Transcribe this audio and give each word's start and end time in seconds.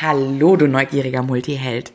Hallo, 0.00 0.54
du 0.54 0.68
neugieriger 0.68 1.24
Multiheld. 1.24 1.92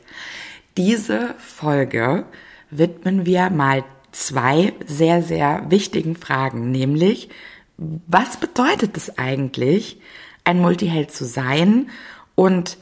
Diese 0.76 1.36
Folge 1.38 2.26
widmen 2.70 3.26
wir 3.26 3.50
mal 3.50 3.86
zwei 4.12 4.74
sehr, 4.86 5.24
sehr 5.24 5.68
wichtigen 5.70 6.18
Fragen, 6.18 6.70
nämlich, 6.70 7.30
was 7.78 8.36
bedeutet 8.42 8.98
es 8.98 9.18
eigentlich, 9.18 10.02
ein 10.44 10.60
Multiheld 10.60 11.12
zu 11.12 11.24
sein 11.24 11.92
und 12.36 12.78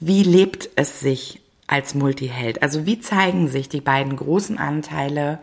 wie 0.00 0.24
lebt 0.24 0.70
es 0.74 0.98
sich 0.98 1.40
als 1.68 1.94
Multiheld? 1.94 2.60
Also 2.60 2.84
wie 2.84 2.98
zeigen 2.98 3.46
sich 3.46 3.68
die 3.68 3.80
beiden 3.80 4.16
großen 4.16 4.58
Anteile 4.58 5.38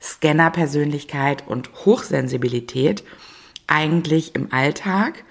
Scanner-Persönlichkeit 0.00 1.46
und 1.46 1.84
Hochsensibilität 1.84 3.04
eigentlich 3.66 4.34
im 4.34 4.50
Alltag? 4.54 5.24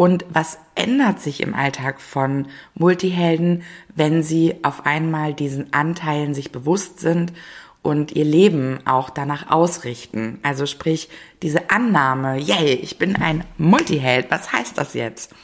Und 0.00 0.24
was 0.30 0.56
ändert 0.76 1.20
sich 1.20 1.42
im 1.42 1.54
Alltag 1.54 2.00
von 2.00 2.46
Multihelden, 2.72 3.64
wenn 3.94 4.22
sie 4.22 4.54
auf 4.62 4.86
einmal 4.86 5.34
diesen 5.34 5.74
Anteilen 5.74 6.32
sich 6.32 6.52
bewusst 6.52 7.00
sind 7.00 7.34
und 7.82 8.12
ihr 8.12 8.24
Leben 8.24 8.78
auch 8.86 9.10
danach 9.10 9.50
ausrichten? 9.50 10.38
Also 10.42 10.64
sprich, 10.64 11.10
diese 11.42 11.68
Annahme, 11.68 12.38
yay, 12.38 12.72
ich 12.76 12.96
bin 12.96 13.14
ein 13.14 13.44
Multiheld, 13.58 14.30
was 14.30 14.54
heißt 14.54 14.78
das 14.78 14.94
jetzt? 14.94 15.34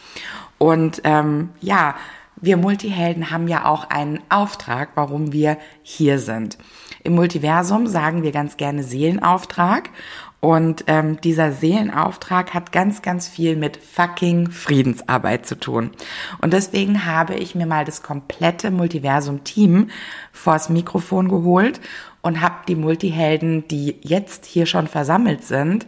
Und 0.56 1.02
ähm, 1.04 1.50
ja, 1.60 1.94
wir 2.36 2.56
Multihelden 2.56 3.30
haben 3.30 3.48
ja 3.48 3.66
auch 3.66 3.90
einen 3.90 4.20
Auftrag, 4.30 4.88
warum 4.94 5.32
wir 5.34 5.58
hier 5.82 6.18
sind. 6.18 6.56
Im 7.02 7.14
Multiversum 7.14 7.86
sagen 7.86 8.22
wir 8.22 8.32
ganz 8.32 8.56
gerne 8.56 8.82
Seelenauftrag. 8.82 9.90
Und 10.40 10.84
ähm, 10.86 11.20
dieser 11.22 11.52
Seelenauftrag 11.52 12.52
hat 12.52 12.70
ganz, 12.70 13.02
ganz 13.02 13.26
viel 13.26 13.56
mit 13.56 13.78
fucking 13.78 14.50
Friedensarbeit 14.50 15.46
zu 15.46 15.58
tun. 15.58 15.90
Und 16.40 16.52
deswegen 16.52 17.06
habe 17.06 17.34
ich 17.34 17.54
mir 17.54 17.66
mal 17.66 17.84
das 17.84 18.02
komplette 18.02 18.70
Multiversum-Team 18.70 19.88
vors 20.32 20.68
Mikrofon 20.68 21.28
geholt 21.28 21.80
und 22.20 22.42
habe 22.42 22.56
die 22.68 22.76
Multihelden, 22.76 23.66
die 23.68 23.96
jetzt 24.02 24.44
hier 24.44 24.66
schon 24.66 24.88
versammelt 24.88 25.44
sind 25.44 25.86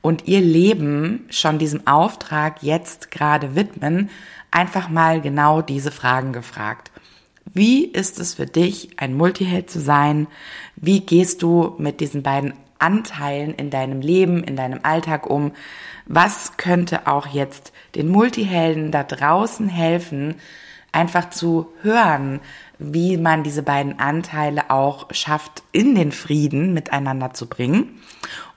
und 0.00 0.28
ihr 0.28 0.40
Leben 0.40 1.26
schon 1.28 1.58
diesem 1.58 1.86
Auftrag 1.86 2.62
jetzt 2.62 3.10
gerade 3.10 3.56
widmen, 3.56 4.10
einfach 4.50 4.88
mal 4.88 5.20
genau 5.20 5.60
diese 5.60 5.90
Fragen 5.90 6.32
gefragt. 6.32 6.92
Wie 7.52 7.84
ist 7.84 8.20
es 8.20 8.34
für 8.34 8.46
dich, 8.46 8.90
ein 8.98 9.16
Multiheld 9.16 9.70
zu 9.70 9.80
sein? 9.80 10.28
Wie 10.76 11.00
gehst 11.00 11.42
du 11.42 11.74
mit 11.78 12.00
diesen 12.00 12.22
beiden 12.22 12.52
Anteilen 12.78 13.54
in 13.54 13.70
deinem 13.70 14.00
Leben, 14.00 14.42
in 14.44 14.56
deinem 14.56 14.80
Alltag 14.82 15.28
um? 15.28 15.52
Was 16.06 16.56
könnte 16.56 17.06
auch 17.06 17.26
jetzt 17.26 17.72
den 17.94 18.08
Multihelden 18.08 18.90
da 18.90 19.02
draußen 19.02 19.68
helfen, 19.68 20.36
einfach 20.92 21.30
zu 21.30 21.72
hören, 21.82 22.40
wie 22.78 23.16
man 23.16 23.42
diese 23.42 23.62
beiden 23.62 23.98
Anteile 23.98 24.70
auch 24.70 25.12
schafft, 25.12 25.62
in 25.72 25.94
den 25.94 26.12
Frieden 26.12 26.72
miteinander 26.74 27.34
zu 27.34 27.48
bringen 27.48 28.00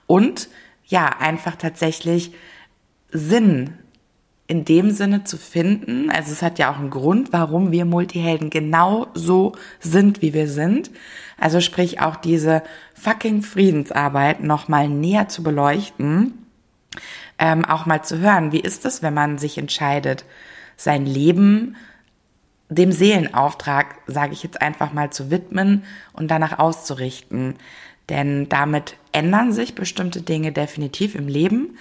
und 0.06 0.48
ja, 0.86 1.06
einfach 1.06 1.56
tatsächlich 1.56 2.34
Sinn 3.10 3.78
in 4.52 4.66
dem 4.66 4.90
Sinne 4.90 5.24
zu 5.24 5.38
finden. 5.38 6.10
Also 6.10 6.30
es 6.30 6.42
hat 6.42 6.58
ja 6.58 6.70
auch 6.70 6.78
einen 6.78 6.90
Grund, 6.90 7.32
warum 7.32 7.72
wir 7.72 7.86
Multihelden 7.86 8.50
genau 8.50 9.06
so 9.14 9.52
sind, 9.80 10.20
wie 10.20 10.34
wir 10.34 10.46
sind. 10.46 10.90
Also 11.38 11.62
sprich 11.62 12.02
auch 12.02 12.16
diese 12.16 12.62
fucking 12.94 13.40
Friedensarbeit 13.40 14.42
nochmal 14.42 14.90
näher 14.90 15.28
zu 15.28 15.42
beleuchten, 15.42 16.34
ähm, 17.38 17.64
auch 17.64 17.86
mal 17.86 18.04
zu 18.04 18.18
hören, 18.18 18.52
wie 18.52 18.60
ist 18.60 18.84
es, 18.84 19.02
wenn 19.02 19.14
man 19.14 19.38
sich 19.38 19.56
entscheidet, 19.56 20.26
sein 20.76 21.06
Leben 21.06 21.74
dem 22.68 22.92
Seelenauftrag, 22.92 24.00
sage 24.06 24.34
ich 24.34 24.42
jetzt 24.42 24.60
einfach 24.60 24.92
mal, 24.92 25.08
zu 25.08 25.30
widmen 25.30 25.84
und 26.12 26.30
danach 26.30 26.58
auszurichten. 26.58 27.54
Denn 28.10 28.50
damit 28.50 28.96
ändern 29.12 29.54
sich 29.54 29.74
bestimmte 29.74 30.20
Dinge 30.20 30.52
definitiv 30.52 31.14
im 31.14 31.26
Leben. 31.26 31.78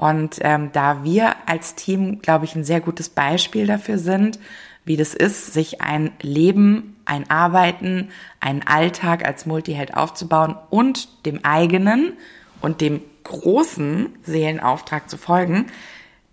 Und 0.00 0.38
ähm, 0.40 0.70
da 0.72 1.04
wir 1.04 1.34
als 1.44 1.74
Team, 1.74 2.22
glaube 2.22 2.46
ich, 2.46 2.54
ein 2.54 2.64
sehr 2.64 2.80
gutes 2.80 3.10
Beispiel 3.10 3.66
dafür 3.66 3.98
sind, 3.98 4.38
wie 4.86 4.96
das 4.96 5.12
ist, 5.12 5.52
sich 5.52 5.82
ein 5.82 6.12
Leben, 6.22 6.96
ein 7.04 7.28
Arbeiten, 7.28 8.08
einen 8.40 8.66
Alltag 8.66 9.26
als 9.26 9.44
Multiheld 9.44 9.92
aufzubauen 9.92 10.56
und 10.70 11.26
dem 11.26 11.44
eigenen 11.44 12.14
und 12.62 12.80
dem 12.80 13.02
großen 13.24 14.08
Seelenauftrag 14.22 15.10
zu 15.10 15.18
folgen, 15.18 15.66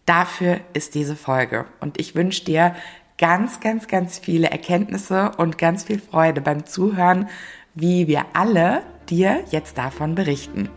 dafür 0.05 0.61
ist 0.71 0.95
diese 0.95 1.17
Folge. 1.17 1.65
Und 1.81 1.99
ich 1.99 2.15
wünsche 2.15 2.45
dir 2.45 2.73
ganz, 3.17 3.59
ganz, 3.59 3.89
ganz 3.89 4.17
viele 4.17 4.49
Erkenntnisse 4.49 5.33
und 5.35 5.57
ganz 5.57 5.83
viel 5.83 5.99
Freude 5.99 6.39
beim 6.39 6.65
Zuhören, 6.65 7.27
wie 7.75 8.07
wir 8.07 8.27
alle 8.31 8.83
dir 9.09 9.43
jetzt 9.51 9.77
davon 9.77 10.15
berichten. 10.15 10.69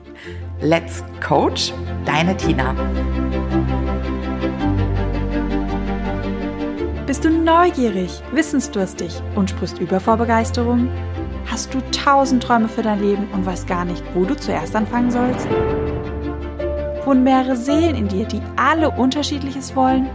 Let's 0.61 1.03
Coach, 1.21 1.73
deine 2.05 2.37
Tina. 2.37 2.75
Bist 7.07 7.25
du 7.25 7.31
neugierig, 7.31 8.23
wissensdurstig 8.33 9.21
und 9.35 9.51
sprichst 9.51 9.79
über 9.81 9.99
vor 9.99 10.17
Begeisterung? 10.17 10.89
Hast 11.47 11.75
du 11.75 11.81
tausend 11.91 12.43
Träume 12.43 12.69
für 12.69 12.83
dein 12.83 13.01
Leben 13.01 13.29
und 13.33 13.45
weißt 13.45 13.67
gar 13.67 13.85
nicht, 13.85 14.05
wo 14.15 14.25
du 14.25 14.37
zuerst 14.37 14.77
anfangen 14.77 15.11
sollst? 15.11 15.49
Wohnen 17.05 17.25
mehrere 17.25 17.57
Seelen 17.57 17.97
in 17.97 18.07
dir, 18.07 18.27
die 18.27 18.41
alle 18.57 18.91
unterschiedliches 18.91 19.75
wollen? 19.75 20.09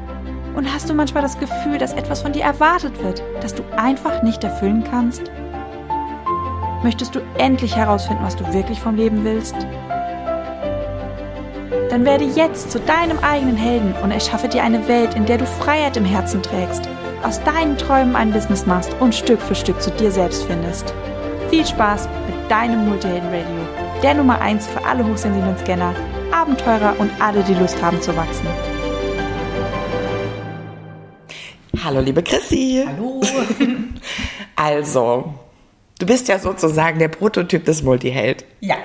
Und 0.55 0.73
hast 0.73 0.89
du 0.89 0.93
manchmal 0.93 1.23
das 1.23 1.37
Gefühl, 1.37 1.77
dass 1.77 1.91
etwas 1.91 2.21
von 2.21 2.31
dir 2.31 2.43
erwartet 2.43 3.03
wird, 3.03 3.21
das 3.41 3.53
du 3.53 3.63
einfach 3.75 4.23
nicht 4.23 4.41
erfüllen 4.45 4.85
kannst? 4.89 5.29
Möchtest 6.85 7.15
du 7.15 7.19
endlich 7.39 7.75
herausfinden, 7.75 8.23
was 8.23 8.35
du 8.35 8.53
wirklich 8.53 8.79
vom 8.79 8.95
Leben 8.95 9.23
willst? 9.23 9.55
Dann 11.89 12.05
werde 12.05 12.25
jetzt 12.25 12.69
zu 12.69 12.79
deinem 12.79 13.17
eigenen 13.23 13.57
Helden 13.57 13.95
und 14.03 14.11
erschaffe 14.11 14.47
dir 14.47 14.61
eine 14.61 14.87
Welt, 14.87 15.15
in 15.15 15.25
der 15.25 15.39
du 15.39 15.47
Freiheit 15.47 15.97
im 15.97 16.05
Herzen 16.05 16.43
trägst, 16.43 16.87
aus 17.23 17.43
deinen 17.43 17.75
Träumen 17.79 18.15
ein 18.15 18.31
Business 18.31 18.67
machst 18.67 18.95
und 18.99 19.15
Stück 19.15 19.41
für 19.41 19.55
Stück 19.55 19.81
zu 19.81 19.89
dir 19.89 20.11
selbst 20.11 20.43
findest. 20.43 20.93
Viel 21.49 21.65
Spaß 21.65 22.07
mit 22.27 22.51
deinem 22.51 22.87
Multihelden 22.87 23.29
Radio, 23.29 24.01
der 24.03 24.13
Nummer 24.13 24.39
1 24.39 24.67
für 24.67 24.85
alle 24.85 25.03
hochsensiblen 25.07 25.57
Scanner, 25.57 25.95
Abenteurer 26.31 26.93
und 26.99 27.09
alle, 27.19 27.41
die 27.41 27.55
Lust 27.55 27.81
haben 27.81 27.99
zu 27.99 28.15
wachsen. 28.15 28.45
Hallo, 31.83 31.99
liebe 31.99 32.21
Chrissy. 32.21 32.85
Hallo. 32.87 33.21
Also, 34.57 35.33
Du 35.99 36.05
bist 36.05 36.27
ja 36.27 36.39
sozusagen 36.39 36.99
der 36.99 37.07
Prototyp 37.07 37.63
des 37.65 37.81
Multiheld. 37.81 38.45
Ja, 38.59 38.75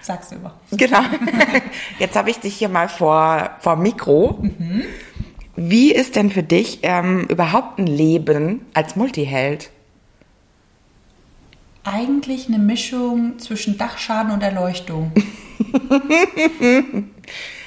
sagst 0.00 0.32
du 0.32 0.36
immer. 0.36 0.54
Genau. 0.72 1.00
Jetzt 1.98 2.16
habe 2.16 2.30
ich 2.30 2.40
dich 2.40 2.56
hier 2.56 2.68
mal 2.68 2.88
vor, 2.88 3.50
vor 3.60 3.76
Mikro. 3.76 4.38
Mhm. 4.40 4.84
Wie 5.56 5.92
ist 5.92 6.14
denn 6.14 6.30
für 6.30 6.42
dich 6.42 6.80
ähm, 6.82 7.26
überhaupt 7.28 7.78
ein 7.78 7.86
Leben 7.86 8.66
als 8.74 8.96
Multiheld? 8.96 9.70
Eigentlich 11.84 12.48
eine 12.48 12.58
Mischung 12.58 13.38
zwischen 13.38 13.78
Dachschaden 13.78 14.30
und 14.30 14.42
Erleuchtung. 14.42 15.10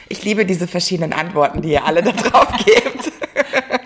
ich 0.10 0.24
liebe 0.24 0.46
diese 0.46 0.68
verschiedenen 0.68 1.12
Antworten, 1.12 1.64
die 1.64 1.72
ihr 1.72 1.86
alle 1.86 2.04
da 2.04 2.12
drauf 2.12 2.48
gebt. 2.64 3.12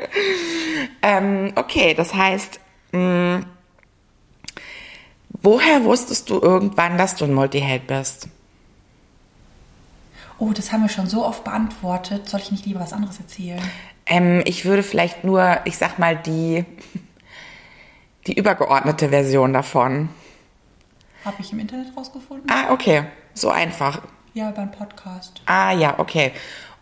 ähm, 1.02 1.54
okay, 1.56 1.94
das 1.94 2.14
heißt, 2.14 2.60
mh, 2.92 3.38
mm, 3.38 3.46
Woher 5.46 5.84
wusstest 5.84 6.32
du 6.32 6.42
irgendwann, 6.42 6.98
dass 6.98 7.14
du 7.18 7.26
ein 7.26 7.34
Multiheld 7.36 7.86
bist? 7.86 8.30
Oh, 10.40 10.54
das 10.54 10.72
haben 10.72 10.82
wir 10.82 10.90
schon 10.90 11.06
so 11.06 11.24
oft 11.24 11.44
beantwortet. 11.44 12.28
Soll 12.28 12.40
ich 12.40 12.52
nicht 12.52 12.66
lieber 12.66 12.80
was 12.80 12.94
anderes 12.94 13.20
erzählen? 13.20 13.62
Ähm, 14.08 14.42
ich 14.46 14.66
würde 14.66 14.82
vielleicht 14.82 15.24
nur, 15.24 15.60
ich 15.66 15.78
sag 15.78 16.00
mal, 16.00 16.18
die, 16.18 16.66
die 18.26 18.34
übergeordnete 18.34 19.10
Version 19.10 19.54
davon. 19.54 20.10
Habe 21.24 21.38
ich 21.40 21.54
im 21.54 21.60
Internet 21.60 21.96
rausgefunden. 21.96 22.50
Ah, 22.50 22.74
okay. 22.74 23.04
So 23.36 23.52
einfach. 23.52 24.02
Ja, 24.34 24.50
beim 24.50 24.72
Podcast. 24.72 25.44
Ah, 25.46 25.74
ja, 25.74 26.00
okay. 26.00 26.32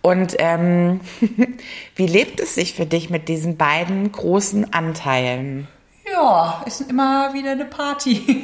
Und 0.01 0.37
ähm, 0.39 1.01
wie 1.97 2.07
lebt 2.07 2.39
es 2.39 2.55
sich 2.55 2.75
für 2.75 2.85
dich 2.85 3.09
mit 3.09 3.27
diesen 3.27 3.57
beiden 3.57 4.09
großen 4.09 4.73
Anteilen? 4.73 5.67
Ja, 6.13 6.61
ist 6.67 6.81
immer 6.81 7.33
wieder 7.33 7.51
eine 7.51 7.65
Party. 7.65 8.43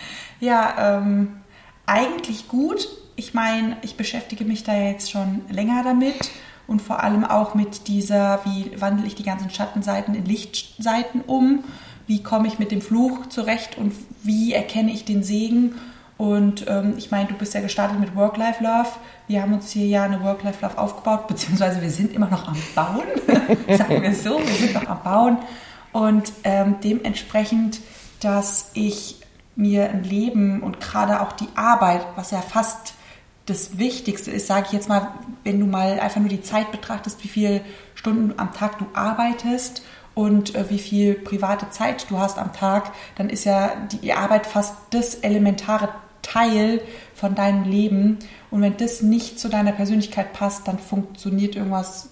ja, 0.40 0.96
ähm, 0.96 1.40
eigentlich 1.84 2.48
gut. 2.48 2.88
Ich 3.16 3.34
meine, 3.34 3.76
ich 3.82 3.98
beschäftige 3.98 4.46
mich 4.46 4.64
da 4.64 4.74
jetzt 4.74 5.10
schon 5.10 5.42
länger 5.50 5.84
damit 5.84 6.30
und 6.66 6.80
vor 6.80 7.02
allem 7.02 7.26
auch 7.26 7.54
mit 7.54 7.86
dieser, 7.88 8.40
wie 8.44 8.80
wandle 8.80 9.06
ich 9.06 9.14
die 9.14 9.24
ganzen 9.24 9.50
Schattenseiten 9.50 10.14
in 10.14 10.24
Lichtseiten 10.24 11.20
um, 11.20 11.64
wie 12.06 12.22
komme 12.22 12.48
ich 12.48 12.58
mit 12.58 12.70
dem 12.70 12.80
Fluch 12.80 13.26
zurecht 13.26 13.76
und 13.76 13.92
wie 14.22 14.54
erkenne 14.54 14.90
ich 14.90 15.04
den 15.04 15.22
Segen. 15.22 15.74
Und 16.16 16.64
ähm, 16.66 16.94
ich 16.96 17.10
meine, 17.10 17.28
du 17.28 17.34
bist 17.34 17.52
ja 17.52 17.60
gestartet 17.60 18.00
mit 18.00 18.16
Work-Life-Love. 18.16 18.88
Wir 19.28 19.42
haben 19.42 19.52
uns 19.52 19.70
hier 19.70 19.86
ja 19.86 20.04
eine 20.04 20.22
Work-Life-Love 20.22 20.78
aufgebaut, 20.78 21.28
beziehungsweise 21.28 21.82
wir 21.82 21.90
sind 21.90 22.14
immer 22.14 22.30
noch 22.30 22.48
am 22.48 22.56
Bauen. 22.74 23.04
Sagen 23.76 24.00
wir 24.00 24.14
so, 24.14 24.38
wir 24.38 24.54
sind 24.54 24.72
noch 24.72 24.86
am 24.86 25.02
Bauen. 25.02 25.38
Und 25.92 26.32
ähm, 26.44 26.76
dementsprechend, 26.82 27.80
dass 28.20 28.70
ich 28.74 29.16
mir 29.56 29.90
ein 29.90 30.04
Leben 30.04 30.62
und 30.62 30.80
gerade 30.80 31.20
auch 31.20 31.32
die 31.32 31.48
Arbeit, 31.54 32.06
was 32.16 32.30
ja 32.30 32.40
fast 32.40 32.94
das 33.46 33.78
Wichtigste 33.78 34.30
ist, 34.30 34.46
sage 34.46 34.66
ich 34.66 34.72
jetzt 34.72 34.88
mal, 34.88 35.08
wenn 35.44 35.58
du 35.58 35.66
mal 35.66 35.98
einfach 36.00 36.20
nur 36.20 36.28
die 36.28 36.42
Zeit 36.42 36.70
betrachtest, 36.70 37.22
wie 37.24 37.28
viele 37.28 37.60
Stunden 37.94 38.38
am 38.38 38.52
Tag 38.52 38.78
du 38.78 38.86
arbeitest 38.94 39.82
und 40.14 40.54
äh, 40.54 40.70
wie 40.70 40.78
viel 40.78 41.14
private 41.14 41.68
Zeit 41.70 42.06
du 42.10 42.18
hast 42.18 42.38
am 42.38 42.52
Tag, 42.52 42.92
dann 43.16 43.28
ist 43.28 43.44
ja 43.44 43.72
die 44.02 44.12
Arbeit 44.12 44.46
fast 44.46 44.74
das 44.90 45.16
elementare 45.16 45.88
Teil 46.22 46.80
von 47.14 47.34
deinem 47.34 47.64
Leben. 47.64 48.18
Und 48.50 48.62
wenn 48.62 48.76
das 48.76 49.02
nicht 49.02 49.40
zu 49.40 49.48
deiner 49.48 49.72
Persönlichkeit 49.72 50.32
passt, 50.32 50.68
dann 50.68 50.78
funktioniert 50.78 51.56
irgendwas 51.56 52.10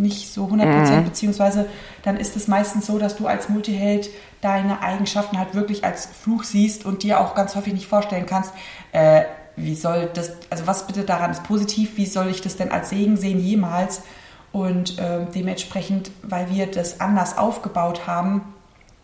nicht 0.00 0.32
so 0.32 0.44
100 0.44 0.78
Prozent, 0.78 1.00
mhm. 1.02 1.08
beziehungsweise 1.08 1.66
dann 2.02 2.16
ist 2.16 2.36
es 2.36 2.48
meistens 2.48 2.86
so, 2.86 2.98
dass 2.98 3.16
du 3.16 3.26
als 3.26 3.48
Multiheld 3.48 4.10
deine 4.40 4.82
Eigenschaften 4.82 5.38
halt 5.38 5.54
wirklich 5.54 5.84
als 5.84 6.06
Fluch 6.06 6.44
siehst 6.44 6.84
und 6.84 7.02
dir 7.02 7.20
auch 7.20 7.34
ganz 7.34 7.54
häufig 7.54 7.72
nicht 7.72 7.86
vorstellen 7.86 8.26
kannst, 8.26 8.52
äh, 8.92 9.22
wie 9.56 9.74
soll 9.74 10.10
das, 10.14 10.32
also 10.50 10.66
was 10.66 10.86
bitte 10.86 11.02
daran 11.02 11.30
ist 11.30 11.44
positiv, 11.44 11.96
wie 11.96 12.06
soll 12.06 12.28
ich 12.28 12.40
das 12.40 12.56
denn 12.56 12.72
als 12.72 12.90
Segen 12.90 13.16
sehen 13.16 13.38
jemals? 13.38 14.02
Und 14.50 14.98
äh, 14.98 15.26
dementsprechend, 15.34 16.10
weil 16.22 16.50
wir 16.50 16.66
das 16.66 17.00
anders 17.00 17.38
aufgebaut 17.38 18.06
haben 18.06 18.51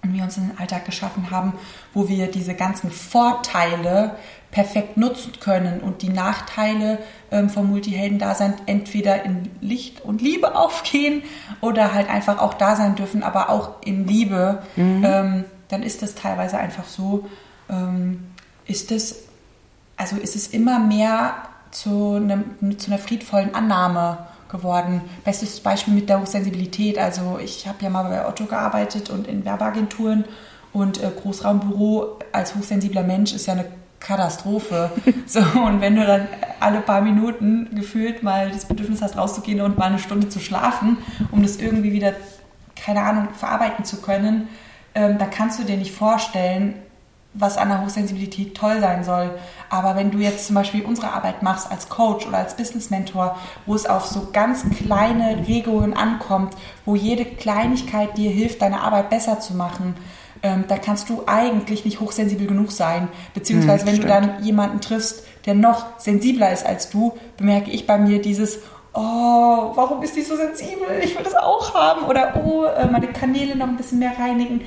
und 0.02 0.14
wir 0.14 0.22
uns 0.22 0.38
einen 0.38 0.56
Alltag 0.58 0.84
geschaffen 0.84 1.30
haben, 1.30 1.54
wo 1.92 2.08
wir 2.08 2.30
diese 2.30 2.54
ganzen 2.54 2.90
Vorteile 2.90 4.16
perfekt 4.50 4.96
nutzen 4.96 5.32
können 5.40 5.80
und 5.80 6.02
die 6.02 6.08
Nachteile 6.08 6.98
ähm, 7.30 7.50
vom 7.50 7.68
Multihelden-Dasein 7.68 8.54
entweder 8.66 9.24
in 9.24 9.50
Licht 9.60 10.00
und 10.00 10.22
Liebe 10.22 10.54
aufgehen 10.56 11.22
oder 11.60 11.92
halt 11.92 12.08
einfach 12.08 12.38
auch 12.38 12.54
da 12.54 12.76
sein 12.76 12.94
dürfen, 12.94 13.22
aber 13.22 13.50
auch 13.50 13.82
in 13.84 14.06
Liebe, 14.06 14.62
mhm. 14.76 15.02
ähm, 15.04 15.44
dann 15.68 15.82
ist 15.82 16.02
das 16.02 16.14
teilweise 16.14 16.58
einfach 16.58 16.86
so, 16.86 17.28
ähm, 17.68 18.24
ist 18.66 18.90
es, 18.90 19.24
also 19.96 20.16
ist 20.16 20.36
es 20.36 20.48
immer 20.48 20.78
mehr 20.78 21.34
zu, 21.70 22.14
einem, 22.14 22.78
zu 22.78 22.90
einer 22.90 22.98
friedvollen 22.98 23.54
Annahme 23.54 24.26
geworden. 24.48 25.02
Bestes 25.24 25.60
Beispiel 25.60 25.94
mit 25.94 26.08
der 26.08 26.20
Hochsensibilität. 26.20 26.98
Also 26.98 27.38
ich 27.42 27.66
habe 27.66 27.82
ja 27.82 27.90
mal 27.90 28.04
bei 28.04 28.26
Otto 28.26 28.46
gearbeitet 28.46 29.10
und 29.10 29.26
in 29.26 29.44
Werbeagenturen 29.44 30.24
und 30.72 31.02
äh, 31.02 31.10
Großraumbüro 31.10 32.18
als 32.32 32.54
hochsensibler 32.54 33.02
Mensch 33.02 33.32
ist 33.32 33.46
ja 33.46 33.54
eine 33.54 33.66
Katastrophe. 34.00 34.90
So, 35.26 35.40
und 35.40 35.82
wenn 35.82 35.94
du 35.94 36.06
dann 36.06 36.26
alle 36.58 36.80
paar 36.80 37.02
Minuten 37.02 37.68
gefühlt 37.74 38.22
mal 38.22 38.50
das 38.50 38.64
Bedürfnis 38.64 39.02
hast, 39.02 39.18
rauszugehen 39.18 39.60
und 39.60 39.76
mal 39.76 39.86
eine 39.86 39.98
Stunde 39.98 40.30
zu 40.30 40.40
schlafen, 40.40 40.96
um 41.30 41.42
das 41.42 41.56
irgendwie 41.56 41.92
wieder, 41.92 42.14
keine 42.74 43.02
Ahnung, 43.02 43.28
verarbeiten 43.34 43.84
zu 43.84 44.00
können, 44.00 44.48
ähm, 44.94 45.18
da 45.18 45.26
kannst 45.26 45.58
du 45.58 45.64
dir 45.64 45.76
nicht 45.76 45.92
vorstellen, 45.92 46.76
was 47.38 47.56
an 47.56 47.68
der 47.68 47.82
Hochsensibilität 47.82 48.54
toll 48.56 48.80
sein 48.80 49.04
soll. 49.04 49.30
Aber 49.70 49.96
wenn 49.96 50.10
du 50.10 50.18
jetzt 50.18 50.46
zum 50.46 50.54
Beispiel 50.54 50.84
unsere 50.84 51.12
Arbeit 51.12 51.42
machst 51.42 51.70
als 51.70 51.88
Coach 51.88 52.26
oder 52.26 52.38
als 52.38 52.56
Business 52.56 52.90
Mentor, 52.90 53.38
wo 53.66 53.74
es 53.74 53.86
auf 53.86 54.06
so 54.06 54.28
ganz 54.32 54.64
kleine 54.70 55.46
Regungen 55.46 55.94
ankommt, 55.94 56.54
wo 56.84 56.96
jede 56.96 57.24
Kleinigkeit 57.24 58.16
dir 58.16 58.30
hilft, 58.30 58.62
deine 58.62 58.80
Arbeit 58.80 59.10
besser 59.10 59.40
zu 59.40 59.54
machen, 59.54 59.94
ähm, 60.42 60.64
da 60.68 60.78
kannst 60.78 61.08
du 61.08 61.22
eigentlich 61.26 61.84
nicht 61.84 62.00
hochsensibel 62.00 62.46
genug 62.46 62.70
sein. 62.70 63.08
Beziehungsweise, 63.34 63.80
hm, 63.80 63.88
wenn 63.88 63.96
stimmt. 63.96 64.10
du 64.10 64.36
dann 64.36 64.44
jemanden 64.44 64.80
triffst, 64.80 65.24
der 65.46 65.54
noch 65.54 65.98
sensibler 65.98 66.52
ist 66.52 66.66
als 66.66 66.90
du, 66.90 67.16
bemerke 67.36 67.70
ich 67.70 67.86
bei 67.86 67.98
mir 67.98 68.20
dieses, 68.20 68.60
oh, 68.92 69.72
warum 69.74 70.02
ist 70.02 70.16
die 70.16 70.22
so 70.22 70.36
sensibel? 70.36 70.86
Ich 71.02 71.16
will 71.16 71.24
das 71.24 71.34
auch 71.34 71.74
haben. 71.74 72.04
Oder, 72.06 72.42
oh, 72.44 72.64
äh, 72.64 72.86
meine 72.90 73.08
Kanäle 73.08 73.56
noch 73.56 73.68
ein 73.68 73.76
bisschen 73.76 73.98
mehr 73.98 74.18
reinigen. 74.18 74.62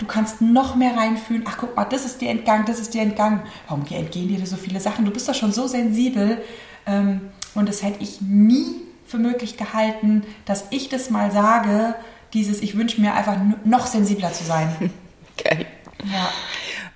Du 0.00 0.06
kannst 0.06 0.40
noch 0.40 0.76
mehr 0.76 0.96
reinfühlen. 0.96 1.44
Ach, 1.46 1.58
guck 1.58 1.76
mal, 1.76 1.84
das 1.84 2.06
ist 2.06 2.22
dir 2.22 2.30
entgangen, 2.30 2.64
das 2.64 2.80
ist 2.80 2.94
dir 2.94 3.02
entgangen. 3.02 3.42
Warum 3.68 3.84
entgehen 3.86 4.28
dir 4.28 4.46
so 4.46 4.56
viele 4.56 4.80
Sachen? 4.80 5.04
Du 5.04 5.10
bist 5.10 5.28
doch 5.28 5.34
schon 5.34 5.52
so 5.52 5.66
sensibel. 5.66 6.42
Ähm, 6.86 7.20
und 7.54 7.68
das 7.68 7.82
hätte 7.82 8.02
ich 8.02 8.22
nie 8.22 8.76
für 9.06 9.18
möglich 9.18 9.58
gehalten, 9.58 10.24
dass 10.46 10.64
ich 10.70 10.88
das 10.88 11.10
mal 11.10 11.30
sage, 11.30 11.94
dieses, 12.32 12.62
ich 12.62 12.78
wünsche 12.78 12.98
mir 13.00 13.14
einfach 13.14 13.36
noch 13.64 13.86
sensibler 13.86 14.32
zu 14.32 14.44
sein. 14.44 14.90
Okay. 15.38 15.64
Ja. 16.04 16.28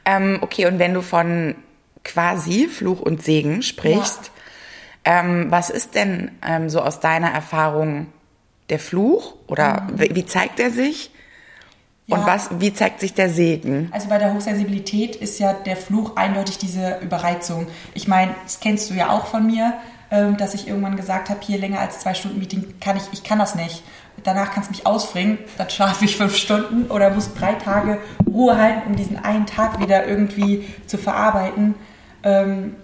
Ähm, 0.04 0.40
okay, 0.42 0.66
und 0.66 0.78
wenn 0.78 0.92
du 0.92 1.00
von 1.00 1.54
quasi 2.04 2.68
Fluch 2.68 3.00
und 3.00 3.22
Segen 3.22 3.62
sprichst, 3.62 4.30
ja. 5.06 5.20
ähm, 5.20 5.46
was 5.48 5.70
ist 5.70 5.94
denn 5.94 6.30
ähm, 6.46 6.68
so 6.68 6.82
aus 6.82 7.00
deiner 7.00 7.30
Erfahrung 7.30 8.08
der 8.68 8.78
Fluch 8.78 9.36
oder 9.46 9.80
mhm. 9.80 10.00
wie, 10.00 10.14
wie, 10.14 10.26
zeigt 10.26 10.60
er 10.60 10.70
sich? 10.70 11.10
Ja. 12.06 12.16
Und 12.16 12.26
was, 12.26 12.50
wie 12.58 12.72
zeigt 12.72 13.00
sich 13.00 13.14
der 13.14 13.30
Segen? 13.30 13.88
Also 13.92 14.08
bei 14.08 14.18
der 14.18 14.34
Hochsensibilität 14.34 15.16
ist 15.16 15.38
ja 15.38 15.54
der 15.54 15.76
Fluch 15.76 16.16
eindeutig 16.16 16.58
diese 16.58 16.98
Überreizung. 16.98 17.66
Ich 17.94 18.08
meine, 18.08 18.34
das 18.44 18.60
kennst 18.60 18.90
du 18.90 18.94
ja 18.94 19.08
auch 19.08 19.26
von 19.26 19.46
mir, 19.46 19.72
ähm, 20.10 20.36
dass 20.36 20.52
ich 20.52 20.68
irgendwann 20.68 20.96
gesagt 20.96 21.30
habe, 21.30 21.40
hier 21.42 21.58
länger 21.58 21.80
als 21.80 22.00
zwei 22.00 22.12
Stunden 22.12 22.38
Meeting 22.38 22.74
kann 22.78 22.98
ich, 22.98 23.04
ich 23.12 23.22
kann 23.22 23.38
das 23.38 23.54
nicht 23.54 23.82
danach 24.22 24.52
kannst 24.52 24.70
du 24.70 24.72
mich 24.72 24.86
ausfringen, 24.86 25.38
dann 25.58 25.70
schlafe 25.70 26.04
ich 26.04 26.16
fünf 26.16 26.36
Stunden 26.36 26.90
oder 26.90 27.10
muss 27.10 27.34
drei 27.34 27.54
Tage 27.54 27.98
Ruhe 28.26 28.56
halten, 28.56 28.82
um 28.88 28.96
diesen 28.96 29.22
einen 29.22 29.46
Tag 29.46 29.80
wieder 29.80 30.06
irgendwie 30.06 30.68
zu 30.86 30.98
verarbeiten. 30.98 31.74
Ähm, 32.22 32.76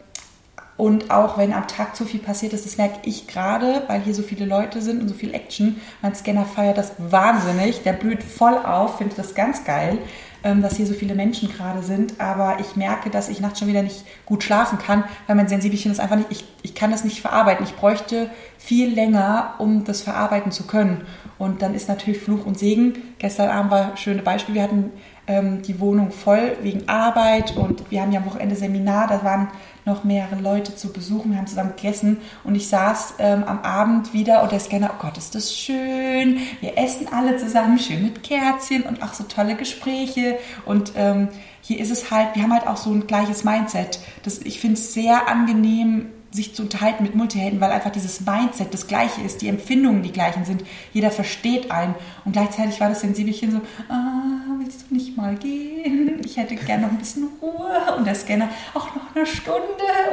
und 0.80 1.10
auch 1.10 1.36
wenn 1.36 1.52
am 1.52 1.68
Tag 1.68 1.94
zu 1.94 2.06
viel 2.06 2.20
passiert 2.20 2.54
ist, 2.54 2.64
das 2.64 2.78
merke 2.78 3.00
ich 3.02 3.26
gerade, 3.26 3.82
weil 3.86 4.00
hier 4.00 4.14
so 4.14 4.22
viele 4.22 4.46
Leute 4.46 4.80
sind 4.80 5.02
und 5.02 5.08
so 5.08 5.14
viel 5.14 5.34
Action. 5.34 5.78
Mein 6.00 6.14
Scanner 6.14 6.46
feiert 6.46 6.78
das 6.78 6.92
wahnsinnig. 6.96 7.82
Der 7.82 7.92
blüht 7.92 8.22
voll 8.22 8.56
auf, 8.56 8.96
findet 8.96 9.18
das 9.18 9.34
ganz 9.34 9.64
geil, 9.64 9.98
ähm, 10.42 10.62
dass 10.62 10.78
hier 10.78 10.86
so 10.86 10.94
viele 10.94 11.14
Menschen 11.14 11.50
gerade 11.50 11.82
sind. 11.82 12.18
Aber 12.18 12.60
ich 12.60 12.76
merke, 12.76 13.10
dass 13.10 13.28
ich 13.28 13.40
nachts 13.40 13.58
schon 13.58 13.68
wieder 13.68 13.82
nicht 13.82 14.06
gut 14.24 14.42
schlafen 14.42 14.78
kann, 14.78 15.04
weil 15.26 15.36
mein 15.36 15.48
Sensibelchen 15.48 15.92
das 15.92 16.00
einfach 16.00 16.16
nicht, 16.16 16.30
ich, 16.30 16.44
ich 16.62 16.74
kann 16.74 16.90
das 16.90 17.04
nicht 17.04 17.20
verarbeiten. 17.20 17.66
Ich 17.66 17.76
bräuchte 17.76 18.30
viel 18.56 18.88
länger, 18.88 19.56
um 19.58 19.84
das 19.84 20.00
verarbeiten 20.00 20.50
zu 20.50 20.66
können. 20.66 21.02
Und 21.36 21.60
dann 21.60 21.74
ist 21.74 21.90
natürlich 21.90 22.20
Fluch 22.20 22.46
und 22.46 22.58
Segen. 22.58 22.94
Gestern 23.18 23.50
Abend 23.50 23.70
war 23.70 23.90
ein 23.90 23.96
schönes 23.98 24.24
Beispiel. 24.24 24.54
Wir 24.54 24.62
hatten 24.62 24.92
ähm, 25.26 25.60
die 25.62 25.78
Wohnung 25.78 26.10
voll 26.10 26.56
wegen 26.62 26.88
Arbeit 26.88 27.56
und 27.56 27.90
wir 27.90 28.00
haben 28.00 28.12
ja 28.12 28.20
am 28.20 28.26
Wochenende 28.26 28.56
Seminar. 28.56 29.08
Da 29.08 29.22
waren 29.22 29.48
noch 29.84 30.04
mehrere 30.04 30.36
Leute 30.36 30.74
zu 30.76 30.92
besuchen. 30.92 31.30
Wir 31.30 31.38
haben 31.38 31.46
zusammen 31.46 31.74
gegessen 31.76 32.18
und 32.44 32.54
ich 32.54 32.68
saß 32.68 33.14
ähm, 33.18 33.44
am 33.44 33.60
Abend 33.60 34.12
wieder 34.12 34.42
und 34.42 34.52
der 34.52 34.60
Scanner, 34.60 34.90
oh 34.94 35.02
Gott, 35.02 35.18
ist 35.18 35.34
das 35.34 35.54
schön. 35.54 36.38
Wir 36.60 36.78
essen 36.78 37.08
alle 37.12 37.36
zusammen, 37.36 37.78
schön 37.78 38.02
mit 38.02 38.22
Kerzchen 38.22 38.82
und 38.82 39.02
auch 39.02 39.14
so 39.14 39.24
tolle 39.24 39.56
Gespräche. 39.56 40.38
Und 40.64 40.92
ähm, 40.96 41.28
hier 41.62 41.78
ist 41.80 41.90
es 41.90 42.10
halt, 42.10 42.34
wir 42.34 42.42
haben 42.42 42.52
halt 42.52 42.66
auch 42.66 42.76
so 42.76 42.90
ein 42.90 43.06
gleiches 43.06 43.44
Mindset. 43.44 44.00
Das, 44.22 44.38
ich 44.38 44.60
finde 44.60 44.74
es 44.74 44.94
sehr 44.94 45.28
angenehm, 45.28 46.10
sich 46.32 46.54
zu 46.54 46.62
unterhalten 46.62 47.02
mit 47.02 47.14
Multihelden, 47.14 47.60
weil 47.60 47.72
einfach 47.72 47.90
dieses 47.90 48.20
Mindset 48.20 48.72
das 48.72 48.86
gleiche 48.86 49.20
ist, 49.20 49.42
die 49.42 49.48
Empfindungen 49.48 50.02
die 50.02 50.12
gleichen 50.12 50.44
sind. 50.44 50.62
Jeder 50.92 51.10
versteht 51.10 51.70
einen. 51.70 51.94
Und 52.24 52.32
gleichzeitig 52.32 52.80
war 52.80 52.88
das 52.88 53.00
Sensibelchen 53.00 53.52
so, 53.52 53.60
ah, 53.88 54.56
willst 54.58 54.84
du 54.88 54.94
nicht 54.94 55.16
mal 55.16 55.34
gehen? 55.36 56.20
Ich 56.24 56.36
hätte 56.36 56.54
gerne 56.54 56.82
noch 56.84 56.90
ein 56.92 56.98
bisschen 56.98 57.28
Ruhe. 57.40 57.94
Und 57.96 58.06
der 58.06 58.14
Scanner, 58.14 58.48
auch 58.74 58.94
noch 58.94 59.14
eine 59.14 59.26
Stunde. 59.26 59.60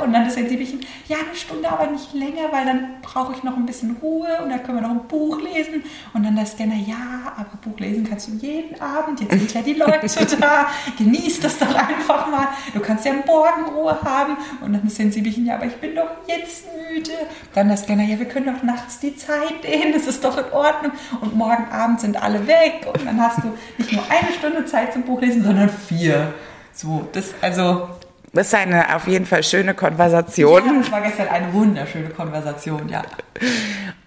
Und 0.04 0.14
dann 0.14 0.26
das 0.26 0.36
Sensibelchen, 0.36 0.80
ja, 1.08 1.18
eine 1.18 1.36
Stunde, 1.36 1.70
aber 1.70 1.88
nicht 1.92 2.14
länger, 2.14 2.52
weil 2.52 2.66
dann 2.66 2.88
brauche 3.02 3.34
ich 3.34 3.44
noch 3.44 3.56
ein 3.56 3.66
bisschen 3.66 3.98
Ruhe 4.02 4.28
und 4.44 4.50
dann 4.50 4.64
können 4.64 4.80
wir 4.80 4.88
noch 4.88 4.92
ein 4.92 5.08
Buch 5.08 5.42
lesen. 5.42 5.84
Und 6.14 6.24
dann 6.24 6.36
der 6.36 6.46
Scanner, 6.46 6.76
ja, 6.76 7.34
aber 7.38 7.58
Buch 7.62 7.80
lesen 7.80 8.08
kannst 8.08 8.28
du 8.28 8.34
jeden 8.34 8.80
Abend. 8.82 9.20
Jetzt 9.20 9.32
sind 9.32 9.54
ja 9.54 9.62
die 9.62 9.74
Leute 9.74 10.08
da. 10.40 10.68
Genieß 10.98 11.40
das 11.42 11.58
doch 11.58 11.74
einfach 11.74 12.30
mal. 12.30 12.48
Du 12.74 12.80
kannst 12.80 13.06
ja 13.06 13.14
morgen 13.26 13.76
Ruhe 13.76 13.98
haben. 14.02 14.38
Und 14.62 14.74
dann 14.74 14.84
das 14.84 14.96
Sensibelchen, 14.96 15.46
ja, 15.46 15.56
aber 15.56 15.66
ich 15.66 15.76
bin 15.76 15.96
doch 15.96 16.10
jetzt 16.28 16.66
müde. 16.90 17.12
Dann 17.54 17.68
der 17.68 17.78
Scanner, 17.78 18.04
ja, 18.04 18.20
wir 18.20 18.28
können 18.28 18.54
doch 18.54 18.64
nachts 18.64 19.00
die 19.00 19.16
Zeit 19.16 19.64
dehnen, 19.64 19.94
das 19.94 20.08
ist 20.08 20.24
doch 20.24 20.38
in 20.38 20.52
Ordnung. 20.52 20.92
Und 21.22 21.36
morgen 21.36 21.66
Abend 21.72 22.00
sind 22.08 22.24
alle 22.24 22.48
weg 22.48 22.88
und 22.92 23.06
dann 23.06 23.22
hast 23.22 23.44
du 23.44 23.58
nicht 23.78 23.92
nur 23.92 24.04
eine 24.10 24.32
Stunde 24.32 24.66
Zeit 24.66 24.94
zum 24.94 25.04
Buchlesen, 25.04 25.44
sondern 25.44 25.70
vier. 25.70 26.34
So, 26.74 27.08
das, 27.12 27.34
also. 27.42 27.90
Das 28.34 28.48
ist 28.48 28.56
eine 28.56 28.96
auf 28.96 29.08
jeden 29.08 29.26
Fall 29.26 29.44
schöne 29.44 29.74
Konversation. 29.74 30.66
Ja, 30.66 30.74
das 30.80 30.92
war 30.92 31.02
gestern 31.02 31.28
eine 31.28 31.52
wunderschöne 31.54 32.10
Konversation, 32.10 32.88
ja. 32.90 33.04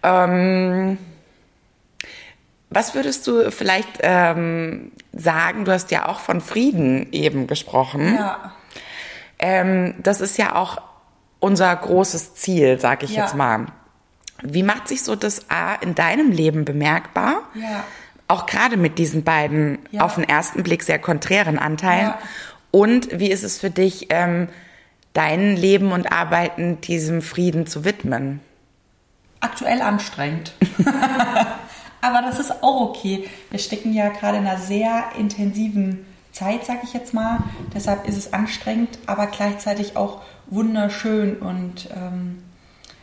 Ähm, 0.02 0.98
was 2.70 2.94
würdest 2.94 3.26
du 3.26 3.50
vielleicht 3.50 3.98
ähm, 4.02 4.92
sagen? 5.12 5.64
Du 5.64 5.72
hast 5.72 5.90
ja 5.90 6.08
auch 6.08 6.20
von 6.20 6.40
Frieden 6.40 7.12
eben 7.12 7.46
gesprochen. 7.46 8.14
Ja. 8.14 8.52
Ähm, 9.38 9.94
das 10.02 10.20
ist 10.20 10.38
ja 10.38 10.54
auch 10.54 10.80
unser 11.38 11.74
großes 11.74 12.34
Ziel, 12.34 12.78
sag 12.78 13.02
ich 13.02 13.14
ja. 13.16 13.24
jetzt 13.24 13.34
mal. 13.34 13.66
Wie 14.42 14.62
macht 14.62 14.88
sich 14.88 15.02
so 15.02 15.16
das 15.16 15.50
A 15.50 15.74
in 15.74 15.94
deinem 15.94 16.30
Leben 16.30 16.64
bemerkbar? 16.64 17.42
Ja. 17.54 17.84
Auch 18.28 18.46
gerade 18.46 18.76
mit 18.76 18.98
diesen 18.98 19.24
beiden 19.24 19.78
ja. 19.90 20.02
auf 20.02 20.14
den 20.14 20.24
ersten 20.24 20.62
Blick 20.62 20.82
sehr 20.82 20.98
konträren 20.98 21.58
Anteilen. 21.58 22.08
Ja. 22.08 22.18
Und 22.70 23.18
wie 23.18 23.30
ist 23.30 23.42
es 23.42 23.58
für 23.58 23.70
dich, 23.70 24.06
ähm, 24.10 24.48
dein 25.12 25.56
Leben 25.56 25.92
und 25.92 26.12
Arbeiten 26.12 26.80
diesem 26.80 27.22
Frieden 27.22 27.66
zu 27.66 27.84
widmen? 27.84 28.40
Aktuell 29.40 29.82
anstrengend. 29.82 30.52
Aber 32.00 32.22
das 32.22 32.38
ist 32.38 32.62
auch 32.62 32.80
okay. 32.80 33.28
Wir 33.50 33.58
stecken 33.58 33.92
ja 33.92 34.08
gerade 34.08 34.38
in 34.38 34.46
einer 34.46 34.58
sehr 34.58 35.04
intensiven 35.18 36.06
Zeit, 36.32 36.64
sag 36.64 36.84
ich 36.84 36.94
jetzt 36.94 37.12
mal. 37.12 37.40
Deshalb 37.74 38.08
ist 38.08 38.16
es 38.16 38.32
anstrengend, 38.32 38.98
aber 39.06 39.26
gleichzeitig 39.26 39.96
auch 39.96 40.22
wunderschön. 40.46 41.36
Und 41.36 41.88
ähm, 41.94 42.42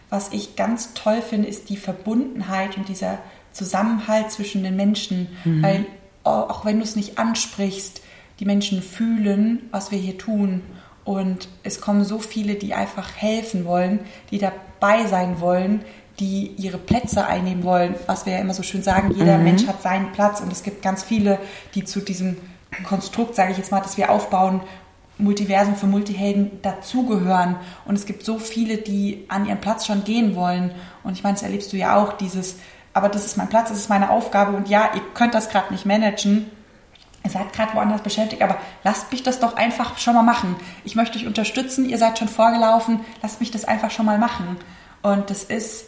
was 0.10 0.32
ich 0.32 0.56
ganz 0.56 0.94
toll 0.94 1.22
finde, 1.22 1.48
ist 1.48 1.70
die 1.70 1.78
Verbundenheit 1.78 2.78
und 2.78 2.88
dieser 2.88 3.20
Zusammenhalt 3.52 4.32
zwischen 4.32 4.64
den 4.64 4.76
Menschen. 4.76 5.30
Mhm. 5.44 5.64
Weil 5.64 5.86
auch 6.24 6.66
wenn 6.66 6.78
du 6.78 6.84
es 6.84 6.96
nicht 6.96 7.18
ansprichst, 7.18 8.02
die 8.40 8.46
Menschen 8.46 8.82
fühlen, 8.82 9.68
was 9.72 9.92
wir 9.92 9.98
hier 9.98 10.18
tun. 10.18 10.62
Und 11.04 11.48
es 11.64 11.80
kommen 11.82 12.04
so 12.04 12.20
viele, 12.20 12.56
die 12.56 12.74
einfach 12.74 13.16
helfen 13.16 13.66
wollen, 13.66 14.00
die 14.30 14.38
dabei 14.38 15.08
sein 15.08 15.40
wollen, 15.40 15.84
die 16.20 16.48
ihre 16.58 16.78
Plätze 16.78 17.26
einnehmen 17.26 17.64
wollen. 17.64 17.96
Was 18.06 18.26
wir 18.26 18.34
ja 18.34 18.40
immer 18.40 18.54
so 18.54 18.64
schön 18.64 18.84
sagen, 18.84 19.14
jeder 19.16 19.38
mhm. 19.38 19.44
Mensch 19.46 19.68
hat 19.68 19.82
seinen 19.82 20.12
Platz. 20.12 20.42
Und 20.42 20.52
es 20.52 20.64
gibt 20.64 20.82
ganz 20.82 21.04
viele, 21.04 21.40
die 21.76 21.86
zu 21.86 22.02
diesem 22.02 22.38
Konstrukt, 22.84 23.36
sage 23.36 23.52
ich 23.52 23.58
jetzt 23.58 23.72
mal, 23.72 23.80
das 23.80 23.98
wir 23.98 24.12
aufbauen, 24.12 24.62
Multiversum 25.18 25.76
für 25.76 25.88
Multihelden 25.88 26.62
dazugehören. 26.62 27.56
Und 27.86 27.96
es 27.96 28.06
gibt 28.06 28.24
so 28.24 28.40
viele, 28.40 28.78
die 28.78 29.26
an 29.30 29.46
ihren 29.46 29.60
Platz 29.60 29.86
schon 29.86 30.04
gehen 30.04 30.36
wollen. 30.36 30.72
Und 31.04 31.14
ich 31.14 31.24
meine, 31.24 31.36
das 31.36 31.44
erlebst 31.44 31.74
du 31.74 31.78
ja 31.78 31.96
auch, 31.98 32.14
dieses, 32.14 32.58
aber 32.94 33.10
das 33.10 33.26
ist 33.26 33.38
mein 33.38 33.50
Platz, 33.50 33.70
das 33.70 33.78
ist 33.78 33.90
meine 33.90 34.10
Aufgabe. 34.10 34.56
Und 34.56 34.70
ja, 34.70 34.92
ihr 34.94 35.02
könnt 35.14 35.34
das 35.34 35.50
gerade 35.50 35.72
nicht 35.72 35.86
managen. 35.86 36.52
Ihr 37.24 37.32
seid 37.32 37.52
gerade 37.52 37.74
woanders 37.74 38.02
beschäftigt, 38.02 38.42
aber 38.42 38.58
lasst 38.84 39.12
mich 39.12 39.22
das 39.22 39.40
doch 39.40 39.58
einfach 39.58 39.98
schon 39.98 40.14
mal 40.14 40.24
machen. 40.24 40.56
Ich 40.86 40.96
möchte 40.96 41.18
euch 41.18 41.26
unterstützen, 41.26 41.90
ihr 41.90 41.98
seid 41.98 42.18
schon 42.18 42.30
vorgelaufen, 42.30 43.02
lasst 43.22 43.40
mich 43.42 43.52
das 43.52 43.66
einfach 43.66 43.92
schon 43.92 44.06
mal 44.06 44.18
machen. 44.18 44.58
Und 45.02 45.30
das 45.30 45.44
ist 45.44 45.88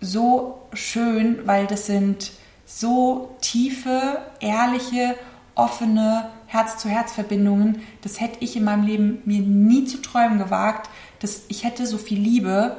so 0.00 0.62
schön, 0.72 1.46
weil 1.46 1.66
das 1.66 1.86
sind 1.86 2.32
so 2.64 3.36
tiefe, 3.40 4.22
ehrliche, 4.40 5.16
offene 5.54 6.30
Herz-zu-Herz-Verbindungen. 6.50 7.82
Das 8.02 8.20
hätte 8.20 8.38
ich 8.40 8.56
in 8.56 8.64
meinem 8.64 8.84
Leben 8.84 9.22
mir 9.24 9.40
nie 9.40 9.84
zu 9.84 10.02
träumen 10.02 10.38
gewagt. 10.38 10.90
Dass 11.20 11.42
ich 11.48 11.62
hätte 11.62 11.86
so 11.86 11.96
viel 11.96 12.18
Liebe, 12.18 12.78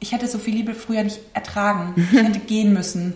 ich 0.00 0.12
hätte 0.12 0.28
so 0.28 0.38
viel 0.38 0.54
Liebe 0.54 0.74
früher 0.74 1.04
nicht 1.04 1.20
ertragen. 1.34 1.94
Ich 1.96 2.18
hätte 2.18 2.38
gehen 2.46 2.72
müssen. 2.72 3.14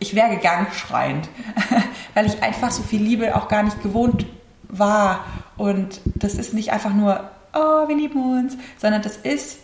Ich 0.00 0.14
wäre 0.16 0.34
gegangen 0.34 0.66
schreiend, 0.74 1.28
weil 2.14 2.26
ich 2.26 2.42
einfach 2.42 2.70
so 2.72 2.82
viel 2.82 3.00
Liebe 3.00 3.36
auch 3.36 3.48
gar 3.48 3.62
nicht 3.62 3.82
gewohnt 3.82 4.26
war. 4.68 5.24
Und 5.56 6.00
das 6.16 6.34
ist 6.34 6.52
nicht 6.52 6.72
einfach 6.72 6.92
nur, 6.92 7.30
oh, 7.54 7.88
wir 7.88 7.96
lieben 7.96 8.20
uns, 8.20 8.58
sondern 8.78 9.00
das 9.00 9.16
ist 9.16 9.60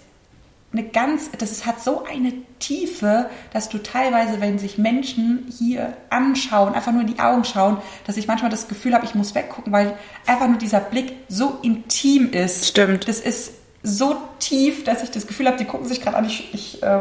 eine 0.73 0.85
ganz, 0.85 1.31
das 1.38 1.67
hat 1.67 1.83
so 1.83 2.05
eine 2.05 2.33
Tiefe, 2.59 3.29
dass 3.52 3.69
du 3.69 3.79
teilweise, 3.79 4.41
wenn 4.41 4.59
sich 4.59 4.79
Menschen 4.79 5.47
hier 5.59 5.95
anschauen, 6.09 6.75
einfach 6.75 6.93
nur 6.93 7.02
in 7.02 7.09
die 7.09 7.19
Augen 7.19 7.45
schauen, 7.45 7.76
dass 8.07 8.17
ich 8.17 8.26
manchmal 8.26 8.50
das 8.50 8.69
Gefühl 8.69 8.95
habe, 8.95 9.05
ich 9.05 9.14
muss 9.14 9.35
weggucken, 9.35 9.73
weil 9.73 9.99
einfach 10.26 10.49
nur 10.49 10.59
dieser 10.59 10.81
Blick 10.81 11.12
so 11.29 11.59
intim 11.62 12.31
ist. 12.31 12.69
Stimmt. 12.69 13.07
Das 13.07 13.21
ist 13.21 13.52
so 13.83 14.17
tief, 14.38 14.85
dass 14.85 15.02
ich 15.02 15.11
das 15.11 15.26
Gefühl 15.26 15.47
habe, 15.47 15.59
die 15.59 15.64
gucken 15.64 15.87
sich 15.87 16.00
gerade 16.00 16.17
an, 16.17 16.25
ich, 16.25 16.55
ich 16.55 16.83
äh, 16.83 17.00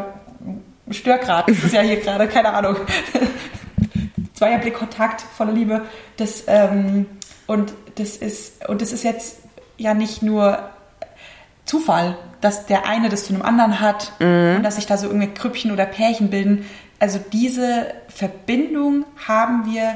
störe 0.90 1.18
gerade. 1.18 1.52
Das 1.52 1.64
ist 1.64 1.72
ja 1.72 1.80
hier 1.80 2.00
gerade, 2.00 2.28
keine 2.28 2.52
Ahnung. 2.52 2.76
Zweierblickkontakt, 4.34 5.22
voller 5.22 5.52
Liebe. 5.52 5.82
Das, 6.16 6.44
ähm, 6.46 7.06
und 7.46 7.72
das 7.94 8.16
ist, 8.16 8.68
und 8.68 8.82
das 8.82 8.92
ist 8.92 9.04
jetzt 9.04 9.38
ja 9.78 9.94
nicht 9.94 10.22
nur 10.22 10.71
Zufall, 11.72 12.18
dass 12.42 12.66
der 12.66 12.86
eine 12.86 13.08
das 13.08 13.24
zu 13.24 13.32
einem 13.32 13.40
anderen 13.40 13.80
hat 13.80 14.12
mhm. 14.18 14.56
und 14.56 14.62
dass 14.62 14.76
sich 14.76 14.84
da 14.84 14.98
so 14.98 15.06
irgendwie 15.06 15.28
Krüppchen 15.28 15.72
oder 15.72 15.86
Pärchen 15.86 16.28
bilden. 16.28 16.66
Also 16.98 17.18
diese 17.32 17.86
Verbindung 18.08 19.06
haben 19.26 19.64
wir 19.64 19.94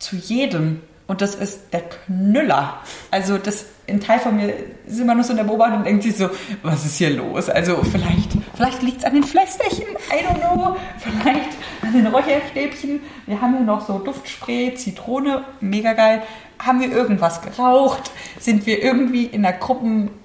zu 0.00 0.16
jedem. 0.16 0.82
Und 1.06 1.22
das 1.22 1.36
ist 1.36 1.72
der 1.72 1.82
Knüller. 1.82 2.80
Also 3.12 3.38
das 3.38 3.66
ein 3.88 4.00
Teil 4.00 4.18
von 4.18 4.34
mir 4.34 4.52
ist 4.88 4.98
immer 4.98 5.14
noch 5.14 5.22
so 5.22 5.30
in 5.30 5.36
der 5.36 5.44
Beobachtung 5.44 5.78
und 5.78 5.86
denkt 5.86 6.02
sich 6.02 6.16
so, 6.16 6.30
was 6.64 6.84
ist 6.84 6.98
hier 6.98 7.10
los? 7.10 7.48
Also 7.48 7.76
vielleicht, 7.84 8.32
vielleicht 8.56 8.82
liegt 8.82 8.98
es 8.98 9.04
an 9.04 9.14
den 9.14 9.22
Flässerchen, 9.22 9.86
I 10.10 10.24
don't 10.26 10.40
know. 10.40 10.76
Vielleicht 10.98 11.50
an 11.80 11.92
den 11.92 12.08
Räucherstäbchen. 12.08 13.00
Wir 13.26 13.40
haben 13.40 13.56
hier 13.56 13.64
noch 13.64 13.86
so 13.86 14.00
Duftspray, 14.00 14.74
Zitrone, 14.74 15.44
mega 15.60 15.92
geil 15.92 16.22
haben 16.58 16.80
wir 16.80 16.90
irgendwas 16.90 17.40
geraucht? 17.42 18.10
Sind 18.38 18.66
wir 18.66 18.82
irgendwie 18.82 19.24
in 19.24 19.44
einer 19.44 19.56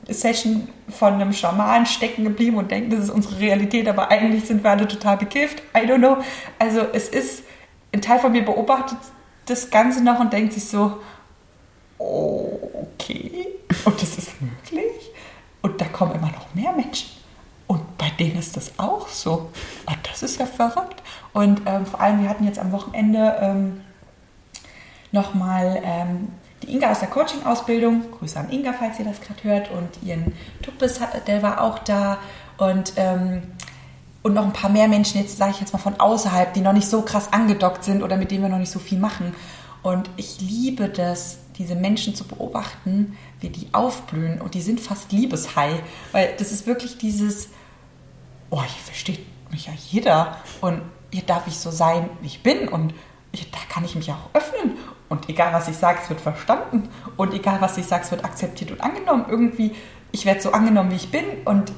Gruppensession 0.03 0.69
von 0.89 1.13
einem 1.13 1.33
Schaman 1.33 1.85
stecken 1.85 2.23
geblieben 2.23 2.57
und 2.57 2.71
denken, 2.71 2.91
das 2.91 3.05
ist 3.05 3.09
unsere 3.09 3.39
Realität, 3.39 3.87
aber 3.87 4.11
eigentlich 4.11 4.45
sind 4.45 4.63
wir 4.63 4.71
alle 4.71 4.87
total 4.87 5.17
bekifft? 5.17 5.61
I 5.75 5.87
don't 5.87 5.97
know. 5.97 6.17
Also 6.59 6.81
es 6.93 7.09
ist, 7.09 7.43
ein 7.93 8.01
Teil 8.01 8.19
von 8.19 8.31
mir 8.31 8.43
beobachtet 8.43 8.97
das 9.45 9.69
Ganze 9.69 10.03
noch 10.03 10.19
und 10.19 10.33
denkt 10.33 10.53
sich 10.53 10.65
so, 10.65 10.97
okay, 11.97 13.47
und 13.85 14.01
das 14.01 14.17
ist 14.17 14.31
möglich? 14.41 15.11
Und 15.61 15.79
da 15.79 15.85
kommen 15.85 16.15
immer 16.15 16.31
noch 16.31 16.53
mehr 16.53 16.73
Menschen. 16.73 17.09
Und 17.67 17.97
bei 17.97 18.09
denen 18.19 18.37
ist 18.37 18.57
das 18.57 18.77
auch 18.77 19.07
so. 19.07 19.49
Und 19.85 19.97
das 20.09 20.21
ist 20.21 20.39
ja 20.39 20.45
verrückt. 20.45 21.01
Und 21.31 21.61
ähm, 21.65 21.85
vor 21.85 22.01
allem, 22.01 22.21
wir 22.21 22.29
hatten 22.29 22.45
jetzt 22.45 22.59
am 22.59 22.71
Wochenende... 22.71 23.37
Ähm, 23.41 23.81
nochmal 25.13 25.79
ähm, 25.85 26.29
die 26.63 26.73
Inga 26.73 26.91
aus 26.91 26.99
der 26.99 27.09
Coaching-Ausbildung, 27.09 28.03
Grüße 28.11 28.39
an 28.39 28.49
Inga, 28.51 28.73
falls 28.73 28.99
ihr 28.99 29.05
das 29.05 29.21
gerade 29.21 29.43
hört, 29.43 29.71
und 29.71 29.89
ihren 30.01 30.33
Tuppes, 30.61 30.99
der 31.27 31.43
war 31.43 31.61
auch 31.61 31.79
da. 31.79 32.17
Und, 32.57 32.93
ähm, 32.95 33.43
und 34.21 34.33
noch 34.33 34.45
ein 34.45 34.53
paar 34.53 34.69
mehr 34.69 34.87
Menschen, 34.87 35.19
jetzt 35.19 35.37
sage 35.37 35.51
ich 35.51 35.59
jetzt 35.59 35.73
mal 35.73 35.79
von 35.79 35.99
außerhalb, 35.99 36.53
die 36.53 36.61
noch 36.61 36.73
nicht 36.73 36.87
so 36.87 37.01
krass 37.01 37.33
angedockt 37.33 37.83
sind 37.83 38.03
oder 38.03 38.15
mit 38.15 38.31
denen 38.31 38.43
wir 38.43 38.49
noch 38.49 38.59
nicht 38.59 38.71
so 38.71 38.79
viel 38.79 38.99
machen. 38.99 39.35
Und 39.81 40.09
ich 40.15 40.39
liebe 40.39 40.87
das, 40.87 41.39
diese 41.57 41.75
Menschen 41.75 42.15
zu 42.15 42.23
beobachten, 42.23 43.17
wie 43.41 43.49
die 43.49 43.67
aufblühen. 43.73 44.39
Und 44.41 44.53
die 44.53 44.61
sind 44.61 44.79
fast 44.79 45.11
liebeshai, 45.11 45.81
weil 46.13 46.33
das 46.37 46.51
ist 46.51 46.65
wirklich 46.65 46.97
dieses, 46.97 47.49
oh, 48.49 48.61
hier 48.61 48.83
versteht 48.85 49.19
mich 49.51 49.67
ja 49.67 49.73
jeder. 49.89 50.37
Und 50.61 50.81
hier 51.11 51.23
darf 51.23 51.47
ich 51.47 51.57
so 51.57 51.69
sein, 51.69 52.09
wie 52.21 52.27
ich 52.27 52.43
bin. 52.43 52.69
Und 52.69 52.93
da 53.33 53.59
kann 53.69 53.83
ich 53.83 53.95
mich 53.95 54.11
auch 54.11 54.29
öffnen 54.33 54.77
und 55.13 55.29
egal, 55.29 55.53
was 55.53 55.67
ich 55.67 55.77
sage, 55.77 55.99
es 56.01 56.09
wird 56.09 56.21
verstanden. 56.21 56.89
Und 57.17 57.35
egal, 57.35 57.61
was 57.61 57.77
ich 57.77 57.85
sage, 57.85 58.03
es 58.03 58.09
wird 58.09 58.25
akzeptiert 58.25 58.71
und 58.71 58.81
angenommen. 58.81 59.25
Irgendwie, 59.29 59.75
ich 60.11 60.25
werde 60.25 60.41
so 60.41 60.51
angenommen, 60.53 60.89
wie 60.89 60.95
ich 60.95 61.11
bin. 61.11 61.23
Und 61.45 61.71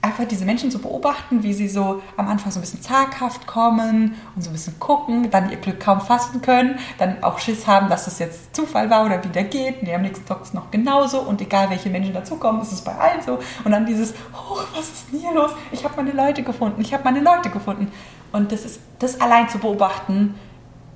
einfach 0.00 0.24
diese 0.24 0.46
Menschen 0.46 0.70
zu 0.70 0.78
beobachten, 0.78 1.42
wie 1.42 1.52
sie 1.52 1.68
so 1.68 2.00
am 2.16 2.28
Anfang 2.28 2.50
so 2.50 2.58
ein 2.58 2.62
bisschen 2.62 2.80
zaghaft 2.80 3.46
kommen 3.46 4.14
und 4.34 4.42
so 4.42 4.48
ein 4.48 4.54
bisschen 4.54 4.80
gucken, 4.80 5.30
dann 5.30 5.50
ihr 5.50 5.58
Glück 5.58 5.80
kaum 5.80 6.00
fassen 6.00 6.40
können, 6.40 6.78
dann 6.96 7.22
auch 7.22 7.38
Schiss 7.38 7.66
haben, 7.66 7.90
dass 7.90 8.06
das 8.06 8.18
jetzt 8.18 8.56
Zufall 8.56 8.88
war 8.88 9.04
oder 9.04 9.22
wie 9.22 9.28
der 9.28 9.44
geht. 9.44 9.82
Nee, 9.82 9.94
am 9.94 10.00
nächsten 10.00 10.24
Tag 10.24 10.40
ist 10.40 10.54
noch 10.54 10.70
genauso. 10.70 11.20
Und 11.20 11.42
egal, 11.42 11.68
welche 11.68 11.90
Menschen 11.90 12.14
dazukommen, 12.14 12.62
ist 12.62 12.72
es 12.72 12.80
bei 12.80 12.94
allen 12.94 13.20
so. 13.20 13.38
Und 13.64 13.72
dann 13.72 13.84
dieses, 13.84 14.14
oh, 14.32 14.56
was 14.74 14.88
ist 14.88 15.12
denn 15.12 15.20
hier 15.20 15.34
los? 15.34 15.50
Ich 15.72 15.84
habe 15.84 15.94
meine 15.96 16.12
Leute 16.12 16.42
gefunden. 16.42 16.80
Ich 16.80 16.94
habe 16.94 17.04
meine 17.04 17.20
Leute 17.20 17.50
gefunden. 17.50 17.92
Und 18.32 18.50
das 18.50 18.64
ist, 18.64 18.80
das 18.98 19.20
allein 19.20 19.50
zu 19.50 19.58
beobachten, 19.58 20.36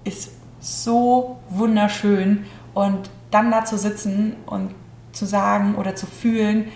ist 0.06 0.30
so 0.60 1.38
wunderschön. 1.48 2.46
Und 2.74 3.10
dann 3.30 3.50
da 3.50 3.64
zu 3.64 3.76
sitzen 3.76 4.36
und 4.46 4.74
zu 5.12 5.26
sagen 5.26 5.74
oder 5.76 5.96
zu 5.96 6.06
fühlen, 6.06 6.68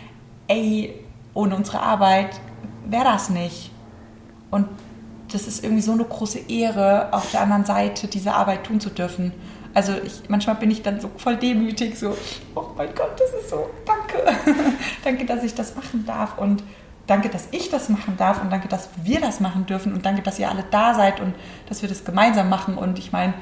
ey, 0.49 0.95
ohne 1.35 1.55
unsere 1.55 1.81
Arbeit 1.81 2.41
wäre 2.87 3.05
das 3.05 3.31
nicht. 3.31 3.71
Und 4.51 4.67
das 5.33 5.47
ist 5.47 5.63
irgendwie 5.63 5.83
so 5.83 5.93
eine 5.93 6.05
große 6.05 6.41
Ehre, 6.49 7.13
auf 7.13 7.31
der 7.31 7.43
anderen 7.43 7.65
Seite 7.65 8.09
diese 8.09 8.35
Arbeit 8.35 8.65
tun 8.65 8.81
zu 8.81 8.91
dürfen. 8.91 9.33
Also 9.73 9.93
ich, 10.05 10.29
manchmal 10.29 10.57
bin 10.57 10.71
ich 10.71 10.83
dann 10.83 11.01
so 11.01 11.11
voll 11.17 11.37
demütig, 11.37 11.97
so, 11.97 12.17
oh 12.57 12.65
mein 12.77 12.93
Gott, 12.95 13.13
das 13.17 13.43
ist 13.43 13.51
so, 13.51 13.71
danke. 13.87 14.37
danke, 15.05 15.25
dass 15.27 15.45
ich 15.45 15.55
das 15.55 15.77
machen 15.77 16.05
darf 16.05 16.39
und 16.39 16.65
danke, 17.11 17.29
dass 17.29 17.49
ich 17.51 17.71
das 17.71 17.89
machen 17.89 18.17
darf 18.17 18.41
und 18.41 18.51
danke, 18.51 18.69
dass 18.69 18.89
wir 19.03 19.21
das 19.21 19.41
machen 19.41 19.67
dürfen 19.67 19.93
und 19.93 20.07
danke, 20.07 20.23
dass 20.23 20.39
ihr 20.39 20.49
alle 20.49 20.65
da 20.71 20.95
seid 20.95 21.21
und 21.21 21.35
dass 21.69 21.83
wir 21.83 21.89
das 21.89 22.05
gemeinsam 22.05 22.49
machen. 22.49 22.79
Und 22.79 22.99
ich 22.99 23.11
meine, 23.11 23.35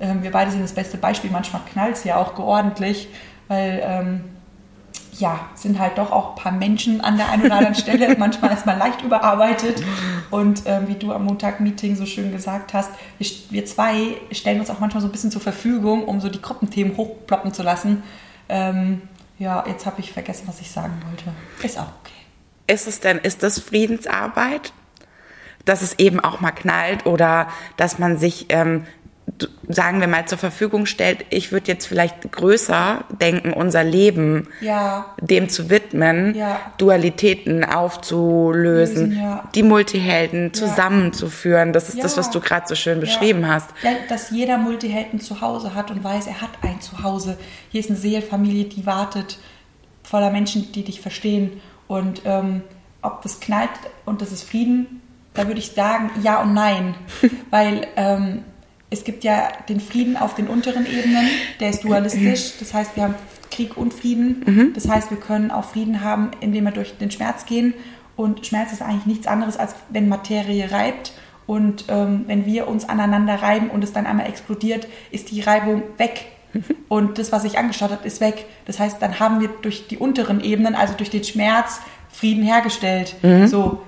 ähm, 0.00 0.22
wir 0.22 0.32
beide 0.32 0.50
sind 0.50 0.62
das 0.62 0.72
beste 0.72 0.98
Beispiel. 0.98 1.30
Manchmal 1.30 1.62
knallt 1.72 1.94
es 1.94 2.04
ja 2.04 2.16
auch 2.16 2.34
geordentlich, 2.34 3.08
weil 3.46 3.80
ähm, 3.84 4.24
ja, 5.18 5.38
sind 5.54 5.78
halt 5.78 5.98
doch 5.98 6.10
auch 6.10 6.30
ein 6.30 6.42
paar 6.42 6.52
Menschen 6.52 7.00
an 7.00 7.16
der 7.16 7.30
einen 7.30 7.44
oder 7.44 7.56
anderen 7.56 7.76
Stelle. 7.76 8.16
Manchmal 8.18 8.52
ist 8.52 8.66
man 8.66 8.78
leicht 8.78 9.02
überarbeitet. 9.02 9.84
Und 10.30 10.62
ähm, 10.66 10.88
wie 10.88 10.94
du 10.94 11.12
am 11.12 11.24
Montag-Meeting 11.24 11.94
so 11.94 12.06
schön 12.06 12.32
gesagt 12.32 12.74
hast, 12.74 12.90
wir, 13.18 13.26
wir, 13.50 13.66
zwei 13.66 14.16
stellen 14.32 14.58
uns 14.58 14.70
auch 14.70 14.80
manchmal 14.80 15.00
so 15.00 15.08
ein 15.08 15.12
bisschen 15.12 15.30
zur 15.30 15.42
Verfügung, 15.42 16.04
um 16.06 16.20
so 16.20 16.28
die 16.28 16.42
Gruppenthemen 16.42 16.96
hochploppen 16.96 17.52
zu 17.52 17.62
lassen. 17.62 18.02
Ähm, 18.48 19.02
ja, 19.38 19.64
jetzt 19.66 19.86
habe 19.86 20.00
ich 20.00 20.12
vergessen, 20.12 20.44
was 20.46 20.60
ich 20.60 20.70
sagen 20.70 21.00
wollte. 21.06 21.24
Ist 21.62 21.78
auch. 21.78 22.01
Ist 22.72 22.86
es 22.88 23.00
denn, 23.00 23.18
ist 23.18 23.42
das 23.42 23.58
Friedensarbeit? 23.58 24.72
Dass 25.64 25.82
es 25.82 25.98
eben 25.98 26.18
auch 26.20 26.40
mal 26.40 26.50
knallt 26.52 27.06
oder 27.06 27.48
dass 27.76 27.98
man 27.98 28.16
sich 28.16 28.46
ähm, 28.48 28.84
sagen 29.68 30.00
wir 30.00 30.08
mal, 30.08 30.26
zur 30.26 30.38
Verfügung 30.38 30.86
stellt, 30.86 31.24
ich 31.30 31.52
würde 31.52 31.68
jetzt 31.68 31.86
vielleicht 31.86 32.30
größer 32.30 33.04
denken, 33.20 33.52
unser 33.52 33.84
Leben 33.84 34.48
Ja. 34.60 35.14
dem 35.20 35.48
zu 35.48 35.70
widmen, 35.70 36.34
Ja. 36.34 36.60
Dualitäten 36.78 37.64
aufzulösen, 37.64 39.10
Lösen, 39.10 39.22
ja. 39.22 39.48
die 39.54 39.62
Multihelden 39.62 40.52
zusammenzuführen. 40.52 41.72
Das 41.72 41.88
ist 41.88 42.02
das, 42.02 42.16
was 42.16 42.30
du 42.30 42.40
gerade 42.40 42.66
so 42.68 42.74
schön 42.74 43.00
beschrieben 43.00 43.48
hast. 43.48 43.70
Dass 44.08 44.30
jeder 44.30 44.58
Multihelden 44.58 45.20
zu 45.20 45.40
Hause 45.40 45.74
hat 45.74 45.90
und 45.90 46.02
weiß, 46.04 46.26
er 46.26 46.40
hat 46.40 46.50
ein 46.62 46.80
Zuhause. 46.80 47.38
Hier 47.70 47.80
ist 47.80 47.90
eine 47.90 47.98
Seelfamilie, 47.98 48.64
die 48.64 48.86
wartet, 48.86 49.38
voller 50.02 50.30
Menschen, 50.30 50.72
die 50.72 50.84
dich 50.84 51.00
verstehen. 51.00 51.60
Und 51.92 52.22
ähm, 52.24 52.62
ob 53.02 53.20
das 53.20 53.38
knallt 53.38 53.68
und 54.06 54.22
das 54.22 54.32
ist 54.32 54.44
Frieden, 54.44 55.02
da 55.34 55.46
würde 55.46 55.60
ich 55.60 55.72
sagen, 55.72 56.10
ja 56.22 56.40
und 56.40 56.54
nein. 56.54 56.94
Weil 57.50 57.86
ähm, 57.96 58.44
es 58.88 59.04
gibt 59.04 59.24
ja 59.24 59.48
den 59.68 59.78
Frieden 59.78 60.16
auf 60.16 60.34
den 60.34 60.48
unteren 60.48 60.86
Ebenen, 60.86 61.28
der 61.60 61.68
ist 61.68 61.84
dualistisch. 61.84 62.54
Das 62.58 62.72
heißt, 62.72 62.96
wir 62.96 63.02
haben 63.02 63.14
Krieg 63.50 63.76
und 63.76 63.92
Frieden. 63.92 64.72
Das 64.72 64.88
heißt, 64.88 65.10
wir 65.10 65.18
können 65.18 65.50
auch 65.50 65.64
Frieden 65.64 66.00
haben, 66.00 66.30
indem 66.40 66.64
wir 66.64 66.70
durch 66.70 66.96
den 66.96 67.10
Schmerz 67.10 67.44
gehen. 67.44 67.74
Und 68.16 68.46
Schmerz 68.46 68.72
ist 68.72 68.80
eigentlich 68.80 69.04
nichts 69.04 69.26
anderes, 69.26 69.58
als 69.58 69.74
wenn 69.90 70.08
Materie 70.08 70.70
reibt. 70.70 71.12
Und 71.46 71.84
ähm, 71.88 72.24
wenn 72.26 72.46
wir 72.46 72.68
uns 72.68 72.88
aneinander 72.88 73.34
reiben 73.34 73.68
und 73.68 73.84
es 73.84 73.92
dann 73.92 74.06
einmal 74.06 74.26
explodiert, 74.28 74.88
ist 75.10 75.30
die 75.30 75.42
Reibung 75.42 75.82
weg. 75.98 76.24
Und 76.88 77.18
das, 77.18 77.32
was 77.32 77.42
sich 77.42 77.58
angeschaut 77.58 77.90
hat, 77.90 78.04
ist 78.04 78.20
weg. 78.20 78.46
Das 78.66 78.78
heißt, 78.78 79.00
dann 79.00 79.18
haben 79.18 79.40
wir 79.40 79.48
durch 79.48 79.88
die 79.88 79.96
unteren 79.96 80.40
Ebenen, 80.40 80.74
also 80.74 80.94
durch 80.94 81.10
den 81.10 81.24
Schmerz, 81.24 81.80
Frieden 82.10 82.44
hergestellt. 82.44 83.16
So, 83.48 83.82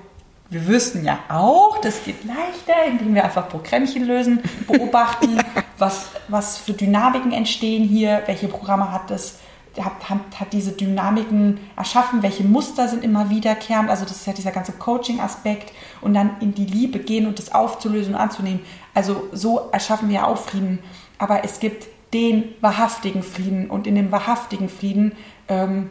wir 0.49 0.67
wüssten 0.67 1.03
ja 1.03 1.19
auch, 1.29 1.79
das 1.81 2.03
geht 2.03 2.23
leichter, 2.23 2.85
indem 2.87 3.15
wir 3.15 3.23
einfach 3.23 3.49
Programmchen 3.49 4.05
lösen, 4.05 4.41
beobachten, 4.67 5.37
was, 5.77 6.09
was 6.27 6.57
für 6.57 6.73
Dynamiken 6.73 7.31
entstehen 7.31 7.83
hier, 7.83 8.23
welche 8.27 8.47
Programme 8.47 8.91
hat 8.91 9.09
das, 9.09 9.39
hat, 9.77 10.09
hat, 10.09 10.39
hat 10.39 10.53
diese 10.53 10.71
Dynamiken 10.71 11.59
erschaffen, 11.75 12.21
welche 12.21 12.43
Muster 12.43 12.87
sind 12.87 13.03
immer 13.03 13.29
wiederkehrend, 13.29 13.89
also 13.89 14.05
das 14.05 14.17
ist 14.17 14.27
ja 14.27 14.33
dieser 14.33 14.51
ganze 14.51 14.73
Coaching-Aspekt 14.73 15.73
und 16.01 16.13
dann 16.13 16.37
in 16.39 16.53
die 16.53 16.65
Liebe 16.65 16.99
gehen 16.99 17.27
und 17.27 17.39
das 17.39 17.53
aufzulösen 17.53 18.13
und 18.13 18.21
anzunehmen. 18.21 18.61
Also 18.93 19.27
so 19.31 19.69
erschaffen 19.71 20.09
wir 20.09 20.27
auch 20.27 20.37
Frieden, 20.37 20.79
aber 21.17 21.43
es 21.43 21.59
gibt 21.59 21.87
den 22.13 22.53
wahrhaftigen 22.61 23.23
Frieden 23.23 23.69
und 23.69 23.87
in 23.87 23.95
dem 23.95 24.11
wahrhaftigen 24.11 24.69
Frieden 24.69 25.13
ähm, 25.47 25.89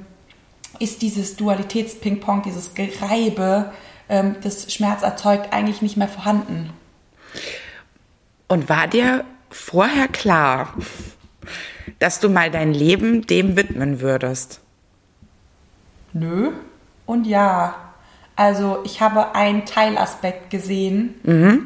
ist 0.79 1.03
dieses 1.03 1.37
Dualitäts-Ping-Pong, 1.37 2.43
dieses 2.43 2.75
Gereibe, 2.75 3.73
ähm, 4.09 4.37
das 4.43 4.73
Schmerz 4.73 5.03
erzeugt, 5.03 5.53
eigentlich 5.53 5.83
nicht 5.83 5.97
mehr 5.97 6.09
vorhanden. 6.09 6.71
Und 8.49 8.69
war 8.69 8.89
dir 8.89 9.25
vorher 9.51 10.09
klar, 10.09 10.75
dass 11.99 12.21
du 12.21 12.29
mal 12.29 12.51
dein 12.51 12.73
Leben 12.73 13.27
dem 13.27 13.57
widmen 13.57 14.01
würdest? 14.01 14.61
Nö 16.13 16.53
und 17.07 17.27
ja. 17.27 17.77
Also 18.37 18.79
ich 18.85 19.01
habe 19.01 19.35
einen 19.35 19.65
Teilaspekt 19.65 20.51
gesehen. 20.51 21.15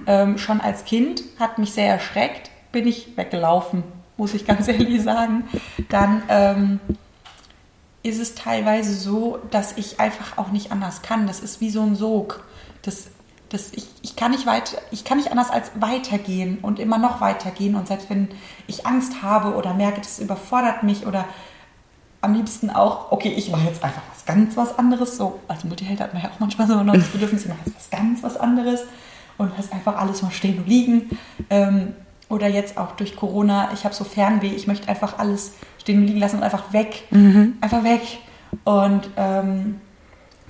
Ähm, 0.07 0.39
schon 0.39 0.61
als 0.61 0.85
Kind 0.85 1.23
hat 1.39 1.59
mich 1.59 1.73
sehr 1.73 1.89
erschreckt. 1.89 2.51
Bin 2.73 2.87
ich 2.87 3.17
weggelaufen, 3.17 3.83
muss 4.19 4.35
ich 4.35 4.47
ganz 4.47 4.69
ehrlich 4.69 5.03
sagen. 5.03 5.45
Dann 5.89 6.23
ähm, 6.29 6.81
ist 8.03 8.21
es 8.21 8.35
teilweise 8.35 8.93
so, 8.95 9.39
dass 9.51 9.77
ich 9.79 9.99
einfach 9.99 10.37
auch 10.37 10.51
nicht 10.51 10.71
anders 10.71 11.01
kann. 11.01 11.27
Das 11.27 11.41
ist 11.41 11.63
wie 11.63 11.71
so 11.71 11.83
ein 11.83 11.97
Sog. 11.97 12.45
Das, 12.83 13.09
das, 13.49 13.73
ich, 13.73 13.87
ich, 14.03 14.15
kann 14.15 14.33
nicht 14.33 14.45
weiter, 14.45 14.77
ich 14.91 15.05
kann 15.05 15.17
nicht 15.17 15.31
anders 15.31 15.51
als 15.51 15.71
weitergehen 15.81 16.59
und 16.61 16.79
immer 16.79 16.99
noch 16.99 17.23
weitergehen. 17.23 17.75
Und 17.75 17.89
selbst 17.89 18.11
wenn 18.11 18.29
ich 18.67 18.87
Angst 18.87 19.23
habe 19.23 19.55
oder 19.55 19.73
merke, 19.73 20.01
das 20.01 20.19
überfordert 20.19 20.83
mich 20.83 21.07
oder 21.07 21.25
am 22.21 22.35
liebsten 22.35 22.71
auch, 22.71 23.13
okay, 23.13 23.33
ich 23.37 23.51
mache 23.51 23.67
jetzt 23.67 23.83
einfach 23.83 24.03
was 24.13 24.25
ganz 24.27 24.57
was 24.57 24.79
anderes. 24.79 25.17
So, 25.17 25.41
als 25.49 25.65
Multiheld 25.65 26.01
hat 26.01 26.13
man 26.13 26.23
ja 26.23 26.31
auch 26.31 26.41
manchmal 26.41 26.67
so 26.67 26.83
noch 26.83 26.95
das 26.95 27.09
Bedürfnis, 27.09 27.43
ich 27.43 27.49
mache 27.49 27.61
jetzt 27.65 27.77
was 27.77 27.91
ganz 27.91 28.23
was 28.23 28.37
anderes 28.37 28.83
und 29.39 29.53
lass 29.57 29.71
einfach 29.71 29.97
alles 29.97 30.23
mal 30.23 30.33
stehen 30.33 30.59
und 30.59 30.69
liegen. 30.69 31.17
Ähm, 31.49 31.95
oder 32.29 32.47
jetzt 32.49 32.77
auch 32.77 32.93
durch 32.93 33.17
Corona, 33.17 33.71
ich 33.75 33.85
habe 33.85 33.95
so 33.95 34.05
Fernweh, 34.05 34.49
ich 34.55 34.67
möchte 34.67 34.89
einfach 34.89 35.19
alles 35.19 35.53
stehen 35.79 35.99
und 36.01 36.07
liegen 36.07 36.19
lassen 36.21 36.37
und 36.37 36.43
einfach 36.43 36.73
weg. 36.73 37.05
Einfach 37.11 37.85
weg. 37.85 38.03
Und 38.65 39.09
ähm, 39.17 39.81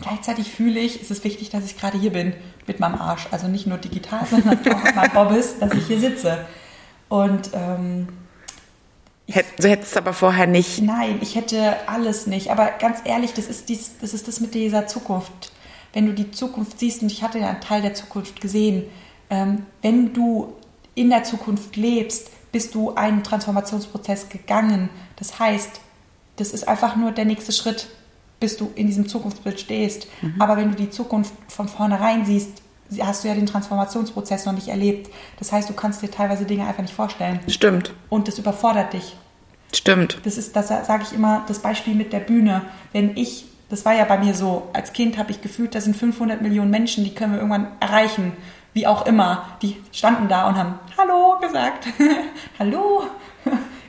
gleichzeitig 0.01 0.51
fühle 0.51 0.81
ich, 0.81 1.01
es 1.01 1.11
ist 1.11 1.25
wichtig, 1.25 1.51
dass 1.51 1.65
ich 1.65 1.79
gerade 1.79 1.99
hier 1.99 2.13
bin 2.13 2.33
mit 2.67 2.81
meinem 2.81 2.97
Arsch. 3.01 3.27
Also 3.31 3.47
nicht 3.49 3.67
nur 3.67 3.79
digital, 3.79 4.27
sondern 4.27 4.59
auch 4.75 4.83
mit 4.85 4.95
meinem 4.97 5.13
Bobbis, 5.13 5.59
dass 5.61 5.73
ich 5.75 5.87
hier 5.87 6.01
sitze. 6.01 6.47
Und 7.09 7.51
ähm, 7.55 8.09
Hätt- 9.31 9.45
Du 9.63 9.69
hättest 9.69 9.97
aber 9.97 10.13
vorher 10.15 10.47
nicht. 10.47 10.81
Nein, 10.83 11.19
ich 11.21 11.35
hätte 11.37 11.77
alles 11.87 12.27
nicht. 12.27 12.51
Aber 12.51 12.71
ganz 12.79 13.01
ehrlich, 13.05 13.35
das 13.35 13.47
ist, 13.47 13.69
dies, 13.69 13.93
das 14.01 14.15
ist 14.15 14.27
das 14.27 14.41
mit 14.41 14.55
dieser 14.55 14.87
Zukunft. 14.87 15.53
Wenn 15.93 16.07
du 16.07 16.13
die 16.13 16.31
Zukunft 16.31 16.79
siehst, 16.79 17.03
und 17.03 17.13
ich 17.13 17.23
hatte 17.23 17.39
ja 17.39 17.49
einen 17.51 17.61
Teil 17.61 17.83
der 17.83 17.95
Zukunft 17.95 18.41
gesehen, 18.41 18.85
ähm, 19.31 19.67
wenn 19.83 20.13
du 20.15 20.55
in 20.99 21.11
der 21.11 21.25
Zukunft 21.25 21.77
lebst, 21.77 22.31
bist 22.53 22.75
du 22.75 22.95
einen 22.95 23.23
Transformationsprozess 23.23 24.29
gegangen. 24.29 24.89
Das 25.17 25.39
heißt, 25.39 25.81
das 26.37 26.51
ist 26.53 26.67
einfach 26.67 26.97
nur 26.97 27.13
der 27.13 27.25
nächste 27.25 27.53
Schritt, 27.53 27.89
bis 28.41 28.57
du 28.57 28.71
in 28.75 28.87
diesem 28.87 29.09
Zukunftsbild 29.09 29.61
stehst. 29.61 30.07
Aber 30.39 30.57
wenn 30.57 30.71
du 30.71 30.77
die 30.77 30.91
Zukunft 30.91 31.35
von 31.49 31.69
vornherein 31.69 32.25
siehst, 32.25 32.63
hast 33.01 33.23
du 33.25 33.29
ja 33.29 33.35
den 33.35 33.47
Transformationsprozess 33.47 34.47
noch 34.47 34.55
nicht 34.55 34.69
erlebt. 34.69 35.11
Das 35.39 35.53
heißt, 35.53 35.69
du 35.69 35.75
kannst 35.75 36.01
dir 36.03 36.11
teilweise 36.11 36.45
Dinge 36.47 36.67
einfach 36.67 36.83
nicht 36.83 36.95
vorstellen. 36.95 37.41
Stimmt, 37.49 37.93
Und 38.09 38.29
das 38.29 38.39
überfordert 38.39 38.93
dich. 38.95 39.15
stimmt. 39.75 40.19
Das 40.25 40.39
ist, 40.39 40.57
das 40.57 40.69
sage 40.69 41.03
ich 41.03 41.13
immer, 41.13 41.45
das 41.49 41.59
Beispiel 41.59 41.95
mit 41.95 42.13
der 42.15 42.21
Bühne. 42.21 42.63
Wenn 42.93 43.17
ich, 43.17 43.45
das 43.69 43.85
war 43.85 43.95
ja 43.95 44.05
bei 44.05 44.17
mir 44.19 44.33
so, 44.35 44.69
als 44.73 44.93
Kind 44.95 45.19
habe 45.19 45.31
ich 45.33 45.43
gefühlt, 45.43 45.75
da 45.75 45.81
sind 45.83 45.97
500 45.97 46.41
Millionen 46.41 46.71
Menschen, 46.71 47.05
die 47.05 47.15
können 47.15 47.33
wir 47.33 47.39
irgendwann 47.41 47.69
erreichen, 47.81 48.33
wie 48.79 48.87
auch 48.87 49.07
immer. 49.07 49.45
Die 49.61 49.77
standen 49.91 50.29
da 50.29 50.47
und 50.47 50.57
haben 50.57 50.79
Hallo 50.97 51.37
gesagt. 51.41 51.89
Hallo. 52.61 53.03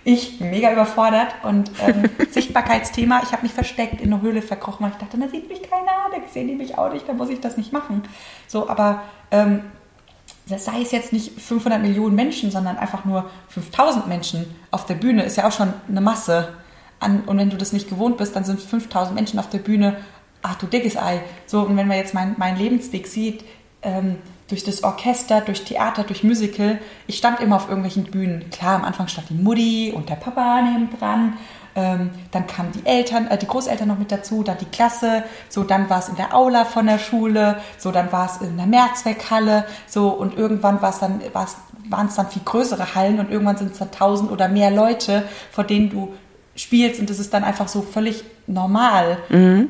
Ich 0.04 0.40
mega 0.40 0.72
überfordert 0.72 1.36
und 1.44 1.70
ähm, 1.86 2.10
Sichtbarkeitsthema. 2.32 3.22
Ich 3.22 3.32
habe 3.32 3.44
mich 3.44 3.54
versteckt 3.54 4.02
in 4.02 4.12
eine 4.12 4.24
Höhle 4.24 4.42
verkrochen, 4.42 4.84
weil 4.84 4.94
ich 4.94 4.98
dachte, 4.98 5.20
da 5.20 5.28
sieht 5.28 5.48
mich 5.48 5.62
keiner, 5.62 5.92
da 6.12 6.18
sehen 6.32 6.48
die 6.48 6.56
mich 6.56 6.76
auch 6.76 6.92
nicht, 6.92 7.08
da 7.08 7.14
muss 7.14 7.30
ich 7.30 7.40
das 7.40 7.56
nicht 7.56 7.72
machen. 7.72 8.02
So, 8.48 8.68
aber 8.68 9.04
ähm, 9.30 9.62
das 10.48 10.66
sei 10.66 10.82
es 10.82 10.92
jetzt 10.92 11.14
nicht 11.14 11.40
500 11.40 11.80
Millionen 11.80 12.16
Menschen, 12.16 12.50
sondern 12.50 12.78
einfach 12.78 13.06
nur 13.06 13.30
5000 13.50 14.08
Menschen 14.08 14.56
auf 14.72 14.88
der 14.88 14.96
Bühne, 14.96 15.22
ist 15.22 15.38
ja 15.38 15.48
auch 15.48 15.52
schon 15.52 15.72
eine 15.88 16.02
Masse. 16.02 16.56
An, 17.00 17.22
und 17.28 17.38
wenn 17.38 17.52
du 17.52 17.58
das 17.58 17.74
nicht 17.74 17.90
gewohnt 17.90 18.18
bist, 18.18 18.36
dann 18.36 18.44
sind 18.44 18.60
5000 18.60 19.14
Menschen 19.14 19.38
auf 19.38 19.50
der 19.50 19.60
Bühne, 19.60 19.98
ach 20.42 20.56
du 20.56 20.66
dickes 20.66 20.98
Ei. 20.98 21.22
So, 21.46 21.62
und 21.62 21.78
wenn 21.78 21.88
man 21.88 21.98
jetzt 21.98 22.16
meinen 22.16 22.34
mein 22.40 22.58
Lebensweg 22.58 23.06
sieht, 23.06 23.44
ähm, 23.84 24.18
durch 24.50 24.64
das 24.64 24.84
Orchester, 24.84 25.42
durch 25.42 25.64
Theater, 25.64 26.04
durch 26.04 26.24
Musical, 26.24 26.80
ich 27.08 27.18
stand 27.18 27.40
immer 27.40 27.56
auf 27.56 27.70
irgendwelchen 27.70 28.06
Bühnen. 28.06 28.50
Klar, 28.50 28.76
am 28.76 28.84
Anfang 28.84 29.08
stand 29.08 29.30
die 29.30 29.36
Mutti 29.36 29.94
und 29.96 30.10
der 30.10 30.16
Papa 30.16 30.62
neben 30.62 30.90
dran. 30.98 31.38
Ähm, 31.76 32.10
dann 32.32 32.48
kamen 32.48 32.72
die 32.72 32.86
Eltern, 32.86 33.28
äh, 33.28 33.38
die 33.38 33.46
Großeltern 33.46 33.88
noch 33.88 34.00
mit 34.00 34.12
dazu, 34.12 34.42
dann 34.44 34.58
die 34.58 34.66
Klasse, 34.66 35.24
so 35.50 35.64
dann 35.64 35.88
war 35.90 36.00
es 36.00 36.10
in 36.10 36.16
der 36.16 36.36
Aula 36.36 36.66
von 36.66 36.88
der 36.88 36.98
Schule, 36.98 37.58
so 37.78 37.92
dann 37.92 38.12
war 38.12 38.26
es 38.26 38.46
in 38.46 38.58
der 38.58 38.66
Mehrzweckhalle, 38.66 39.66
so 39.88 40.10
und 40.10 40.36
irgendwann 40.36 40.82
war 40.82 40.90
es 40.90 41.00
dann, 41.00 41.22
war's, 41.32 41.58
waren 41.88 42.08
es 42.08 42.16
dann 42.16 42.28
viel 42.28 42.42
größere 42.44 42.96
Hallen 42.96 43.20
und 43.20 43.32
irgendwann 43.32 43.56
sind 43.56 43.74
es 43.74 43.78
dann 43.78 43.92
tausend 43.92 44.32
oder 44.32 44.48
mehr 44.48 44.72
Leute, 44.72 45.24
vor 45.52 45.64
denen 45.64 45.92
du 45.92 46.14
spielst 46.56 47.00
und 47.00 47.10
das 47.10 47.20
ist 47.20 47.34
dann 47.36 47.44
einfach 47.44 47.68
so 47.68 47.84
völlig 47.84 48.24
normal. 48.48 49.20